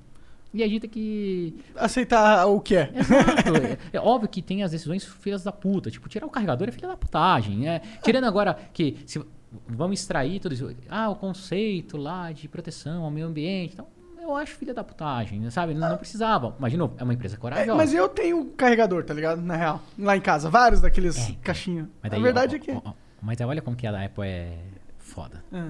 [0.53, 2.91] E a gente tem que aceitar o que é.
[2.95, 3.55] Exato.
[3.57, 5.89] é, é óbvio que tem as decisões filhas da puta.
[5.89, 7.57] Tipo, tirar o carregador é filha da putagem.
[7.57, 7.81] né?
[8.03, 9.19] Tirando agora que se,
[9.67, 10.75] vamos extrair tudo isso.
[10.89, 13.73] Ah, o conceito lá de proteção ao meio ambiente.
[13.73, 13.87] Então,
[14.23, 15.73] eu acho filha da putagem, sabe?
[15.73, 16.55] Não, não precisava.
[16.59, 17.75] Mas, de novo, é uma empresa É, corajosa.
[17.75, 19.41] mas eu tenho carregador, tá ligado?
[19.41, 19.81] Na real.
[19.99, 20.49] Lá em casa.
[20.49, 21.87] Vários daqueles É, caixinhos.
[22.01, 22.71] Mas A daí, verdade ó, é que.
[22.71, 24.57] ó, ó, mas olha como que a da Apple é
[24.97, 25.43] foda.
[25.51, 25.69] Ah.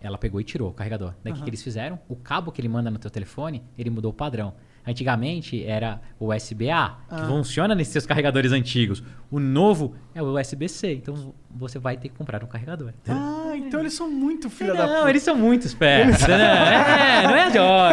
[0.00, 1.14] Ela pegou e tirou o carregador.
[1.24, 1.98] Daí o que que eles fizeram?
[2.08, 4.52] O cabo que ele manda no teu telefone, ele mudou o padrão.
[4.86, 7.26] Antigamente era o USB-A, que Ah.
[7.26, 9.02] funciona nesses seus carregadores antigos.
[9.30, 10.92] O novo é o USB-C.
[10.94, 12.92] Então você vai ter que comprar um carregador.
[13.08, 16.20] Ah, então eles são muito filha da não, eles são muito espertos.
[16.28, 17.22] né?
[17.24, 17.50] É, não é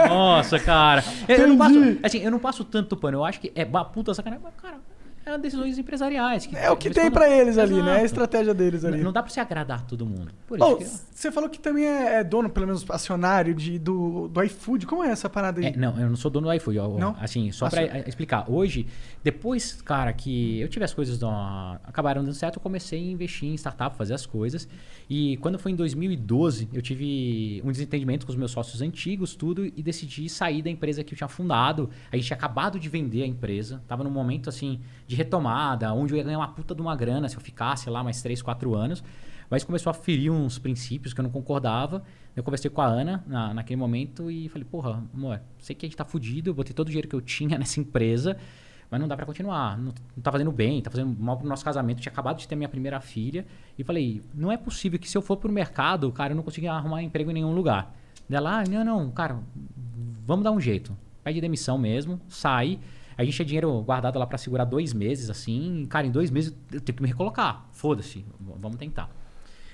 [0.10, 1.04] nossa, cara.
[1.28, 3.20] Eu, eu não passo, assim, eu não passo tanto pano.
[3.20, 4.78] Eu acho que é puta sacanagem, mas, cara,
[5.26, 6.46] é decisões empresariais.
[6.46, 7.80] que- É o que tem pra eles ali, né?
[7.80, 8.06] É a Exato.
[8.06, 8.98] estratégia deles ali.
[8.98, 10.32] Não, não dá pra você agradar todo mundo.
[10.48, 10.80] Por isso Bom,
[11.14, 14.86] você falou que também é, é dono, pelo menos acionário, de, do, do iFood.
[14.86, 15.68] Como é essa parada aí?
[15.68, 16.78] É, não, eu não sou dono do iFood.
[16.78, 17.16] eu- Não?
[17.20, 18.50] Assim, só eh, explicar.
[18.50, 18.88] Hoje,
[19.24, 23.50] depois, cara, que eu tive as coisas da- acabaram dando certo, eu comecei a investir
[23.50, 24.68] em startup, fazer as coisas.
[25.10, 29.66] E quando foi em 2012, eu tive um desentendimento com os meus sócios antigos, tudo,
[29.66, 31.90] e decidi sair da empresa que eu tinha fundado.
[32.12, 34.80] A gente tinha acabado de vender a empresa, tava num momento assim
[35.12, 38.02] de retomada, onde eu ia ganhar uma puta de uma grana se eu ficasse lá
[38.02, 39.04] mais 3, 4 anos.
[39.50, 42.02] Mas começou a ferir uns princípios que eu não concordava.
[42.34, 45.90] Eu conversei com a Ana na, naquele momento e falei, porra, amor, sei que a
[45.90, 48.38] gente tá fudido, eu botei todo o dinheiro que eu tinha nessa empresa,
[48.90, 49.78] mas não dá pra continuar.
[49.78, 51.98] Não, não tá fazendo bem, tá fazendo mal pro nosso casamento.
[51.98, 53.46] Eu tinha acabado de ter minha primeira filha.
[53.78, 56.72] E falei, não é possível que se eu for pro mercado, cara, eu não consiga
[56.72, 57.94] arrumar emprego em nenhum lugar.
[58.30, 59.38] Dela, ah, não, não, cara,
[60.26, 60.96] vamos dar um jeito.
[61.22, 62.80] Pede demissão mesmo, sai.
[63.22, 65.86] A gente tinha dinheiro guardado lá pra segurar dois meses, assim.
[65.88, 67.68] Cara, em dois meses eu tenho que me recolocar.
[67.72, 69.10] Foda-se, vamos tentar.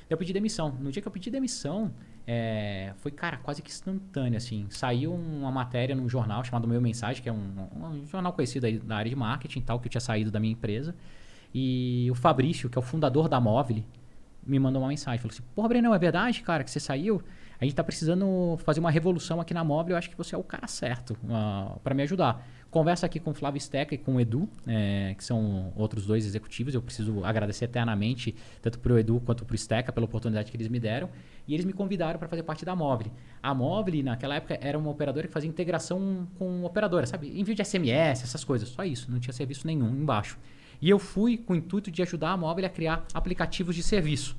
[0.10, 0.76] Eu pedi demissão.
[0.80, 1.94] No dia que eu pedi demissão,
[2.26, 4.68] é, foi, cara, quase que instantâneo, assim.
[4.70, 8.80] Saiu uma matéria num jornal chamado Meu Mensagem, que é um, um jornal conhecido aí
[8.80, 10.94] da área de marketing e tal, que eu tinha saído da minha empresa.
[11.54, 13.82] E o Fabrício, que é o fundador da Móvel,
[14.46, 15.20] me mandou uma mensagem.
[15.20, 17.24] Falou assim, porra, Brenão, é verdade, cara, que você saiu?
[17.60, 19.94] A gente tá precisando fazer uma revolução aqui na Móvel.
[19.94, 21.18] Eu acho que você é o cara certo
[21.84, 22.48] para me ajudar.
[22.70, 26.26] Conversa aqui com o Flávio Steca e com o Edu, é, que são outros dois
[26.26, 26.74] executivos.
[26.74, 30.80] Eu preciso agradecer eternamente, tanto pro Edu quanto pro Steca, pela oportunidade que eles me
[30.80, 31.10] deram.
[31.48, 33.12] E eles me convidaram para fazer parte da Móvel.
[33.42, 37.40] A Móvel, naquela época, era uma operadora que fazia integração com operadora, sabe?
[37.40, 38.68] Envio de SMS, essas coisas.
[38.68, 39.10] Só isso.
[39.10, 40.38] Não tinha serviço nenhum embaixo.
[40.82, 44.36] E eu fui com o intuito de ajudar a Móvel a criar aplicativos de serviço.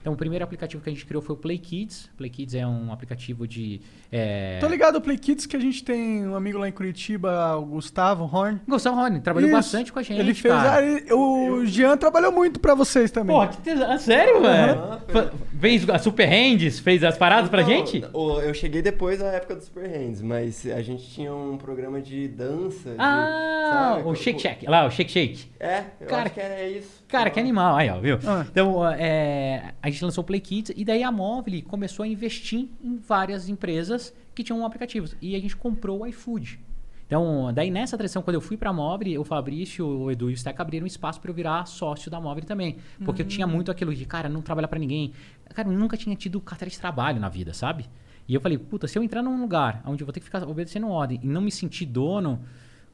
[0.00, 2.08] Então, o primeiro aplicativo que a gente criou foi o Play Kids.
[2.16, 3.82] Play Kids é um aplicativo de.
[4.10, 4.58] É...
[4.58, 7.66] Tô ligado ao Play Kids que a gente tem um amigo lá em Curitiba, o
[7.66, 8.58] Gustavo Horn.
[8.66, 9.56] Gustavo Rony trabalhou Isso.
[9.58, 10.18] bastante com a gente.
[10.18, 10.54] Ele fez.
[10.54, 10.76] cara.
[10.76, 13.36] ah, ele- o Jean trabalhou muito pra vocês também.
[13.36, 13.98] Pô, que tesão.
[13.98, 15.30] Sério, velho?
[15.60, 18.02] Fez a Super Hands, fez as paradas pra Não, gente?
[18.14, 22.00] o- Eu cheguei depois da época do Super Hands, mas a gente tinha um programa
[22.00, 22.88] de dança.
[22.90, 24.08] de- Ah, sabe?
[24.08, 24.66] o Shake Shack.
[24.66, 25.44] Lá, o Shake Shake.
[25.60, 26.99] É, eu Cara, acho que era isso.
[27.10, 27.76] Cara, que animal.
[27.76, 28.18] Aí, ó, viu?
[28.26, 28.46] Ah.
[28.48, 32.68] Então, é, a gente lançou o Play Kids e daí a Móvel começou a investir
[32.82, 35.16] em várias empresas que tinham aplicativos.
[35.20, 36.60] E a gente comprou o iFood.
[37.06, 40.36] Então, daí nessa transição, quando eu fui pra Móvel, o Fabrício, o Edu e o
[40.36, 42.76] Stack abriram espaço para eu virar sócio da Móvel também.
[43.04, 45.12] Porque eu tinha muito aquilo de, cara, não trabalhar pra ninguém.
[45.52, 47.86] Cara, eu nunca tinha tido carteira de trabalho na vida, sabe?
[48.28, 50.46] E eu falei, puta, se eu entrar num lugar onde eu vou ter que ficar
[50.46, 52.40] obedecendo ordem e não me sentir dono,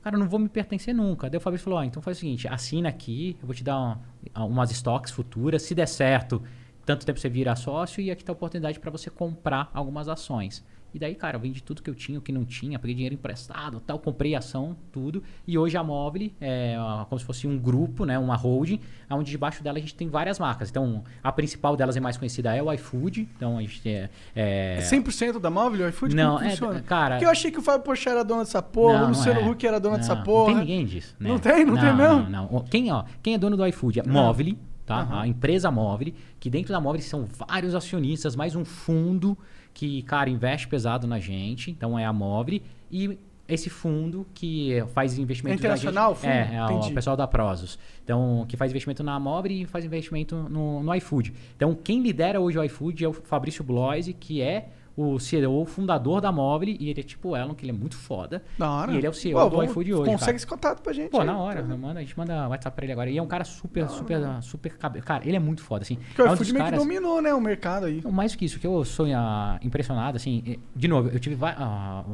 [0.06, 1.28] cara, eu não vou me pertencer nunca.
[1.28, 3.76] Daí o Fabrício falou, ó, então faz o seguinte, assina aqui, eu vou te dar
[3.76, 6.40] uma- umas estoques futuras, se der certo,
[6.84, 10.64] tanto tempo você vira sócio e aqui tá a oportunidade para você comprar algumas ações.
[10.96, 13.14] E daí, cara, eu vendi tudo que eu tinha, o que não tinha, peguei dinheiro
[13.14, 15.22] emprestado, tal, comprei ação, tudo.
[15.46, 19.30] E hoje a Móvel é ó, como se fosse um grupo, né, uma holding, onde
[19.30, 20.70] debaixo dela a gente tem várias marcas.
[20.70, 23.28] Então, a principal delas é mais conhecida é o iFood.
[23.36, 26.16] Então, a gente é, é É 100% da Móvel, o iFood?
[26.16, 26.80] Não, é, funciona?
[26.80, 29.48] cara- Porque eu achei que o Fábio Pochá era dono dessa porra, o Luciano é.
[29.50, 30.52] Huck era dono dessa Não, porra.
[30.52, 31.14] Não tem ninguém disso.
[31.20, 31.28] né?
[31.28, 31.62] Não tem?
[31.66, 32.30] Não tem mesmo?
[32.30, 32.60] Não, não.
[32.70, 34.00] Quem, ó, quem é dono do iFood?
[34.00, 34.54] É Móvel,
[34.86, 35.06] tá?
[35.20, 39.36] A empresa Móvel, que dentro da Móvel são vários acionistas, mais um fundo
[39.76, 41.70] que, cara, investe pesado na gente.
[41.70, 42.60] Então é a Móvel.
[42.90, 46.32] E esse fundo que faz investimento É internacional, gente, fundo?
[46.32, 47.78] É, é o pessoal da Prozos.
[48.02, 51.34] Então, que faz investimento na Móvel e faz investimento no, no iFood.
[51.54, 55.66] Então, quem lidera hoje o iFood é o Fabrício Bloise, que é o CEO, o
[55.66, 58.42] fundador da Móvel, e ele é tipo o Elon, que ele é muito foda.
[58.58, 58.92] Da hora.
[58.92, 60.10] E ele é o CEO Pô, do iFood hoje.
[60.10, 60.36] Consegue cara.
[60.36, 61.10] esse contato pra gente.
[61.10, 61.26] Pô, aí.
[61.26, 63.10] na hora, manda, a gente manda WhatsApp pra ele agora.
[63.10, 65.02] E é um cara super, super, super cabe...
[65.02, 65.96] Cara, ele é muito foda, assim.
[65.96, 66.84] Porque o é um iFood meio que caras...
[66.84, 68.00] dominou, né, o mercado aí.
[68.02, 72.04] Não, Mais que isso, que eu sou ah, impressionado, assim, de novo, eu tive ah,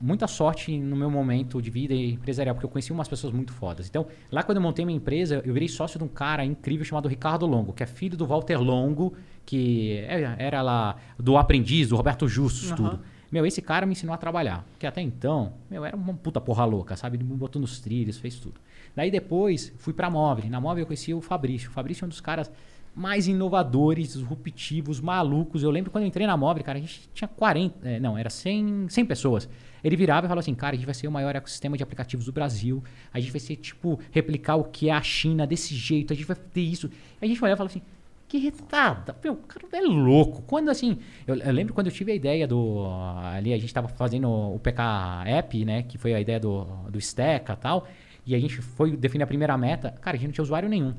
[0.00, 3.88] muita sorte no meu momento de vida empresarial, porque eu conheci umas pessoas muito fodas.
[3.88, 7.08] Então, lá quando eu montei minha empresa, eu virei sócio de um cara incrível chamado
[7.08, 9.14] Ricardo Longo, que é filho do Walter Longo,
[9.48, 13.00] que é- era lá do aprendiz, do Roberto Justus, tudo.
[13.32, 14.62] Meu, esse cara me ensinou a trabalhar.
[14.72, 17.16] Porque até então, meu, era uma puta porra louca, sabe?
[17.16, 18.60] Ele me botou nos trilhos, fez tudo.
[18.94, 20.50] Daí depois, fui pra Móvel.
[20.50, 21.70] Na Móvel eu conheci o Fabrício.
[21.70, 22.50] O Fabrício é um dos caras
[22.94, 25.62] mais inovadores, disruptivos, malucos.
[25.62, 28.28] Eu lembro quando eu entrei na Móvel, cara, a gente tinha 40, é, não, era
[28.28, 29.48] 100, 100 pessoas.
[29.82, 32.26] Ele virava e falava assim, cara, a gente vai ser o maior ecossistema de aplicativos
[32.26, 32.82] do Brasil.
[33.14, 36.12] A gente vai ser, tipo, replicar o que é a China desse jeito.
[36.12, 36.90] A gente vai ter isso.
[37.20, 37.82] A gente olhava e falava assim,
[38.28, 39.16] que retada.
[39.24, 40.42] Meu, o cara é louco.
[40.42, 42.86] Quando assim, eu, eu lembro quando eu tive a ideia do.
[43.32, 44.82] Ali a gente tava fazendo o PK
[45.26, 45.82] App, né?
[45.82, 47.88] Que foi a ideia do, do Steca e tal.
[48.26, 49.92] E a gente foi definir a primeira meta.
[50.02, 50.94] Cara, a gente não tinha usuário nenhum.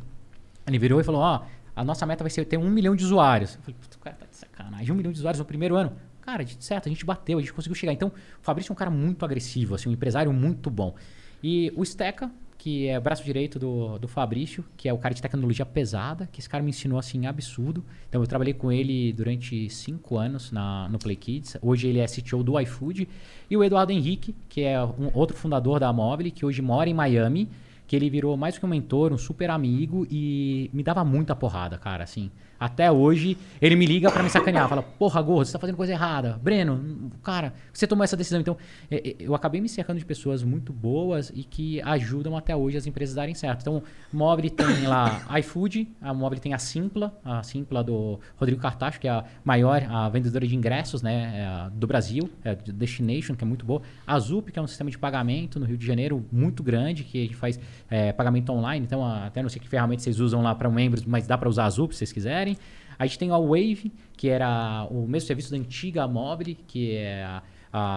[0.68, 1.44] Ele virou e falou: Ó,
[1.76, 3.56] a nossa meta vai ser ter um milhão de usuários.
[3.56, 4.92] Eu falei, "Putz, o cara tá de sacanagem.
[4.92, 5.94] Um milhão de usuários no primeiro ano.
[6.22, 7.94] Cara, de certo, a gente bateu, a gente conseguiu chegar.
[7.94, 10.96] Então, o Fabrício é um cara muito agressivo, assim, um empresário muito bom.
[11.44, 15.16] E o Steca, que é o braço direito do, do Fabrício, que é o cara
[15.16, 17.86] de tecnologia pesada, que esse cara me ensinou assim absurdo.
[18.10, 21.56] Então eu trabalhei com ele durante cinco anos na, no Play Kids.
[21.62, 23.08] Hoje ele é CTO do iFood.
[23.50, 26.94] E o Eduardo Henrique, que é um outro fundador da Móvel, que hoje mora em
[26.94, 27.48] Miami,
[27.88, 31.78] que ele virou mais que um mentor, um super amigo e me dava muita porrada,
[31.78, 32.30] cara, assim.
[32.60, 34.68] Até hoje, ele me liga pra me sacanear.
[34.68, 36.40] Fala, porra, Gordo, você tá fazendo coisa errada.
[36.42, 38.42] Breno, cara, você tomou essa decisão.
[38.42, 38.58] Então,
[39.20, 43.16] eu acabei me cercando de pessoas muito boas e que ajudam até hoje as empresas
[43.16, 43.62] darem certo.
[43.62, 49.00] Então, Mobile tem lá iFood, a Mobile tem a Simpla, a Simpla do Rodrigo Cartacho,
[49.00, 53.44] que é a maior a vendedora de ingressos né, é do Brasil, é Destination, que
[53.44, 53.82] é muito boa.
[54.06, 57.20] A Zup, que é um sistema de pagamento no Rio de Janeiro muito grande, que
[57.20, 57.60] a gente faz
[57.90, 58.86] é, pagamento online.
[58.86, 61.66] Então, até não sei que ferramenta vocês usam lá para membros, mas dá para usar
[61.66, 62.49] a Zup se vocês quiserem.
[62.98, 67.24] A gente tem a Wave, que era o mesmo serviço da antiga Mobile, que é
[67.24, 67.44] a,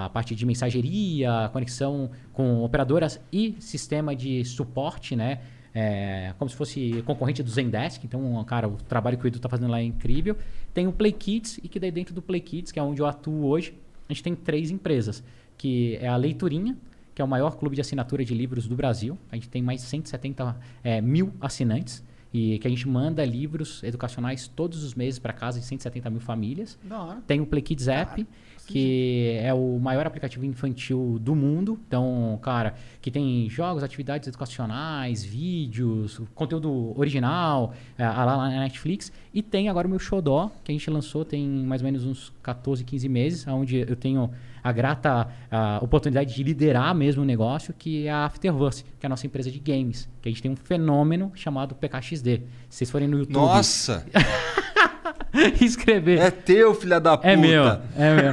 [0.04, 5.40] a parte de mensageria, conexão com operadoras e sistema de suporte, né?
[5.74, 8.04] É, como se fosse concorrente do Zendesk.
[8.04, 10.36] Então, cara, o trabalho que o Edu tá fazendo lá é incrível.
[10.72, 13.06] Tem o Play Kids, e que daí dentro do Play Kids, que é onde eu
[13.06, 13.74] atuo hoje,
[14.08, 15.24] a gente tem três empresas,
[15.56, 16.76] que é a Leiturinha,
[17.14, 19.18] que é o maior clube de assinatura de livros do Brasil.
[19.30, 23.82] A gente tem mais de 170 é, mil assinantes e que a gente manda livros
[23.82, 26.78] educacionais todos os meses para casa de 170 mil famílias.
[27.26, 28.26] Tem o Play Kids App,
[28.66, 31.78] que é o maior aplicativo infantil do mundo.
[31.86, 39.12] Então, cara, que tem jogos, atividades educacionais, vídeos, conteúdo original, é, lá na Netflix.
[39.34, 42.32] E tem agora o meu Xodó, que a gente lançou tem mais ou menos uns
[42.42, 44.30] 14, 15 meses, onde eu tenho
[44.62, 49.06] a grata ah, oportunidade de liderar mesmo o negócio, que é a Afterverse, que é
[49.06, 50.08] a nossa empresa de games.
[50.20, 52.42] Que a gente tem um fenômeno chamado PKXD.
[52.68, 54.06] Se vocês forem no YouTube Nossa!
[55.60, 56.18] escrever...
[56.18, 57.28] É teu, filha da puta.
[57.28, 57.80] É meu, é
[58.14, 58.32] meu.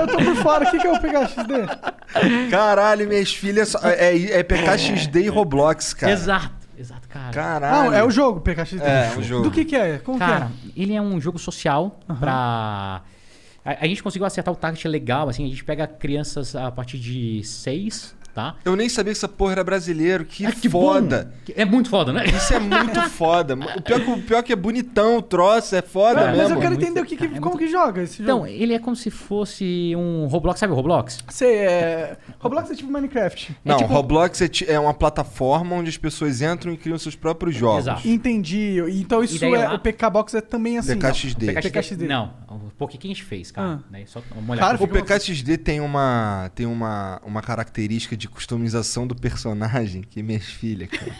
[0.00, 0.68] Eu tô por fora.
[0.68, 2.50] O que, que é o PKXD?
[2.50, 3.74] Caralho, minhas filhas.
[3.82, 6.12] É, é PKXD e Roblox, cara.
[6.12, 7.32] Exato, exato, cara.
[7.32, 7.90] Caralho.
[7.90, 8.82] Não, é o jogo PKXD.
[8.82, 9.44] É, o jogo.
[9.44, 9.98] Do que que é?
[9.98, 13.02] Como Cara, que ele é um jogo social pra.
[13.64, 16.98] A, a gente conseguiu acertar o target legal, assim, a gente pega crianças a partir
[16.98, 18.56] de 6, tá?
[18.64, 20.24] Eu nem sabia que essa porra era brasileiro.
[20.24, 21.32] Que, Ah, que foda.
[21.46, 21.52] bom.
[21.56, 22.24] É muito foda, né?
[22.26, 23.54] Isso é muito foda.
[23.54, 26.24] O pior, que, o pior que é bonitão o troço, é foda é?
[26.24, 26.54] É, Mas mesmo.
[26.54, 28.38] eu quero muito- entender o que, que- cara, é como muito- que joga esse Então,
[28.38, 28.48] jogo.
[28.48, 31.18] ele é como se fosse um Roblox, sabe o Roblox?
[31.28, 32.16] Sei, é...
[32.38, 33.56] Roblox é tipo Minecraft.
[33.64, 37.16] Não, tipo- Roblox é, ti- é uma plataforma onde as pessoas entram e criam seus
[37.16, 37.80] próprios jogos.
[37.84, 38.06] Exato.
[38.08, 38.78] Entendi.
[38.90, 39.68] Então isso daí é...
[39.68, 40.94] lá- O PK Box é também assim.
[40.94, 41.46] PKXD.
[41.46, 41.54] Não.
[41.54, 42.06] PKXD.
[42.06, 42.32] Não,
[42.78, 43.80] o que que a gente fez, cara?
[43.84, 43.90] Ah.
[43.90, 44.04] Né?
[44.06, 44.66] Só uma olhada.
[44.78, 50.44] Cara, O PKXD tem uma tem uma, uma característica de customização do personagem que minhas
[50.44, 51.16] filhas, cara.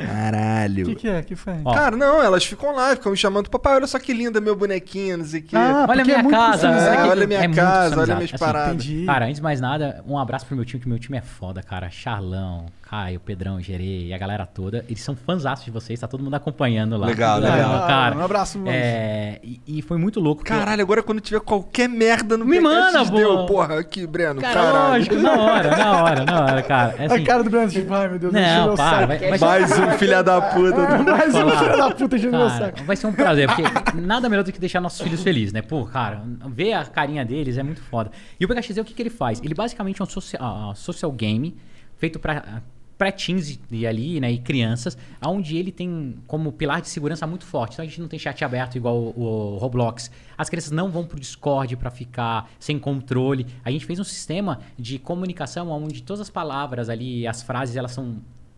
[0.00, 0.84] O Caralho.
[0.86, 1.22] que, que é?
[1.22, 1.54] que foi?
[1.64, 1.72] Ó.
[1.72, 5.18] Cara, não, elas ficam lá, ficam me chamando, papai, olha só que linda meu bonequinho,
[5.18, 5.56] não sei o quê.
[5.56, 6.68] Ah, Olha a porque é minha muito casa.
[6.68, 8.84] É, olha minha é casa, olha minhas assim, paradas.
[8.84, 9.06] Entendi.
[9.06, 11.62] Cara, antes de mais nada, um abraço pro meu time, que meu time é foda,
[11.62, 11.88] cara.
[11.90, 14.84] Charlão, Caio, Pedrão, Gerê e a galera toda.
[14.88, 17.06] Eles são fãzaços de vocês, tá todo mundo acompanhando lá.
[17.06, 17.86] Legal, Muito legal.
[17.86, 18.16] cara.
[18.16, 18.70] Um abraço, mano.
[18.72, 20.44] É, e, e foi muito louco.
[20.44, 23.46] que eu- Caralho, agora quando tiver qualquer merda no Me manda, pô.
[23.46, 24.88] porra, aqui, Breno, Cara, caralho.
[24.92, 26.94] lógico, na hora, na hora, na hora, cara.
[26.98, 29.06] É assim, a cara do Brandon, tipo, ai meu Deus, não, para.
[29.06, 30.98] Vai, vai, Mais um filha da puta.
[31.02, 32.84] Mais um filho da puta enchendo meu saco.
[32.84, 33.62] vai ser um prazer, porque
[34.00, 35.62] nada melhor do que deixar nossos filhos felizes, né?
[35.62, 38.10] Pô, cara, ver a carinha deles é muito foda.
[38.38, 39.40] E o PKXD, o que, que ele faz?
[39.42, 41.56] Ele basicamente é um social, ah, social game
[41.96, 42.62] feito pra
[42.96, 47.74] pré-teens e ali, né, e crianças, onde ele tem como pilar de segurança muito forte.
[47.74, 50.10] Então a gente não tem chat aberto igual o, o Roblox.
[50.36, 53.46] As crianças não vão pro Discord pra ficar sem controle.
[53.64, 57.92] A gente fez um sistema de comunicação onde todas as palavras ali, as frases, elas
[57.92, 58.16] são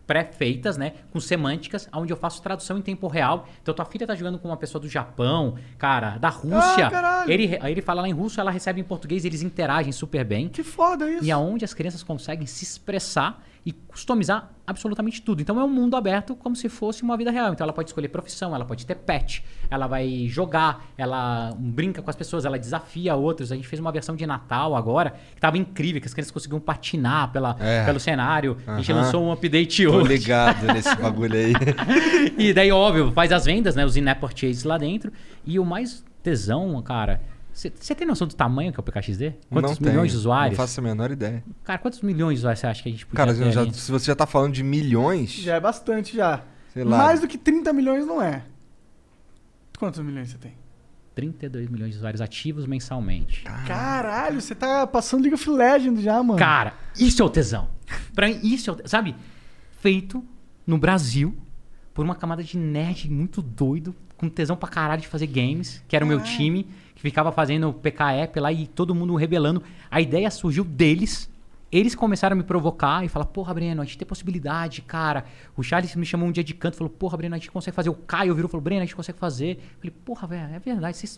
[0.09, 0.93] pré-feitas, né?
[1.13, 3.47] Com semânticas, onde eu faço tradução em tempo real.
[3.61, 6.89] Então, tua filha tá jogando com uma pessoa do Japão, cara, da Rússia.
[6.91, 10.25] Ah, ele, aí ele fala lá em russo, ela recebe em português, eles interagem super
[10.25, 10.49] bem.
[10.49, 11.23] Que foda isso.
[11.23, 15.41] E aonde as crianças conseguem se expressar e customizar absolutamente tudo.
[15.41, 17.53] Então é um mundo aberto como se fosse uma vida real.
[17.53, 22.09] Então ela pode escolher profissão, ela pode ter pet, ela vai jogar, ela brinca com
[22.09, 23.51] as pessoas, ela desafia outros.
[23.51, 26.59] A gente fez uma versão de Natal agora que tava incrível, que as crianças conseguiam
[26.59, 27.85] patinar pela, É.
[27.85, 28.57] pelo cenário.
[28.65, 30.07] A gente lançou um update Tô hoje.
[30.07, 31.53] ligado nesse bagulho aí.
[32.37, 33.85] E daí, óbvio, faz as vendas, né?
[33.85, 35.11] Os in-app purchases lá dentro.
[35.45, 37.21] E o mais tesão, cara.
[37.79, 39.33] Você tem noção do tamanho que é o PKXD?
[39.49, 40.57] Quantos não milhões tenho, de usuários?
[40.57, 41.43] Não faço a menor ideia.
[41.63, 43.73] Cara, quantos milhões de usuários você acha que a gente podia Cara, ter já- ali?
[43.73, 46.43] se você já tá falando de milhões, Já é bastante, já.
[46.73, 46.97] sei lá.
[46.97, 48.43] Mais do que 30 milhões não é.
[49.77, 50.53] Quantos milhões você tem?
[51.15, 53.43] 32 milhões de usuários ativos mensalmente.
[53.67, 56.39] Caralho, você tá passando League of Legends já, mano.
[56.39, 57.67] Cara, isso é o tesão.
[58.13, 58.87] Pra mim, isso é o tesão.
[58.89, 59.15] Sabe?
[59.81, 60.23] Feito
[60.65, 61.35] no Brasil
[61.93, 65.95] por uma camada de nerd muito doido, com tesão pra caralho de fazer games, que
[65.95, 66.67] era o meu time,
[66.99, 69.63] que ficava fazendo PKE lá e todo mundo rebelando.
[69.89, 71.29] A ideia surgiu deles.
[71.71, 75.23] Eles começaram a me provocar e falar, porra, Breno, a gente tem possibilidade, cara.
[75.55, 77.73] O Charles me chamou um dia de canto e falou, porra, Breno, a gente consegue
[77.73, 77.89] fazer.
[77.89, 79.51] O Caio virou e falou, Breno, a gente consegue fazer.
[79.51, 81.17] Eu falei, porra, velho, é verdade, vocês,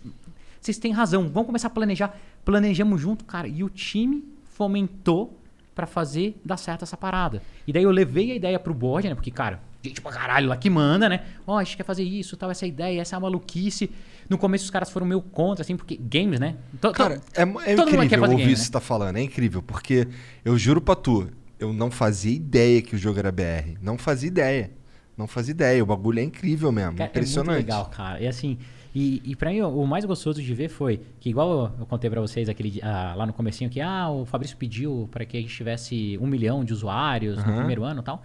[0.59, 1.27] vocês têm razão.
[1.29, 2.15] Vamos começar a planejar.
[2.45, 3.47] Planejamos junto, cara.
[3.47, 5.35] E o time fomentou
[5.73, 7.41] pra fazer dar certo essa parada.
[7.65, 9.15] E daí eu levei a ideia pro board, né?
[9.15, 11.25] Porque, cara, gente pra caralho lá que manda, né?
[11.47, 13.89] Ó, a gente quer fazer isso, tal, essa ideia, essa é maluquice.
[14.31, 16.55] No começo os caras foram meio contra, assim, porque games, né?
[16.79, 18.55] To- to- Cara, é, é quer incrível ouvir game, isso que né?
[18.55, 19.17] você tá falando.
[19.17, 20.07] É incrível, porque
[20.45, 21.27] eu juro pra tu,
[21.59, 23.77] eu não fazia ideia que o jogo era BR.
[23.81, 24.71] Não fazia ideia.
[25.17, 25.83] Não fazia ideia.
[25.83, 26.95] O bagulho é incrível mesmo.
[26.95, 27.49] Cara, impressionante.
[27.49, 28.21] É muito legal, cara.
[28.21, 28.57] E assim,
[28.95, 32.09] e, e pra mim o- mais gostoso de ver foi que, igual eu, eu contei
[32.09, 35.41] pra vocês aquele, ah, lá no comecinho, que ah, o Fabrício pediu para que a
[35.41, 37.57] gente tivesse um milhão de usuários no Aham.
[37.57, 38.23] primeiro ano e tal.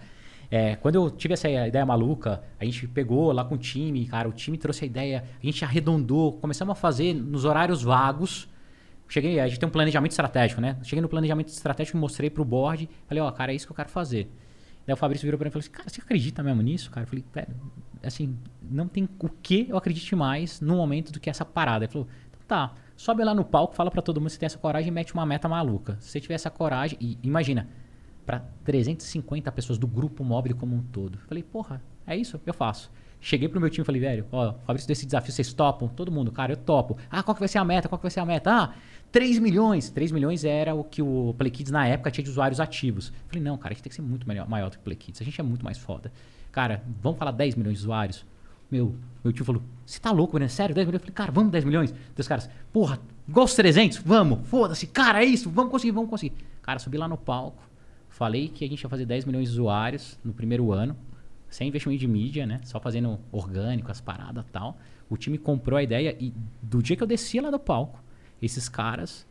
[0.49, 4.29] É, quando eu tive essa ideia maluca, a gente pegou lá com o time, cara,
[4.29, 8.47] o time trouxe a ideia, a gente arredondou, começamos a fazer nos horários vagos.
[9.09, 10.77] Cheguei, a gente tem um planejamento estratégico, né?
[10.83, 13.89] Cheguei no planejamento estratégico, mostrei pro board, falei, ó, cara, é isso que eu quero
[13.89, 14.29] fazer.
[14.85, 17.05] Daí o Fabrício virou pra mim e falou assim, cara, você acredita mesmo nisso, cara?
[17.05, 17.55] Eu falei, velho,
[18.03, 21.85] assim, não tem o que eu acredite mais no momento do que essa parada.
[21.85, 24.57] Ele falou, então tá, sobe lá no palco, fala pra todo mundo se tem essa
[24.57, 25.97] coragem e mete uma meta maluca.
[25.99, 27.67] Se você tiver essa coragem, e imagina,
[28.27, 31.17] pra 350 pessoas do grupo móvel como um todo.
[31.29, 32.39] Falei, porra, é isso?
[32.45, 32.91] Eu faço.
[33.21, 35.87] Cheguei pro meu time e falei, velho, ó, Fabrício, desse desafio, vocês topam?
[35.87, 36.97] Todo mundo, cara, eu topo.
[37.09, 37.87] Ah, qual que vai ser a meta?
[37.87, 38.51] Qual que vai ser a meta?
[38.51, 38.73] Ah,
[39.13, 39.89] 3 milhões.
[39.89, 43.13] 3 milhões era o que o Play Kids na época tinha de usuários ativos.
[43.27, 44.97] Falei, não, cara, a gente tem que ser muito melhor, maior do que o Play
[44.97, 45.21] Kids.
[45.21, 46.11] A gente é muito mais foda.
[46.51, 48.25] Cara, vamos falar 10 milhões de usuários?
[48.69, 48.93] Meu,
[49.23, 50.49] meu tio falou, você tá louco, né?
[50.49, 50.99] Sério, 10 milhões?
[51.01, 51.91] Eu falei, cara, vamos 10 milhões?
[51.91, 53.99] Daí os caras, porra, igual os 300?
[53.99, 56.35] Vamos, foda-se, cara, é isso, vamos conseguir, vamos conseguir.
[56.61, 57.63] Cara, subi lá no palco,
[58.17, 60.97] falei que a gente ia fazer 10 milhões de usuários no primeiro ano,
[61.49, 62.59] sem investimento de mídia, né?
[62.63, 64.77] Só fazendo orgânico, as paradas e tal.
[65.07, 68.03] O time comprou a ideia e do dia que eu descia lá do palco,
[68.41, 69.25] esses caras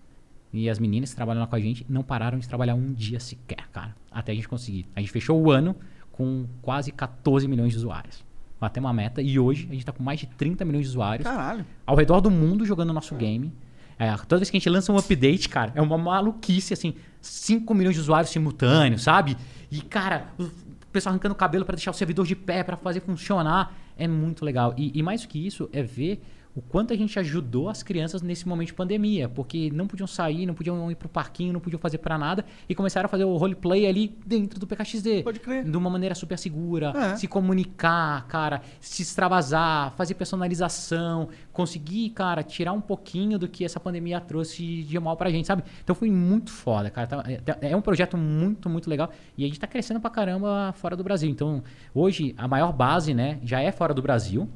[0.52, 3.18] e as meninas que trabalham lá com a gente não pararam de trabalhar um dia
[3.18, 3.94] sequer, cara.
[4.10, 4.86] Até a gente conseguir.
[4.94, 5.76] A gente fechou o ano
[6.12, 8.24] com quase 14 milhões de usuários.
[8.58, 11.28] Batemos uma meta e hoje a gente tá com mais de 30 milhões de usuários
[11.28, 11.66] Caralho.
[11.84, 13.52] ao redor do mundo jogando nosso game.
[13.98, 17.74] É, toda vez que a gente lança um update, cara, é uma maluquice, assim, 5
[17.74, 19.36] milhões de usuários simultâneos, sabe?
[19.70, 20.50] E, cara, o
[20.92, 23.74] pessoal arrancando o cabelo pra deixar o servidor de pé, pra fazer funcionar.
[23.96, 24.74] É muito legal.
[24.76, 26.22] E, e mais do que isso, é ver
[26.56, 30.46] o quanto a gente ajudou as crianças nesse momento de pandemia, porque não podiam sair,
[30.46, 33.36] não podiam ir pro parquinho, não podiam fazer pra nada, e começaram a fazer o
[33.36, 35.22] roleplay ali dentro do PKXD.
[35.22, 35.64] Pode crer.
[35.64, 37.16] De uma maneira super segura, É.
[37.16, 43.78] se comunicar, cara, se extravasar, fazer personalização, conseguir, cara, tirar um pouquinho do que essa
[43.78, 45.62] pandemia trouxe de mal pra gente, sabe?
[45.84, 47.06] Então foi muito foda, cara.
[47.06, 47.24] Tá-
[47.60, 49.10] É é um projeto muito, muito legal.
[49.36, 51.28] E a gente tá crescendo pra caramba fora do Brasil.
[51.28, 51.62] Então,
[51.94, 54.48] hoje, a maior base, né, já é fora do Brasil.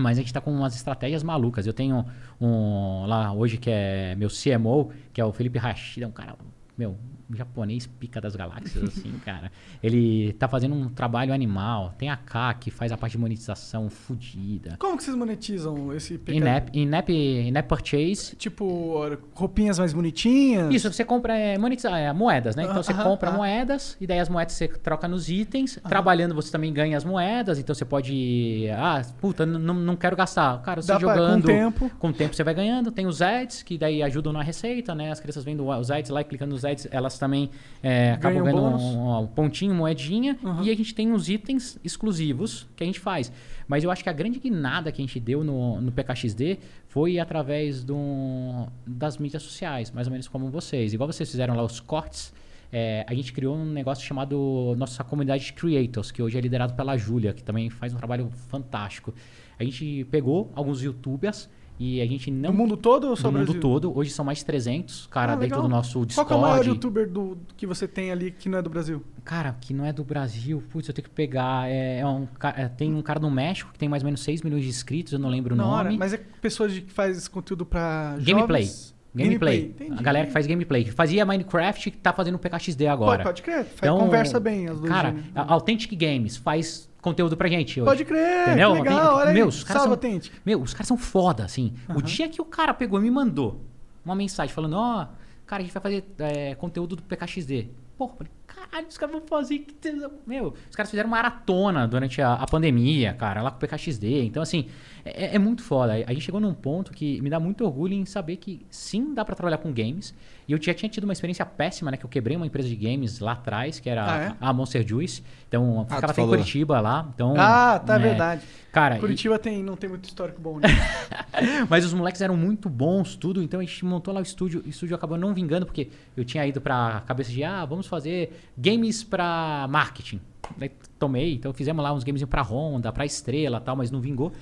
[0.00, 1.66] Mas a gente tá com umas estratégias malucas.
[1.66, 2.04] Eu tenho
[2.40, 6.36] um lá hoje que é meu CMO, que é o Felipe Rashid, é um cara,
[6.76, 6.96] meu,
[7.34, 9.50] japonês pica das galáxias, assim, cara.
[9.82, 11.94] Ele tá fazendo um trabalho animal.
[11.98, 14.76] Tem a K, que faz a parte de monetização fodida.
[14.78, 16.36] Como que vocês monetizam esse PK?
[16.38, 18.36] In-app in-app- in-app purchase.
[18.36, 19.04] Tipo,
[19.34, 20.74] roupinhas mais bonitinhas?
[20.74, 22.64] Isso, você compra é, monetiza- é, moedas, né?
[22.64, 23.38] Então você Aham, compra aham.
[23.38, 25.78] moedas e daí as moedas você troca nos itens.
[25.88, 28.66] Trabalhando você também ganha as moedas, então você pode.
[28.76, 30.60] Ah, puta, não não quero gastar.
[30.62, 31.44] Cara, você Dá pra- com jogando.
[31.44, 31.90] o tempo.
[31.98, 32.90] Com o tempo você vai ganhando.
[32.90, 35.10] Tem os ads, que daí ajudam na receita, né?
[35.10, 37.50] As crianças vendo os ads lá e clicando nos ads, elas também
[37.82, 40.36] é, acabam ganhando um, um pontinho, moedinha.
[40.42, 40.64] Uhum.
[40.64, 43.30] E a gente tem os itens exclusivos que a gente faz.
[43.68, 47.20] Mas eu acho que a grande guinada que a gente deu no, no PKXD foi
[47.20, 50.92] através do, das mídias sociais, mais ou menos como vocês.
[50.92, 52.32] Igual vocês fizeram lá os cortes.
[52.72, 56.74] é, a gente criou um negócio chamado nossa comunidade de creators, que hoje é liderado
[56.74, 59.14] pela Júlia, que também faz um trabalho fantástico.
[59.58, 61.48] A gente pegou alguns youtubers
[61.82, 63.60] e a gente não No mundo todo ou só do mundo Brasil?
[63.60, 63.96] todo.
[63.96, 65.62] Hoje são mais de 300, cara, Ah, dentro legal.
[65.62, 66.28] do nosso Qual Discord.
[66.28, 69.02] que é o maior youtuber do, que você tem ali que não é do Brasil?
[69.24, 71.68] Cara, que não é do Brasil, putz, eu tenho que pegar.
[71.70, 74.42] É, é um, é, tem um cara no México que tem mais ou menos 6
[74.42, 75.74] milhões de inscritos, eu não lembro o Na nome.
[75.76, 78.62] hora, mas é pessoas que faz esse conteúdo pra Gameplay.
[78.64, 78.94] jovens?
[79.14, 79.64] Gameplay.
[79.74, 79.98] entendi.
[79.98, 80.84] A galera que faz gameplay.
[80.84, 83.24] Que fazia Minecraft que tá fazendo PKXD agora.
[83.24, 84.88] Pode, pode crer, Então, conversa bem as duas.
[84.92, 85.24] Cara, né?
[85.34, 87.88] Authentic Games faz conteúdo pra gente hoje.
[87.90, 88.72] Pode crer, Entendeu?
[88.72, 89.34] que legal, olha aí.
[89.34, 90.32] Meu, os caras Salve, são-.
[90.44, 91.74] Meu, os caras são foda, assim.
[91.94, 93.60] O dia que o cara pegou e me mandou
[94.04, 95.06] uma mensagem falando, ó,
[95.46, 97.68] cara, a gente vai fazer é, conteúdo do PKXD.
[97.96, 99.58] Porra, falei, caralho, os caras vão fazer.
[99.60, 103.60] que tesão." Meu, os caras fizeram maratona durante a, a pandemia, cara, lá com o
[103.60, 104.24] PKXD.
[104.24, 104.68] Então, assim,
[105.04, 105.92] é, é muito foda.
[105.92, 109.24] A gente chegou num ponto que me dá muito orgulho em saber que sim, dá
[109.24, 110.14] pra trabalhar com games.
[110.48, 111.96] E eu já tinha tido uma experiência péssima, né?
[111.96, 114.34] Que eu quebrei uma empresa de games lá atrás, que era Ah, é?
[114.40, 115.22] a Monster Juice.
[115.48, 116.26] Então, ficava tu até em.
[116.28, 117.08] Curitiba lá.
[117.14, 118.42] Então, Ah, tá, né, verdade.
[118.72, 120.68] Cara, e- Curitiba tem, não tem muito histórico bom, né?
[121.68, 123.42] mas os moleques eram muito bons, tudo.
[123.42, 124.62] Então a gente montou lá o estúdio.
[124.64, 128.32] O estúdio acabou não vingando, porque eu tinha ido pra cabeça de, ah, vamos fazer
[128.58, 130.20] games pra marketing.
[130.56, 134.00] Daí tomei, então fizemos lá uns games pra Honda, pra Estrela e tal, mas não
[134.00, 134.32] vingou.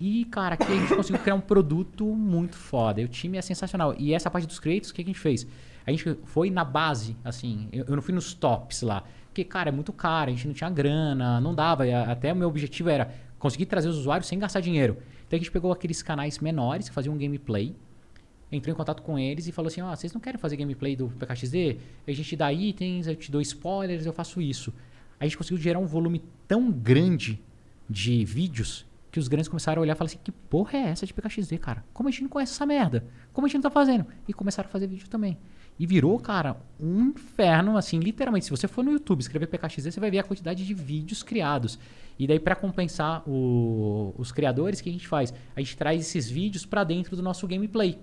[0.00, 3.00] E, cara, aqui a gente conseguiu criar um produto muito foda.
[3.00, 3.94] E o time é sensacional.
[3.98, 5.46] E essa parte dos créditos, o que a gente fez?
[5.86, 9.04] A gente foi na base, assim, eu, eu não fui nos tops lá.
[9.26, 11.84] Porque, cara, é muito caro, a gente não tinha grana, não dava.
[12.06, 14.96] Até o meu objetivo era conseguir trazer os usuários sem gastar dinheiro.
[15.26, 17.74] Então a gente pegou aqueles canais menores que faziam gameplay,
[18.50, 21.08] entrou em contato com eles e falou assim: Ó, vocês não querem fazer gameplay do
[21.08, 21.78] PKXD?
[22.06, 24.72] A gente dá itens, eu te dou spoilers, eu faço isso.
[25.18, 27.42] A gente conseguiu gerar um volume tão grande
[27.88, 31.06] de vídeos que os grandes começaram a olhar e falar assim: que porra é essa
[31.06, 31.84] de PKXD, cara?
[31.92, 33.06] Como a gente não conhece essa merda?
[33.32, 34.04] Como a gente não tá fazendo?
[34.26, 35.38] E começaram a fazer vídeo também.
[35.78, 38.44] E virou, cara, um inferno, assim, literalmente.
[38.46, 41.78] Se você for no YouTube escrever PKXD, você vai ver a quantidade de vídeos criados.
[42.18, 45.32] E daí, para compensar o- os criadores, o que a gente faz?
[45.54, 47.98] A gente traz esses vídeos para dentro do nosso gameplay.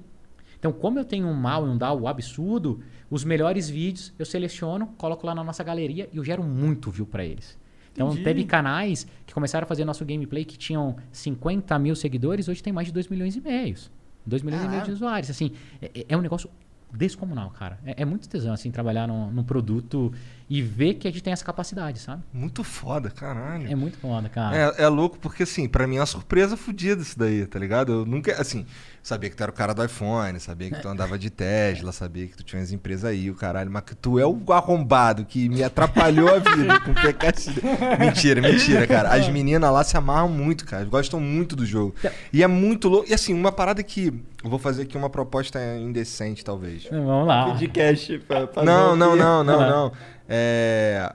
[0.57, 4.87] Então, como eu tenho um mal e um DAO absurdo, os melhores vídeos eu seleciono,
[4.97, 7.57] coloco lá na nossa galeria e eu gero muito view para eles.
[7.93, 8.23] Então, Entendi.
[8.23, 12.71] teve canais que começaram a fazer nosso gameplay que tinham 50 mil seguidores, hoje tem
[12.71, 13.91] mais de 2 milhões e meios.
[14.25, 15.29] 2 milhões e meio de usuários.
[15.29, 15.51] Assim,
[15.81, 16.49] é, é um negócio
[16.93, 17.79] descomunal, cara.
[17.85, 20.11] É, é muito tesão, assim, trabalhar num, num produto
[20.51, 22.23] e ver que a gente tem essa capacidade, sabe?
[22.33, 23.71] Muito foda, caralho.
[23.71, 24.75] É muito foda, cara.
[24.77, 27.93] É, é louco porque, assim, pra mim é uma surpresa fodida isso daí, tá ligado?
[27.93, 28.65] Eu nunca, assim,
[29.01, 32.27] sabia que tu era o cara do iPhone, sabia que tu andava de Tesla, sabia
[32.27, 35.47] que tu tinha as empresas aí, o caralho, mas que tu é o arrombado que
[35.47, 37.61] me atrapalhou a vida com PKXD.
[37.97, 39.07] Mentira, mentira, cara.
[39.07, 41.95] As meninas lá se amarram muito, cara, gostam muito do jogo.
[42.33, 43.09] E é muito louco.
[43.09, 44.07] E assim, uma parada que.
[44.43, 46.87] Eu vou fazer aqui uma proposta indecente, talvez.
[46.91, 47.53] Vamos lá.
[47.53, 49.91] Pedir cash pra fazer Não, não, não, não, não.
[50.33, 51.13] É,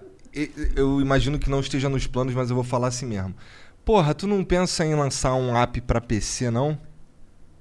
[0.76, 3.34] eu imagino que não esteja nos planos, mas eu vou falar assim mesmo.
[3.82, 6.78] Porra, tu não pensa em lançar um app pra PC, não?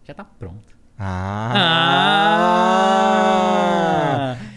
[0.03, 0.76] Já tá pronto.
[0.99, 1.15] Ah!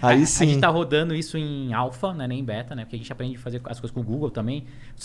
[0.02, 0.44] Aí a, sim.
[0.44, 2.84] A gente tá rodando isso em alpha, né, nem em beta, né?
[2.84, 4.64] Porque a gente aprende a fazer as coisas com o Google também.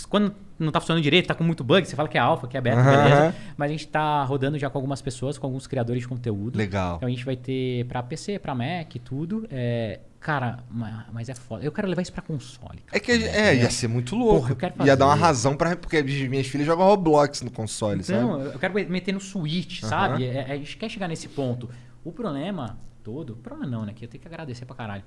[0.09, 2.57] Quando não tá funcionando direito, tá com muito bug, você fala que é alpha, que
[2.57, 3.35] é beta, beleza.
[3.55, 6.57] Mas a gente tá rodando já com algumas pessoas, com alguns criadores de conteúdo.
[6.57, 6.97] Legal.
[6.97, 9.45] Então a gente vai ter pra PC, pra Mac, tudo.
[9.51, 11.63] É, cara, ma- mas é foda.
[11.63, 12.79] Eu quero levar isso pra console.
[12.85, 14.39] cara, É que é, ia ser muito louco.
[14.39, 15.23] Porra, eu quero Ia dar uma fazer.
[15.25, 18.53] razão para porque as minhas filhas jogam Roblox no console, Então, sabe?
[18.55, 19.89] eu quero meter no Switch, Aham.
[19.89, 20.25] sabe?
[20.25, 21.69] É- é- a gente quer chegar nesse ponto.
[22.03, 23.93] O problema todo, problema não, né?
[23.93, 25.03] Que eu tenho que agradecer pra caralho.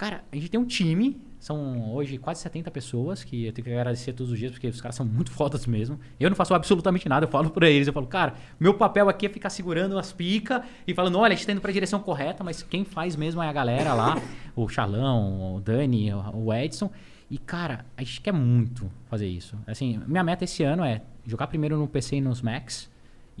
[0.00, 3.70] Cara, a gente tem um time, são hoje quase 70 pessoas, que eu tenho que
[3.70, 6.00] agradecer todos os dias, porque os caras são muito fodas mesmo.
[6.18, 9.26] Eu não faço absolutamente nada, eu falo pra eles, eu falo, cara, meu papel aqui
[9.26, 12.42] é ficar segurando as picas e falando, olha, a gente tá indo pra direção correta,
[12.42, 14.16] mas quem faz mesmo é a galera lá,
[14.56, 16.90] o Charlão, o Dani, o Edson.
[17.30, 19.54] E, cara, a gente quer muito fazer isso.
[19.66, 22.88] Assim, minha meta esse ano é jogar primeiro no PC e nos Macs,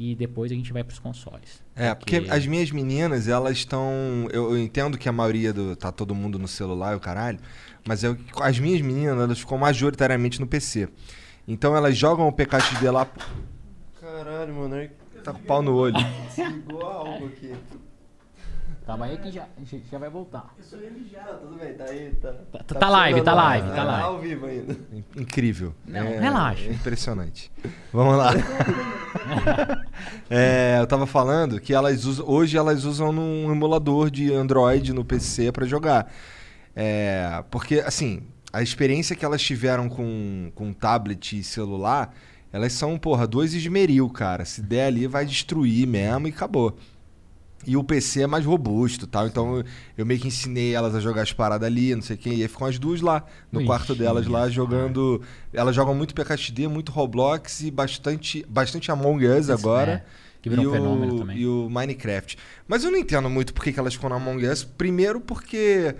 [0.00, 1.62] e depois a gente vai pros consoles.
[1.76, 3.82] É, porque as minhas meninas, elas estão.
[4.32, 5.76] Eu, eu entendo que a maioria do.
[5.76, 7.38] tá todo mundo no celular e o caralho.
[7.86, 10.88] Mas eu, as minhas meninas, elas ficam majoritariamente no PC.
[11.46, 13.06] Então elas jogam o PKXD lá.
[14.00, 14.76] Caralho, mano.
[14.76, 14.90] é-
[15.22, 15.96] Tá com o pau no olho.
[16.34, 17.52] Desligou algo aqui.
[18.90, 19.46] Calma aí que já,
[19.88, 20.52] já vai voltar.
[20.52, 22.32] Ah, tudo bem, tá aí, tá.
[22.50, 23.76] Tá- tá live, tá live, né?
[23.76, 24.02] tá live.
[24.02, 24.76] ao vivo ainda.
[25.16, 25.72] Incrível.
[25.86, 26.64] Não, É- relaxa.
[26.68, 27.52] é impressionante.
[27.92, 28.32] Vamos lá.
[30.28, 35.04] É, eu tava falando que elas usam, hoje elas usam num emulador de Android no
[35.04, 36.12] PC pra jogar.
[36.74, 38.22] É, porque, assim,
[38.52, 42.12] a experiência que elas tiveram com, com tablet e celular,
[42.52, 44.44] elas são, porra, dois esmeril, cara.
[44.44, 46.76] Se der ali, vai destruir mesmo e acabou.
[47.66, 49.26] E o PC é mais robusto tal.
[49.26, 49.64] Então eu,
[49.98, 52.30] eu meio que ensinei elas a jogar as paradas ali, não sei quê.
[52.30, 55.20] E aí ficam as duas lá, no Ixi, quarto delas lá, jogando.
[55.52, 59.92] Elas jogam muito PKXD, muito Roblox e bastante, bastante Among Us agora.
[59.92, 61.36] É, que virou e um fenômeno o, também.
[61.38, 62.38] E o Minecraft.
[62.66, 64.64] Mas eu não entendo muito por que que elas ficam no Among Us.
[64.64, 65.94] Primeiro porque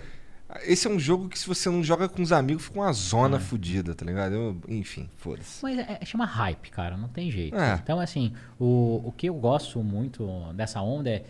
[0.64, 3.36] esse é um jogo que se você não joga com os amigos, fica uma zona
[3.36, 3.40] É.
[3.40, 4.34] fodida, tá ligado?
[4.34, 5.62] Eu- enfim, foda-se.
[5.62, 7.54] Mas é, é- chama hype, cara, não tem jeito.
[7.56, 7.78] É.
[7.82, 11.24] Então, assim, o, o que eu gosto muito dessa onda é,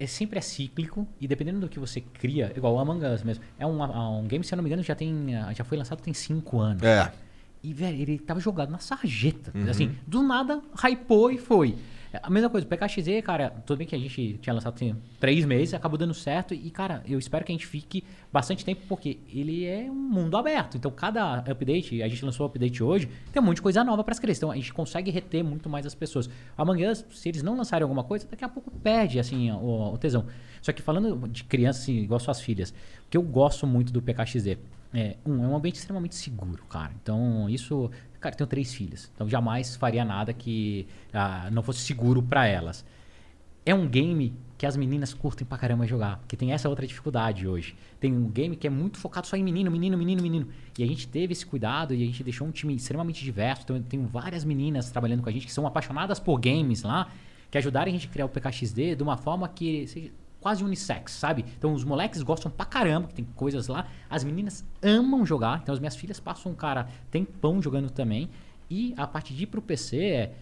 [0.00, 3.44] é sempre é cíclico e dependendo do que você cria, igual o Among Us mesmo,
[3.58, 6.00] é um, um game, se eu não me engano, já, tem, ah, já foi lançado
[6.00, 6.82] tem 5 anos.
[6.82, 7.12] É.
[7.62, 9.52] E, velho, ele tava jogado na sarjeta.
[9.54, 9.68] Uhum.
[9.68, 11.76] Assim, do nada, hypou e foi.
[12.12, 15.44] A mesma coisa, o PKXZ, cara, tudo bem que a gente tinha lançado tem três
[15.44, 16.52] meses, acabou dando certo.
[16.52, 20.36] E, cara, eu espero que a gente fique bastante tempo, porque ele é um mundo
[20.36, 20.76] aberto.
[20.76, 24.02] Então, cada update, a gente lançou o update hoje, tem um monte de coisa nova
[24.02, 24.38] para as crianças.
[24.38, 26.28] Então, a gente consegue reter muito mais as pessoas.
[26.58, 30.26] Amanhã, se eles não lançarem alguma coisa, daqui a pouco perde, assim, o, o tesão.
[30.60, 32.74] Só que falando de crianças, assim, igual suas filhas,
[33.08, 34.58] que eu gosto muito do PKXZ
[34.92, 36.92] é, um, é um ambiente extremamente seguro, cara.
[37.00, 37.90] Então, isso.
[38.20, 39.10] Cara, eu tenho três filhas.
[39.14, 42.84] Então, jamais faria nada que ah, não fosse seguro pra elas.
[43.64, 46.18] É um game que as meninas curtem pra caramba jogar.
[46.18, 47.74] Porque tem essa outra dificuldade hoje.
[47.98, 50.48] Tem um game que é muito focado só em menino, menino, menino, menino.
[50.78, 53.62] E a gente teve esse cuidado e a gente deixou um time extremamente diverso.
[53.64, 57.10] Então, tenho várias meninas trabalhando com a gente que são apaixonadas por games lá,
[57.50, 60.10] que ajudaram a gente a criar o PKXD de uma forma que seja
[60.40, 61.44] quase unissex, sabe?
[61.58, 63.86] Então os moleques gostam pra caramba, que tem coisas lá.
[64.08, 65.60] As meninas amam jogar.
[65.62, 68.30] Então as minhas filhas passam um cara tempão jogando também.
[68.70, 70.32] E a parte de ir pro PC é.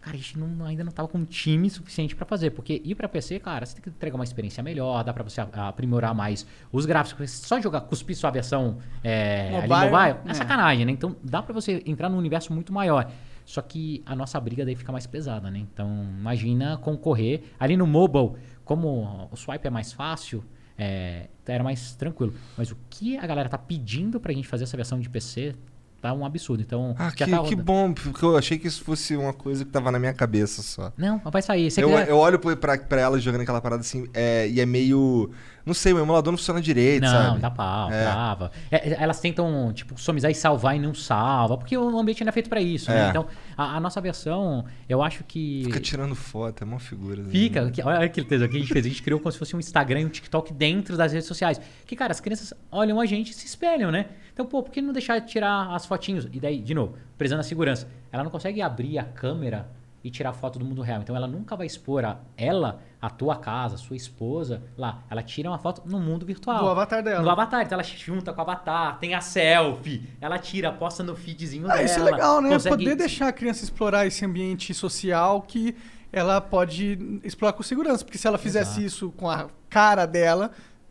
[0.00, 2.50] Cara, a gente não- ainda não tava com um time suficiente pra fazer.
[2.50, 5.40] Porque ir pra PC, cara, você tem que entregar uma experiência melhor, dá pra você
[5.40, 7.28] aprimorar mais os gráficos.
[7.32, 10.34] Só jogar, cuspir sua versão é, ali Mobile, mobile é é.
[10.34, 10.92] sacanagem, né?
[10.92, 13.10] Então dá pra você entrar num universo muito maior.
[13.44, 15.58] Só que a nossa briga daí fica mais pesada, né?
[15.58, 17.42] Então imagina concorrer.
[17.58, 18.32] Ali no mobile,
[18.68, 20.44] como o swipe é mais fácil,
[20.76, 22.34] é, era mais tranquilo.
[22.56, 25.54] Mas o que a galera tá pedindo pra gente fazer essa versão de PC
[26.02, 26.62] tá um absurdo.
[26.62, 29.70] Então Ah, que, tá que bom, porque eu achei que isso fosse uma coisa que
[29.70, 30.92] tava na minha cabeça só.
[30.98, 31.72] Não, vai sair.
[31.78, 35.30] Eu, quiser- eu olho pra, pra ela jogando aquela parada assim, é, e é meio.
[35.68, 37.38] Não sei, o emulador não funciona direito, Não, sabe?
[37.40, 38.02] dá pau, É.
[38.02, 38.50] trava.
[38.70, 42.30] É, é, elas tentam, tipo, somizar e salvar e não salva, porque o ambiente não
[42.30, 43.06] é feito pra isso, né?
[43.06, 43.08] É.
[43.10, 43.26] Então,
[43.56, 45.62] a, a nossa versão, eu acho que...
[45.66, 47.22] Fica tirando foto, é uma figura.
[47.22, 47.28] né?
[47.30, 48.84] Fica, que- olha aquele texto que a gente fez.
[48.84, 51.60] A gente criou como se fosse um Instagram e um TikTok dentro das redes sociais.
[51.86, 54.06] Que, cara, as crianças olham a gente e se espelham, né?
[54.32, 56.26] Então, pô, por que não deixar tirar as fotinhos?
[56.32, 57.86] E daí, de novo, prezando a segurança.
[58.10, 59.68] Ela não consegue abrir a câmera
[60.02, 61.02] e tirar foto do mundo real.
[61.02, 65.04] Então, ela nunca vai expor a, ela, a tua casa, a sua esposa, lá.
[65.08, 66.58] Ela tira uma foto no mundo virtual.
[66.64, 67.22] Do avatar dela.
[67.22, 67.62] No avatar.
[67.64, 70.08] Então, ela junta com o avatar, tem a selfie.
[70.20, 71.82] Ela tira, posta no feedzinho Ah, dela.
[71.84, 72.48] isso é legal, né?
[72.50, 75.76] consegue- Poder deixar a criança explorar esse ambiente social que
[76.12, 78.04] ela pode explorar com segurança.
[78.04, 78.86] Porque se ela fizesse Exato.
[78.86, 80.50] isso com a cara dela,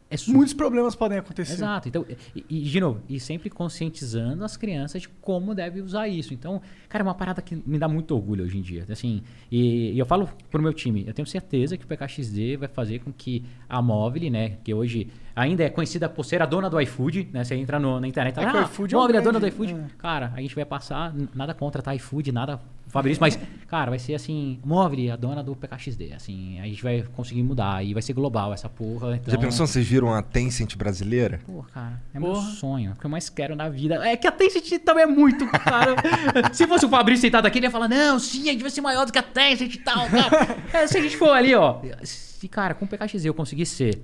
[0.09, 1.51] É muitos problemas podem acontecer.
[1.55, 1.89] Exato.
[1.89, 6.33] Então, e, e, de novo, e sempre conscientizando as crianças de como deve usar isso.
[6.33, 8.85] Então, cara, é uma parada que me dá muito orgulho hoje em dia.
[8.89, 12.67] Assim, e, e eu falo pro meu time, eu tenho certeza que o PKXD vai
[12.67, 16.67] fazer com que a Móvel, né, que hoje ainda é conhecida por ser a dona
[16.69, 17.43] do iFood, né?
[17.43, 19.21] Você entra no- na internet e É fala, o ah, iFood é Móvel é a
[19.21, 19.73] dona do iFood.
[19.73, 19.85] é.
[19.99, 21.93] Cara, a gente vai passar, nada contra, tá?
[21.93, 22.59] iFood, nada
[22.89, 23.37] Fabrício, mas,
[23.67, 26.13] cara, vai ser assim, Móvel, a dona do PKXD.
[26.13, 29.17] Assim, a gente vai conseguir mudar e vai ser global essa porra.
[29.17, 31.41] Então, Já pensou se vocês viram a Tencent brasileira?
[31.45, 32.49] Pô, cara, é meu Porra.
[32.51, 32.91] sonho.
[32.93, 33.95] O que eu mais quero na vida.
[34.07, 35.95] É que a Tencent também é muito, cara.
[36.53, 38.81] Se fosse o Fabrício sentado aqui, ele ia falar: Não, sim, a gente vai ser
[38.81, 40.57] maior do que a Tencent e tal, cara.
[40.73, 41.79] É, se a gente for ali, ó.
[42.03, 44.01] Se, cara, com o PKXZ eu conseguir ser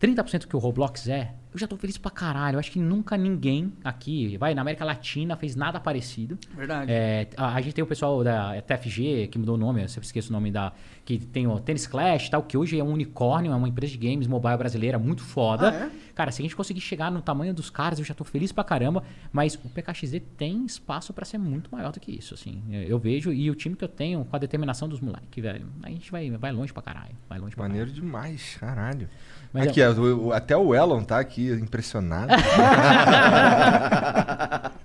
[0.00, 2.56] 30% que o Roblox é, eu já tô feliz pra caralho.
[2.56, 6.38] Eu acho que nunca ninguém aqui, vai, na América Latina, fez nada parecido.
[6.54, 6.90] Verdade.
[6.90, 10.06] É, a, a gente tem o pessoal da TFG, que mudou o nome, eu sempre
[10.06, 10.72] esqueço o nome da.
[11.04, 13.92] Que tem o Tennis Clash e tal, que hoje é um unicórnio, é uma empresa
[13.96, 15.70] de games mobile brasileira muito foda.
[15.70, 15.90] Ah, é?
[16.14, 18.62] Cara, se a gente conseguir chegar no tamanho dos caras, eu já tô feliz pra
[18.62, 19.02] caramba.
[19.32, 22.62] Mas o PKXD tem espaço pra ser muito maior do que isso, assim.
[22.70, 25.66] Eu, eu vejo, e o time que eu tenho, com a determinação dos moleques, velho,
[25.82, 27.16] a gente vai, vai longe pra caralho.
[27.28, 29.08] Vai longe pra Maneiro demais, caralho.
[29.52, 32.28] Mas aqui, o- até o Elon tá aqui impressionado.
[32.28, 34.70] caralho.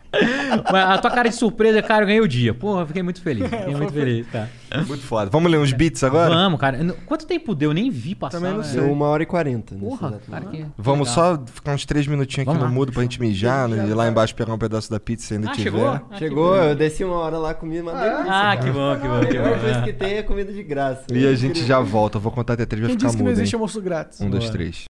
[0.72, 2.54] Mas a tua cara de surpresa, cara, eu ganhei o dia.
[2.54, 3.50] Porra, eu fiquei muito feliz.
[3.50, 4.50] Fiquei muito feliz, cara.
[4.88, 5.30] Muito foda.
[5.30, 6.34] Vamos ler uns beats agora?
[6.34, 6.78] Vamos, cara.
[7.06, 7.72] Quanto tempo deu?
[7.72, 8.38] Eu nem vi passar.
[8.38, 8.72] Também não velho.
[8.74, 8.82] sei.
[8.82, 9.76] Deu uma hora e quarenta.
[9.76, 10.66] Porra, cara, que.
[10.78, 11.36] Vamos legal.
[11.38, 14.08] só ficar uns três minutinhos aqui Vamos no mudo pra gente mijar né, e lá
[14.08, 15.64] embaixo pegar um pedaço da pizza se ainda Ah, tiver.
[15.72, 15.88] chegou?
[15.90, 18.22] Ah, Chegou, eu desci uma hora lá, comi uma delícia.
[18.22, 18.58] Ah, cara.
[18.58, 21.04] que bom, que bom, A melhor coisa que tem é comida de graça.
[21.12, 22.16] E a gente já volta.
[22.18, 23.38] Eu vou contar até três, vai Quem ficar disse que não mudo.
[23.40, 24.22] existe almoço grátis?
[24.22, 24.86] Um, dois, três.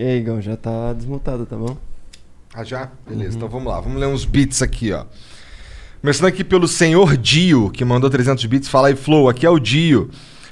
[0.00, 1.76] E aí, Igão, já tá desmutado, tá bom?
[2.54, 2.90] Ah, já?
[3.06, 3.78] Beleza, então vamos lá.
[3.82, 5.04] Vamos ler uns beats aqui, ó.
[6.00, 8.66] Começando aqui pelo senhor Dio, que mandou 300 bits.
[8.66, 10.08] Fala aí, Flow, aqui é o Dio.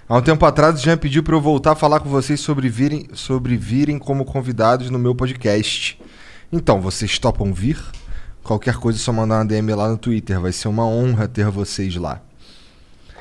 [0.07, 3.09] Há um tempo atrás já pediu pra eu voltar a falar com vocês sobre virem,
[3.15, 5.99] sobre virem como convidados no meu podcast.
[6.53, 7.83] Então, vocês topam vir?
[8.43, 10.39] Qualquer coisa é só mandar uma DM lá no Twitter.
[10.39, 12.21] Vai ser uma honra ter vocês lá.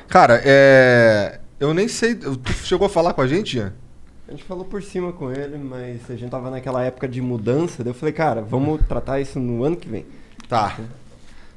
[0.08, 1.40] Cara, é.
[1.58, 2.16] Eu nem sei.
[2.16, 3.72] Tu chegou a falar com a gente, Ian?
[4.28, 7.82] A gente falou por cima com ele, mas a gente tava naquela época de mudança,
[7.82, 10.04] daí eu falei, cara, vamos tratar isso no ano que vem.
[10.48, 10.76] Tá.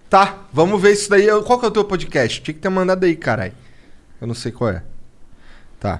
[0.09, 1.27] Tá, vamos ver isso daí.
[1.45, 2.41] Qual que é o teu podcast?
[2.41, 3.53] Tinha que ter mandado aí, caralho.
[4.21, 4.83] Eu não sei qual é.
[5.79, 5.99] Tá.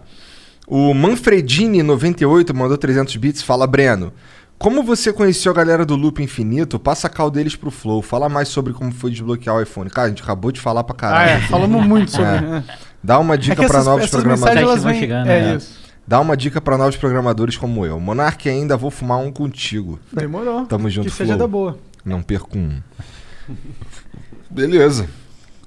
[0.68, 3.42] O Manfredini98 mandou 300 bits.
[3.42, 4.14] Fala, Breno.
[4.58, 8.02] Como você conheceu a galera do Loop Infinito, passa a cal deles pro Flow.
[8.02, 9.90] Fala mais sobre como foi desbloquear o iPhone.
[9.90, 11.32] Cara, a gente acabou de falar pra Ah, caralho.
[11.32, 12.26] é, falamos muito sobre.
[12.28, 12.42] É.
[12.42, 12.64] né?
[13.04, 14.62] Dá uma É dica pra essas, novos essas programadores.
[14.62, 15.00] elas vêm.
[15.00, 15.56] chegando, é né?
[15.56, 15.81] isso.
[16.08, 18.00] Dá uma dica pra novos programadores como eu.
[18.00, 20.00] Monark ainda vou fumar um contigo.
[20.12, 20.66] Demorou.
[20.66, 21.40] Tamo junto, Que seja Flow.
[21.40, 21.78] da boa.
[22.04, 22.82] Não perco um.
[24.50, 25.08] Beleza.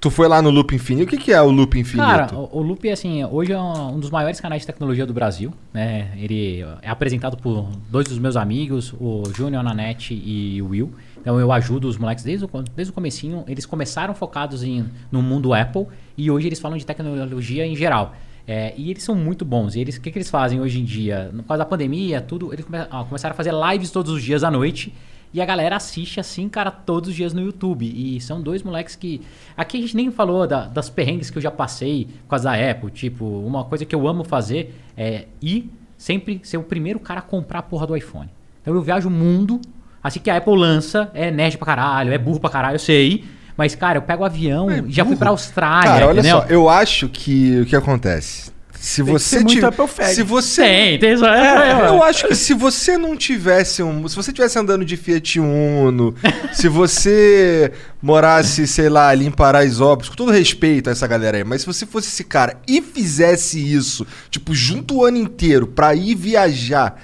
[0.00, 1.06] Tu foi lá no Loop Infinito.
[1.06, 2.06] O que, que é o Loop Infinito?
[2.06, 5.14] Cara, o, o Loop, assim, hoje é um um dos maiores canais de tecnologia do
[5.14, 6.10] Brasil, né?
[6.18, 10.92] Ele é apresentado por dois dos meus amigos, o Júnior Nanete e o Will.
[11.18, 13.44] Então eu ajudo os moleques desde o, desde o comecinho.
[13.48, 15.86] Eles começaram focados em, no mundo Apple
[16.18, 18.14] e hoje eles falam de tecnologia em geral.
[18.46, 19.74] É, e eles são muito bons.
[19.74, 21.30] E eles, o que, que eles fazem hoje em dia?
[21.34, 24.50] Por causa da pandemia, tudo, eles come- começaram a fazer lives todos os dias à
[24.50, 24.92] noite.
[25.32, 27.84] E a galera assiste assim, cara, todos os dias no YouTube.
[27.86, 29.20] E são dois moleques que.
[29.56, 32.70] Aqui a gente nem falou da- das perrengues que eu já passei por causa da
[32.70, 32.90] Apple.
[32.90, 37.22] Tipo, uma coisa que eu amo fazer é ir sempre ser o primeiro cara a
[37.22, 38.28] comprar a porra do iPhone.
[38.60, 39.60] Então eu viajo o mundo,
[40.02, 43.24] assim que a Apple lança, é nerd pra caralho, é burro pra caralho, eu sei.
[43.56, 46.38] Mas, cara, eu pego o avião e já fui pra Austrália, Cara, olha entendeu?
[46.40, 48.52] só, eu acho que o que acontece.
[48.80, 49.70] Se que você tiver-
[50.12, 51.24] se você Tem, tem isso.
[51.24, 54.06] É, eu acho que se você não tivesse um.
[54.08, 56.14] Se você tivesse andando de Fiat Uno,
[56.52, 57.72] se você
[58.02, 61.66] morasse, sei lá, ali em Paraisópolis, com todo respeito a essa galera aí, mas se
[61.66, 67.00] você fosse esse cara e fizesse isso, tipo, junto o ano inteiro pra ir viajar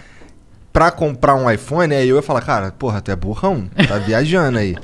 [0.70, 4.59] pra comprar um iPhone, aí eu ia falar, cara, porra, tu é burrão, tá viajando
[4.59, 4.77] aí.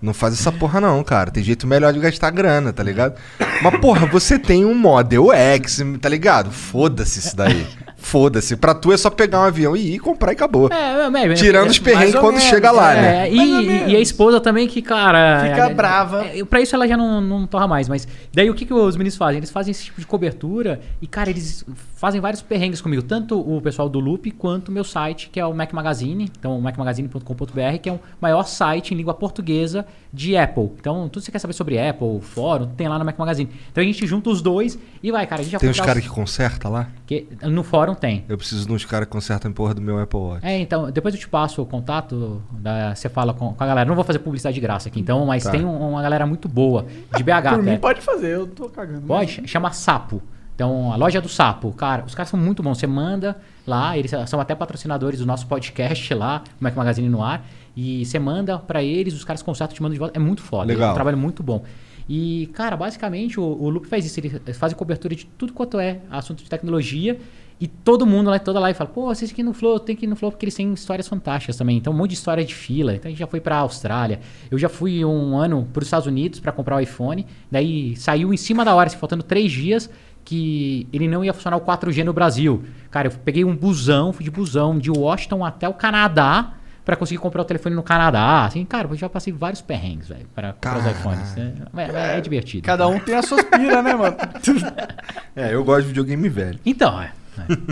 [0.00, 1.30] Não faz essa porra não, cara.
[1.30, 3.14] Tem jeito melhor de gastar grana, tá ligado?
[3.62, 6.50] Mas, porra, você tem um Model X, tá ligado?
[6.50, 7.66] Foda-se isso daí.
[7.98, 8.56] Foda-se.
[8.56, 10.70] Pra tu é só pegar um avião e ir comprar e acabou.
[10.72, 13.02] É, é, é, Tirando os perrengues quando menos, chega lá, é.
[13.02, 13.28] né?
[13.28, 15.42] É, e, e a esposa também que, cara.
[15.42, 16.24] Fica é, brava.
[16.24, 18.08] É, pra isso ela já não, não torra mais, mas.
[18.32, 19.36] Daí o que, que os meninos fazem?
[19.36, 21.64] Eles fazem esse tipo de cobertura e, cara, eles
[22.00, 23.02] fazem vários perrengues comigo.
[23.02, 26.30] Tanto o pessoal do Loop quanto o meu site, que é o Mac Magazine.
[26.38, 30.70] Então, macmagazine.com.br, que é o maior site em língua portuguesa de Apple.
[30.80, 33.50] Então, tudo que você quer saber sobre Apple, fórum, tem lá no Mac Magazine.
[33.70, 35.42] Então a gente junta os dois e vai, cara.
[35.42, 36.88] A gente já Tem uns caras que consertam lá?
[37.06, 38.24] que No fórum tem.
[38.28, 40.46] Eu preciso de uns caras que consertam a porra do meu Apple Watch.
[40.46, 43.86] É, então, depois eu te passo o contato, da, você fala com, com a galera.
[43.86, 45.50] Não vou fazer publicidade de graça aqui, então, mas Tá.
[45.50, 46.86] tem um- uma galera muito boa,
[47.16, 47.70] de BH Por até.
[47.72, 49.02] mim pode fazer, eu tô cagando.
[49.02, 49.42] Pode?
[49.46, 50.22] Chama Sapo.
[50.60, 52.76] Então, a loja do Sapo, cara, os caras são muito bons.
[52.76, 53.34] Você manda
[53.66, 57.46] lá, eles são até patrocinadores do nosso podcast lá, o Mac Magazine no ar.
[57.74, 60.18] E você manda pra eles, os caras consertam, te mandam de volta.
[60.18, 60.66] É muito foda.
[60.66, 60.90] Legal.
[60.90, 61.64] É um trabalho muito bom.
[62.06, 64.20] E, cara, basicamente o, o Loop faz isso.
[64.20, 67.18] Eles fazem cobertura de tudo quanto é assunto de tecnologia.
[67.60, 70.08] E todo mundo lá, toda live fala, pô, vocês aqui no Flow, tem que ir
[70.08, 71.76] no Flow porque eles têm histórias fantásticas também.
[71.76, 72.94] Então, um monte de história de fila.
[72.94, 74.20] Então, a gente já foi pra Austrália.
[74.50, 77.26] Eu já fui um ano pros Estados Unidos pra comprar o iPhone.
[77.50, 79.90] Daí saiu em cima da hora, assim, faltando três dias,
[80.24, 82.62] que ele não ia funcionar o 4G no Brasil.
[82.90, 87.18] Cara, eu peguei um busão, fui de busão de Washington até o Canadá pra conseguir
[87.18, 88.44] comprar o telefone no Canadá.
[88.44, 91.36] Assim, cara, eu já passei vários perrengues, velho, para comprar os iPhones.
[91.36, 92.64] É, é- é divertido.
[92.66, 94.16] Cada um tem as suas piras, né, mano?
[95.36, 96.58] É, eu gosto de videogame velho.
[96.66, 97.12] Então, é.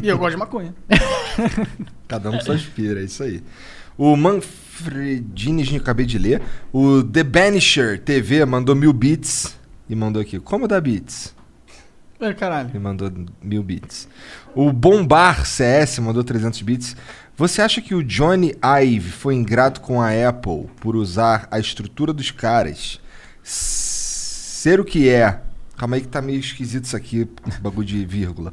[0.03, 0.75] e eu gosto de maconha.
[2.07, 3.43] Cada um com suas piras, é isso aí.
[3.97, 6.41] O Manfredini, a gente acabei de ler.
[6.73, 9.59] O The Banisher TV mandou mil bits
[9.89, 10.39] e mandou aqui.
[10.39, 11.35] Como dá bits?
[12.21, 12.71] É, caralho.
[12.71, 13.11] Ele mandou
[13.43, 14.09] mil bits.
[14.55, 16.97] O Bombar CS mandou 300 bits.
[17.37, 22.13] Você acha que o Johnny Ive foi ingrato com a Apple por usar a estrutura
[22.13, 23.01] dos caras?
[23.45, 25.41] Ser o que é.
[25.77, 27.29] Calma aí que tá meio esquisito isso aqui,
[27.63, 28.53] bagulho de vírgula.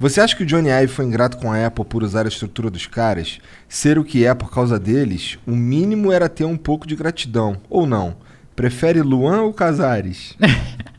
[0.00, 2.68] Você acha que o Johnny Ive foi ingrato com a Apple por usar a estrutura
[2.68, 3.38] dos caras?
[3.68, 5.38] Ser o que é por causa deles?
[5.46, 7.58] O mínimo era ter um pouco de gratidão.
[7.70, 8.16] Ou não?
[8.56, 10.34] Prefere Luan ou Casares?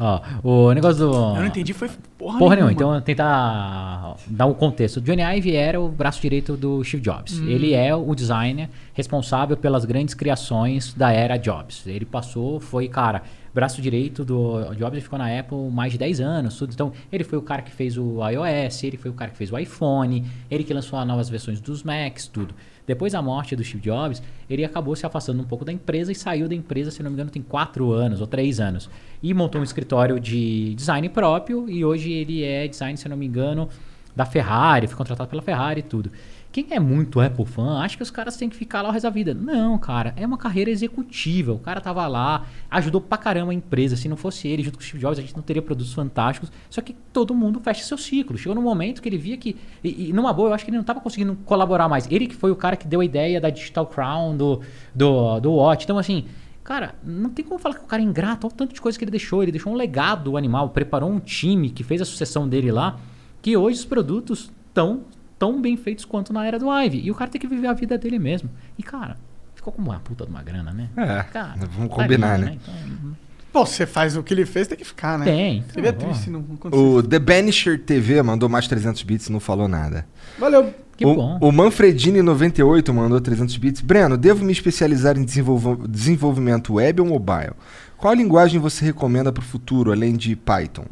[0.00, 1.12] Ó, o negócio do.
[1.12, 2.72] Eu não entendi, foi porra, Porra nenhuma.
[2.72, 5.00] Então, tentar dar um contexto.
[5.00, 7.38] Johnny Ive era o braço direito do Steve Jobs.
[7.40, 11.86] Ele é o designer responsável pelas grandes criações da era Jobs.
[11.86, 13.22] Ele passou, foi, cara,
[13.54, 16.58] braço direito do Jobs, ficou na Apple mais de 10 anos.
[16.58, 16.72] Tudo.
[16.72, 19.52] Então, ele foi o cara que fez o iOS, ele foi o cara que fez
[19.52, 22.54] o iPhone, ele que lançou as novas versões dos Macs, tudo.
[22.86, 26.14] Depois da morte do Steve Jobs, ele acabou se afastando um pouco da empresa e
[26.14, 28.90] saiu da empresa, se não me engano, tem 4 anos ou 3 anos.
[29.22, 33.26] E montou um escritório de design próprio e hoje ele é design, se não me
[33.26, 33.68] engano,
[34.14, 36.10] da Ferrari, foi contratado pela Ferrari e tudo.
[36.54, 39.06] Quem é muito Apple fã, acha que os caras têm que ficar lá o resto
[39.06, 39.34] da vida.
[39.34, 41.52] Não, cara, é uma carreira executiva.
[41.52, 43.96] O cara tava lá, ajudou pra caramba a empresa.
[43.96, 46.52] Se não fosse ele, junto com o Steve Jobs, a gente não teria produtos fantásticos.
[46.70, 48.38] Só que todo mundo fecha seu ciclo.
[48.38, 49.56] Chegou num momento que ele via que.
[49.82, 52.06] E, e numa boa, eu acho que ele não tava conseguindo colaborar mais.
[52.08, 54.60] Ele que foi o cara que deu a ideia da Digital Crown, do,
[54.94, 55.82] do, do Watch.
[55.82, 56.26] Então, assim.
[56.62, 58.46] Cara, não tem como falar que o cara é ingrato.
[58.46, 59.42] Olha o tanto de coisa que ele deixou.
[59.42, 63.00] Ele deixou um legado animal, preparou um time que fez a sucessão dele lá.
[63.42, 65.02] Que hoje os produtos estão
[65.38, 67.00] tão bem feitos quanto na era do Ive.
[67.04, 68.48] E o cara tem que viver a vida dele mesmo.
[68.78, 69.16] E, cara,
[69.54, 70.88] ficou com uma puta de uma grana, né?
[70.96, 72.58] É, Cara, vamos tá combinar, lindo, né?
[72.62, 73.14] Então,
[73.52, 75.26] Pô, você faz o que ele fez, tem que ficar, né?
[75.26, 75.58] Tem.
[75.58, 75.92] Então, Seria ó.
[75.92, 76.74] triste se não acontecesse.
[76.82, 80.04] O The Banisher TV mandou mais 300 bits e não falou nada.
[80.38, 80.74] Valeu.
[80.96, 81.38] Que o, bom.
[81.40, 83.80] o Manfredini98 mandou 300 bits.
[83.80, 87.52] Breno, devo me especializar em desenvolv- desenvolvimento web ou mobile?
[87.96, 90.84] Qual linguagem você recomenda para o futuro, além de Python?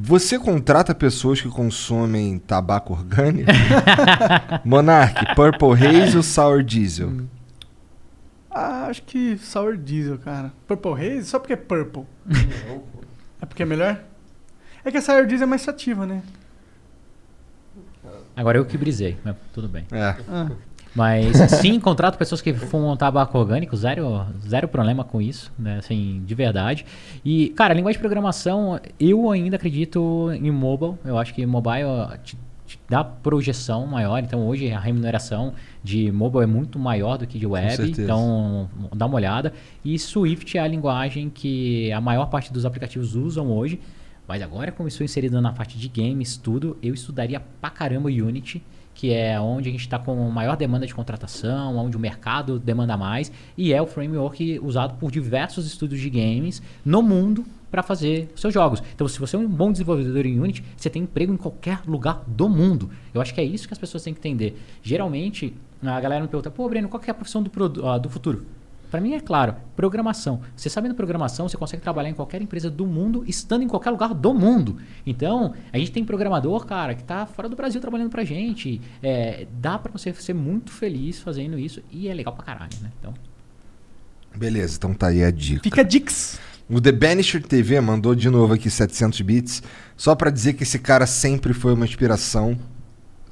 [0.00, 3.50] Você contrata pessoas que consomem tabaco orgânico?
[4.64, 7.26] Monarch, Purple Haze ou Sour Diesel?
[8.50, 10.50] Ah, acho que Sour Diesel, cara.
[10.66, 11.26] Purple Haze?
[11.26, 12.04] Só porque é Purple.
[13.40, 14.02] é porque é melhor?
[14.82, 16.22] É que a Sour Diesel é mais sativa, né?
[18.34, 19.86] Agora eu que brisei, mas tudo bem.
[19.92, 20.16] É.
[20.26, 20.50] Ah.
[20.94, 25.78] Mas sim, contrato pessoas que fumam tabaco orgânico, zero, zero problema com isso, né?
[25.78, 26.84] Assim, de verdade.
[27.24, 30.94] E, cara, linguagem de programação, eu ainda acredito em mobile.
[31.04, 31.86] Eu acho que mobile
[32.22, 32.36] te,
[32.66, 34.18] te dá projeção maior.
[34.18, 37.90] Então hoje a remuneração de mobile é muito maior do que de web.
[37.90, 39.52] Então dá uma olhada.
[39.84, 43.80] E Swift é a linguagem que a maior parte dos aplicativos usam hoje.
[44.26, 48.62] Mas agora, como estou inserido na parte de games, tudo, eu estudaria pra caramba Unity,
[49.02, 52.96] que é onde a gente está com maior demanda de contratação, onde o mercado demanda
[52.96, 58.30] mais, e é o framework usado por diversos estúdios de games no mundo para fazer
[58.36, 58.80] seus jogos.
[58.94, 62.22] Então, se você é um bom desenvolvedor em Unity, você tem emprego em qualquer lugar
[62.28, 62.90] do mundo.
[63.12, 64.56] Eu acho que é isso que as pessoas têm que entender.
[64.84, 65.52] Geralmente,
[65.82, 67.50] a galera me pergunta, pô, Breno, qual que é a profissão do,
[67.84, 68.46] ah, do futuro?
[68.92, 70.42] Para mim é claro, programação.
[70.54, 74.12] Você sabendo programação, você consegue trabalhar em qualquer empresa do mundo, estando em qualquer lugar
[74.12, 74.76] do mundo.
[75.06, 78.82] Então, a gente tem programador, cara, que tá fora do Brasil trabalhando pra gente.
[79.02, 82.92] É, dá pra você ser muito feliz fazendo isso e é legal pra caralho, né?
[83.00, 83.14] Então,
[84.36, 85.62] Beleza, então tá aí a dica.
[85.62, 86.38] Fica Dix.
[86.68, 89.62] O The Banisher TV mandou de novo aqui 700 bits,
[89.96, 92.58] só pra dizer que esse cara sempre foi uma inspiração,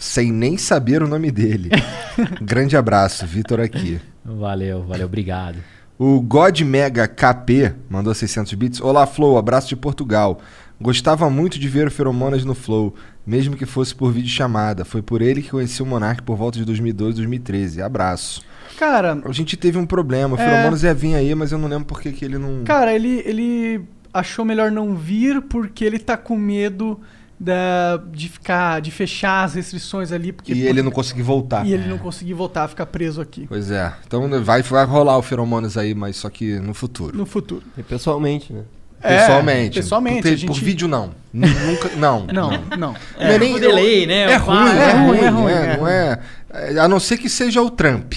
[0.00, 1.70] sem nem saber o nome dele.
[2.42, 4.00] Grande abraço, Vitor aqui.
[4.24, 5.58] valeu, valeu, obrigado.
[5.98, 8.80] O God Mega KP mandou 600 bits.
[8.80, 10.40] Olá, Flow, abraço de Portugal.
[10.80, 12.94] Gostava muito de ver o Feromonas no Flow,
[13.26, 14.82] mesmo que fosse por vídeo chamada.
[14.82, 17.82] Foi por ele que conheci o Monark por volta de 2012, 2013.
[17.82, 18.40] Abraço.
[18.78, 20.34] Cara, A gente teve um problema.
[20.36, 20.42] O É.
[20.42, 22.64] Feromonas ia vir aí, mas eu não lembro por que que ele não.
[22.64, 23.82] cara, ele, ele
[24.12, 26.98] achou melhor não vir porque ele tá com medo
[27.42, 30.30] da, de ficar, de fechar as restrições ali.
[30.30, 31.66] Porque, E ele não conseguiu voltar.
[31.66, 33.90] E ele não conseguir voltar, ficar preso aqui Pois é.
[34.06, 37.16] Então vai, vai rolar o Feromonas aí, mas só que no futuro.
[37.16, 37.62] no futuro.
[37.78, 38.62] E pessoalmente, né?
[39.02, 39.74] É, pessoalmente.
[39.80, 41.12] pessoalmente, Por, a por gente- vídeo, não.
[41.32, 41.88] Nunca.
[41.96, 42.26] Não.
[42.26, 42.78] Não, não.
[42.78, 44.32] Não é nem- delay, né?
[44.32, 44.78] É ruim, file.
[44.78, 46.20] é, é ruim, ruim, é é ruim, é não é,
[46.52, 48.12] é- A não ser que seja o Trump,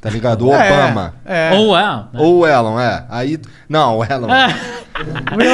[0.00, 0.46] tá ligado?
[0.46, 1.14] O É, Obama.
[1.24, 1.50] É.
[1.54, 2.04] Ou é.
[2.14, 3.04] Ou o Elon, é.
[3.08, 3.38] Aí.
[3.68, 4.28] Não, o Elon.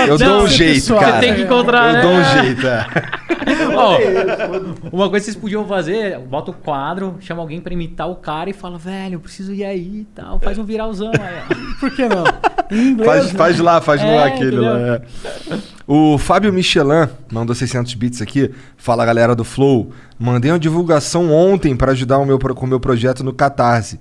[0.06, 1.18] Eu Não, dou um você jeito, pessoal, cara.
[1.20, 2.42] tem que encontrar, Eu dou um né?
[2.42, 2.86] jeito, é.
[3.76, 3.98] Ó,
[4.90, 8.48] uma coisa que vocês podiam fazer, bota o quadro, chama alguém pra imitar o cara
[8.48, 10.38] e fala, velho, eu preciso ir aí e tal.
[10.40, 11.56] Faz um viralzão aí.
[11.78, 12.24] Por que não?
[12.70, 13.06] Inglês.
[13.06, 13.38] Faz, né?
[13.38, 14.78] faz lá, faz É, lá aquele lá.
[14.78, 15.02] é.
[15.86, 18.50] O Fábio Michelin mandou 600 bits aqui.
[18.78, 19.90] Fala galera do Flow.
[20.18, 24.00] Mandei uma divulgação ontem para ajudar o meu, com o meu projeto no Catarse.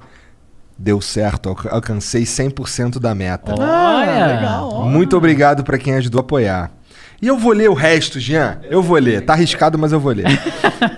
[0.78, 3.54] Deu certo, alca- alcancei 100% da meta.
[3.60, 4.26] Ah, Olha.
[4.36, 4.70] legal.
[4.74, 4.86] ó.
[4.86, 6.72] Muito obrigado para quem ajudou a apoiar.
[7.22, 8.60] E eu vou ler o resto, Jean.
[8.70, 9.22] Eu vou ler.
[9.22, 10.26] Tá arriscado, mas eu vou ler.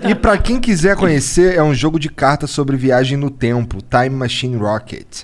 [0.08, 4.10] e para quem quiser conhecer, é um jogo de cartas sobre viagem no tempo, Time
[4.16, 5.22] Machine Rocket.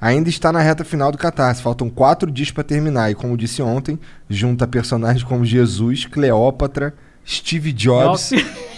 [0.00, 1.62] Ainda está na reta final do Catarse.
[1.62, 3.10] Faltam quatro dias para terminar.
[3.10, 3.96] E como disse ontem,
[4.28, 6.94] junta personagens como Jesus, Cleópatra,
[7.26, 8.30] Steve Jobs,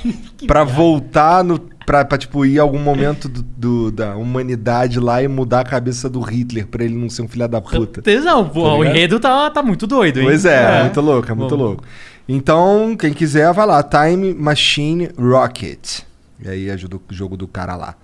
[0.47, 1.59] para voltar no.
[1.85, 6.09] Pra, pra, tipo, ir algum momento do- do- da humanidade lá e mudar a cabeça
[6.09, 8.01] do Hitler pra ele não ser um filho da puta.
[8.01, 10.27] Tesão, pô, o enredo tá, tá muito doido, hein?
[10.27, 11.67] Pois é, é muito louco, é muito Vamos.
[11.67, 11.85] louco.
[12.29, 16.03] Então, quem quiser, vai lá, Time Machine Rocket.
[16.41, 17.97] E aí ajuda o jogo do cara lá.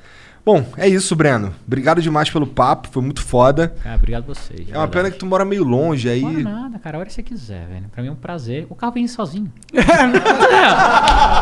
[0.48, 1.54] Bom, é isso, Breno.
[1.66, 3.74] Obrigado demais pelo papo, foi muito foda.
[3.82, 4.60] Cara, obrigado a vocês.
[4.60, 4.90] É uma verdade.
[4.92, 6.22] pena que tu mora meio longe aí.
[6.22, 7.84] Não nada, cara, a hora que você quiser, velho.
[7.92, 8.66] Pra mim é um prazer.
[8.70, 9.52] O carro vem sozinho.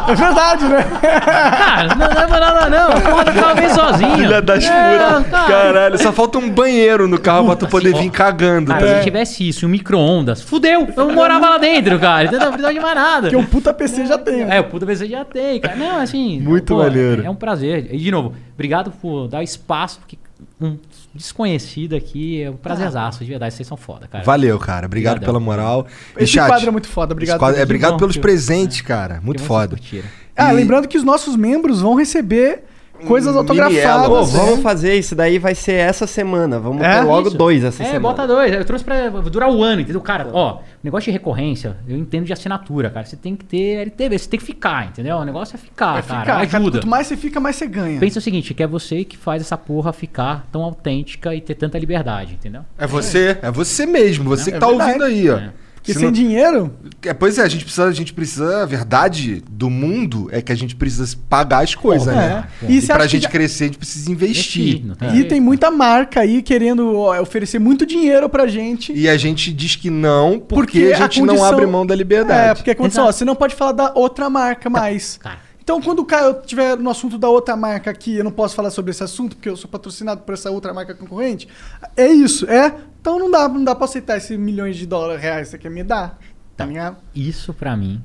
[0.08, 0.84] É verdade, né?
[1.00, 3.24] Cara, não leva nada não.
[3.24, 4.16] Do carro vem sozinho.
[4.16, 4.98] Filha das É.
[5.30, 8.72] Caralho, só falta um banheiro no carro pra tu poder assim, vir ó, cagando.
[8.72, 8.98] Cara, tá?
[8.98, 10.88] se tivesse isso, um micro-ondas, fudeu.
[10.96, 12.24] Eu morava lá dentro, cara.
[12.24, 12.40] Entendeu?
[12.40, 13.20] Não precisava de mais nada.
[13.22, 14.44] Porque um puta PC já tem.
[14.44, 14.58] né?
[14.58, 15.76] É, o puta PC já tem, cara.
[15.76, 16.40] Não, assim.
[16.40, 17.24] Muito pô, maneiro.
[17.24, 17.88] É um prazer.
[17.92, 20.18] E, de novo, obrigado por dar espaço, porque
[20.60, 20.76] um
[21.14, 23.54] desconhecido aqui é um prazerzaço, de verdade.
[23.54, 24.24] Vocês são foda, cara.
[24.24, 24.86] Valeu, cara.
[24.86, 25.34] Obrigado Obrigadão.
[25.34, 25.86] pela moral.
[26.18, 29.20] E, Esse chat, quadro é muito foda, obrigado quadro- é, obrigado bom, pelos presentes, cara.
[29.22, 29.76] Muito Que vocês foda.
[30.36, 32.64] Ah, E- lembrando que os nossos membros vão receber
[33.06, 34.06] coisas autografadas.
[34.08, 36.58] Pô, vamos fazer isso daí, vai ser essa semana.
[36.58, 37.00] Vamos É?
[37.00, 37.36] ter logo Isso.
[37.36, 38.00] dois essa É, semana.
[38.00, 38.52] bota dois.
[38.52, 40.00] Eu trouxe pra durar o ano, entendeu?
[40.00, 43.04] Cara, ó, negócio de recorrência, eu entendo de assinatura, cara.
[43.06, 45.16] Você tem que ter LTV, você tem que ficar, entendeu?
[45.16, 46.20] O negócio é ficar, Vai cara.
[46.20, 46.58] ficar, cara.
[46.58, 46.78] Ajuda.
[46.78, 47.98] Quanto mais você fica, mais você ganha.
[48.00, 51.54] Pensa o seguinte, que é você que faz essa porra ficar tão autêntica e ter
[51.54, 52.62] tanta liberdade, entendeu?
[52.78, 54.90] É você, é você mesmo, você que É tá verdade.
[54.90, 55.40] ouvindo aí, ó.
[55.86, 55.92] É.
[55.92, 56.72] Porque Se sem não- dinheiro,
[57.04, 60.50] É, pois é, a gente precisa, a gente precisa, a verdade do mundo é que
[60.50, 62.16] a gente precisa pagar as coisas, é.
[62.16, 62.44] né?
[62.68, 64.82] E E, pra gente já- crescer, a gente precisa investir.
[64.84, 68.92] não E tem muita marca aí querendo ó, oferecer muito dinheiro pra gente.
[68.92, 71.86] E a gente diz que não porque, Porque a a gente não condição- abre mão
[71.86, 72.50] da liberdade.
[72.50, 75.18] É, porque a condição, ó, você não pode falar da outra marca mais.
[75.18, 78.54] Cara, Então, quando o Caio tiver no assunto da outra marca aqui, eu não posso
[78.54, 81.48] falar sobre esse assunto, porque eu sou patrocinado por essa outra marca concorrente.
[81.96, 82.72] É isso, é.
[83.00, 85.70] Então não dá, não dá pra aceitar esses milhões de dólares reais que você quer
[85.72, 86.20] me dar.
[86.56, 86.96] Tá ligado?
[87.14, 88.00] isso pra mim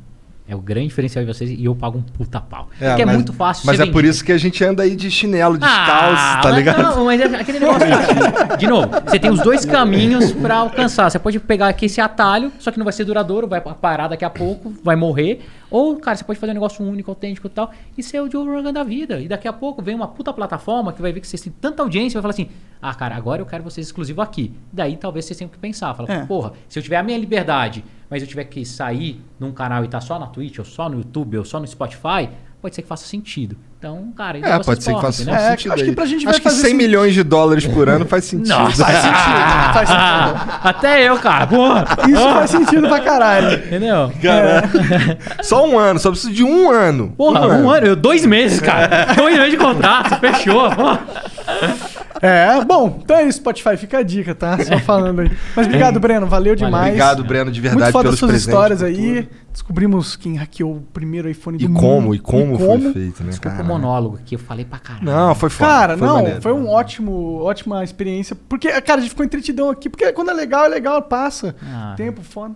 [0.46, 2.68] É o grande diferencial de vocês e eu pago um puta pau.
[2.82, 4.94] É, Porque é mas- muito fácil Mas é por isso que a gente anda aí
[4.96, 6.82] de chinelo, descalço, Ah, tá mas ligado?
[6.82, 7.80] Não, mas é aquele negócio.
[7.88, 8.58] cara.
[8.58, 11.10] De novo, você tem os dois caminhos pra alcançar.
[11.12, 14.26] Você pode pegar aqui esse atalho, só que não vai ser duradouro, vai parar daqui
[14.26, 15.42] a pouco, vai morrer.
[15.72, 18.46] Ou, cara, você pode fazer um negócio único, autêntico e tal, e ser o Joe
[18.46, 19.20] Rogan da vida.
[19.22, 21.82] E daqui a pouco vem uma puta plataforma que vai ver que vocês têm tanta
[21.82, 22.50] audiência e vai falar assim:
[22.82, 24.54] ah, cara, agora eu quero vocês exclusivo aqui.
[24.72, 25.94] Daí talvez vocês tenham que pensar.
[25.96, 26.26] Fala, É.
[26.26, 29.88] porra, se eu tiver a minha liberdade, mas eu tiver que sair num canal e
[29.88, 32.30] tá só na Twitch, ou só no YouTube, ou só no Spotify,
[32.62, 33.56] pode ser que faça sentido.
[33.82, 35.40] Então, cara, aí É, pode ser que faça entendeu?
[35.42, 35.96] É, sentido acho que aí.
[35.96, 36.76] pra gente Acho vai que fazer 100 sim.
[36.78, 38.56] milhões de dólares por ano faz sentido.
[38.56, 40.52] Nossa, Faz sentido, faz sentido.
[40.64, 41.48] Até eu, cara.
[41.48, 41.88] Porra.
[42.08, 43.54] Isso faz sentido pra caralho.
[43.58, 44.12] Entendeu?
[45.42, 47.12] Só um ano, só preciso de um ano.
[47.18, 47.88] Porra, um ano.
[47.88, 49.16] eu- dois meses, cara.
[49.18, 50.70] dois meses de contrato, fechou.
[50.70, 51.00] Porra.
[52.22, 54.58] É, bom, então é isso, Spotify, fica a dica, tá?
[54.64, 55.32] Só falando aí.
[55.56, 56.88] Mas obrigado, Breno, valeu demais.
[56.90, 58.48] Obrigado, Breno, de Muito verdade, foda pelos as suas presentes.
[58.54, 59.24] histórias aí.
[59.24, 59.42] tudo.
[59.52, 61.80] Descobrimos quem hackeou o primeiro iPhone do E mundo.
[61.80, 62.94] como, e como, E foi como.
[62.94, 63.30] feito, né?
[63.32, 63.68] Desculpa o Caralho.
[63.68, 65.04] monólogo que eu falei pra caralho.
[65.06, 65.70] Não, foi foda.
[65.70, 66.42] Cara, foi não, maneiro.
[66.42, 68.36] foi um ótimo, ótima experiência.
[68.48, 69.90] Porque, cara, a gente ficou entretidão aqui.
[69.90, 71.54] Porque quando é legal, é legal, passa.
[71.66, 71.96] Ah.
[71.98, 72.56] Tempo, foda.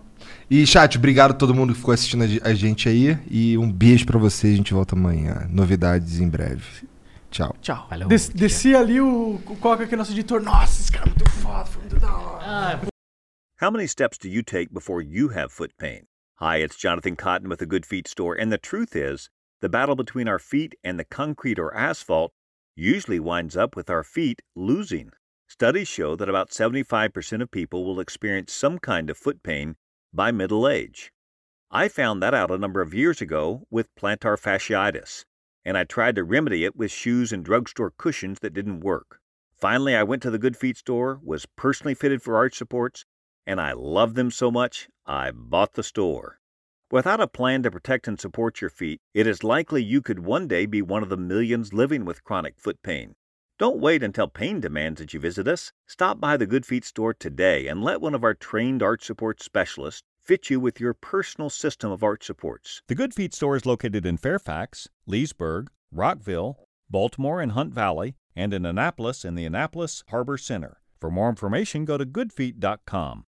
[0.50, 3.18] E, chat, obrigado a todo mundo que ficou assistindo a ge- a gente aí.
[3.30, 4.54] E um beijo pra vocês.
[4.54, 5.48] A gente volta amanhã.
[5.50, 6.62] Novidades em breve.
[7.36, 7.53] Tchau.
[7.62, 7.86] Tchau.
[7.90, 8.07] Valeu.
[8.07, 10.41] Des- desci ali o, o Coca, que é nosso editor.
[10.41, 12.44] Nossa, esse cara é muito foda, foi muito da hora.
[12.45, 12.80] Ah,
[13.62, 16.03] How many steps do you take before you have foot pain?
[16.40, 19.30] Hi, it's Jonathan Cotton with the Good Feet Store, and the truth is,
[19.62, 22.32] the battle between our feet and the concrete or asphalt
[22.76, 25.12] usually winds up with our feet losing.
[25.48, 29.76] Studies show that about 75% of people will experience some kind of foot pain
[30.14, 31.12] by middle age.
[31.72, 35.24] I found that out a number of years ago with plantar fasciitis,
[35.66, 39.20] and I tried to remedy it with shoes and drugstore cushions that didn't work.
[39.56, 43.06] Finally, I went to the Good Feet store, was personally fitted for arch supports,
[43.48, 46.40] and I loved them so much, I bought the store.
[46.92, 50.48] Without a plan to protect and support your feet, it is likely you could one
[50.48, 53.16] day be one of the millions living with chronic foot pain.
[53.58, 55.72] Don't wait until pain demands that you visit us.
[55.88, 59.42] Stop by the Good Feet store today and let one of our trained arch support
[59.42, 62.81] specialists fit you with your personal system of arch supports.
[62.88, 66.57] The Good Feet store is located in Fairfax, Leesburg, Rockville,
[66.89, 70.81] Baltimore and Hunt Valley, and in Annapolis in the Annapolis Harbor Center.
[70.99, 73.26] For more information, go to goodfeet.com.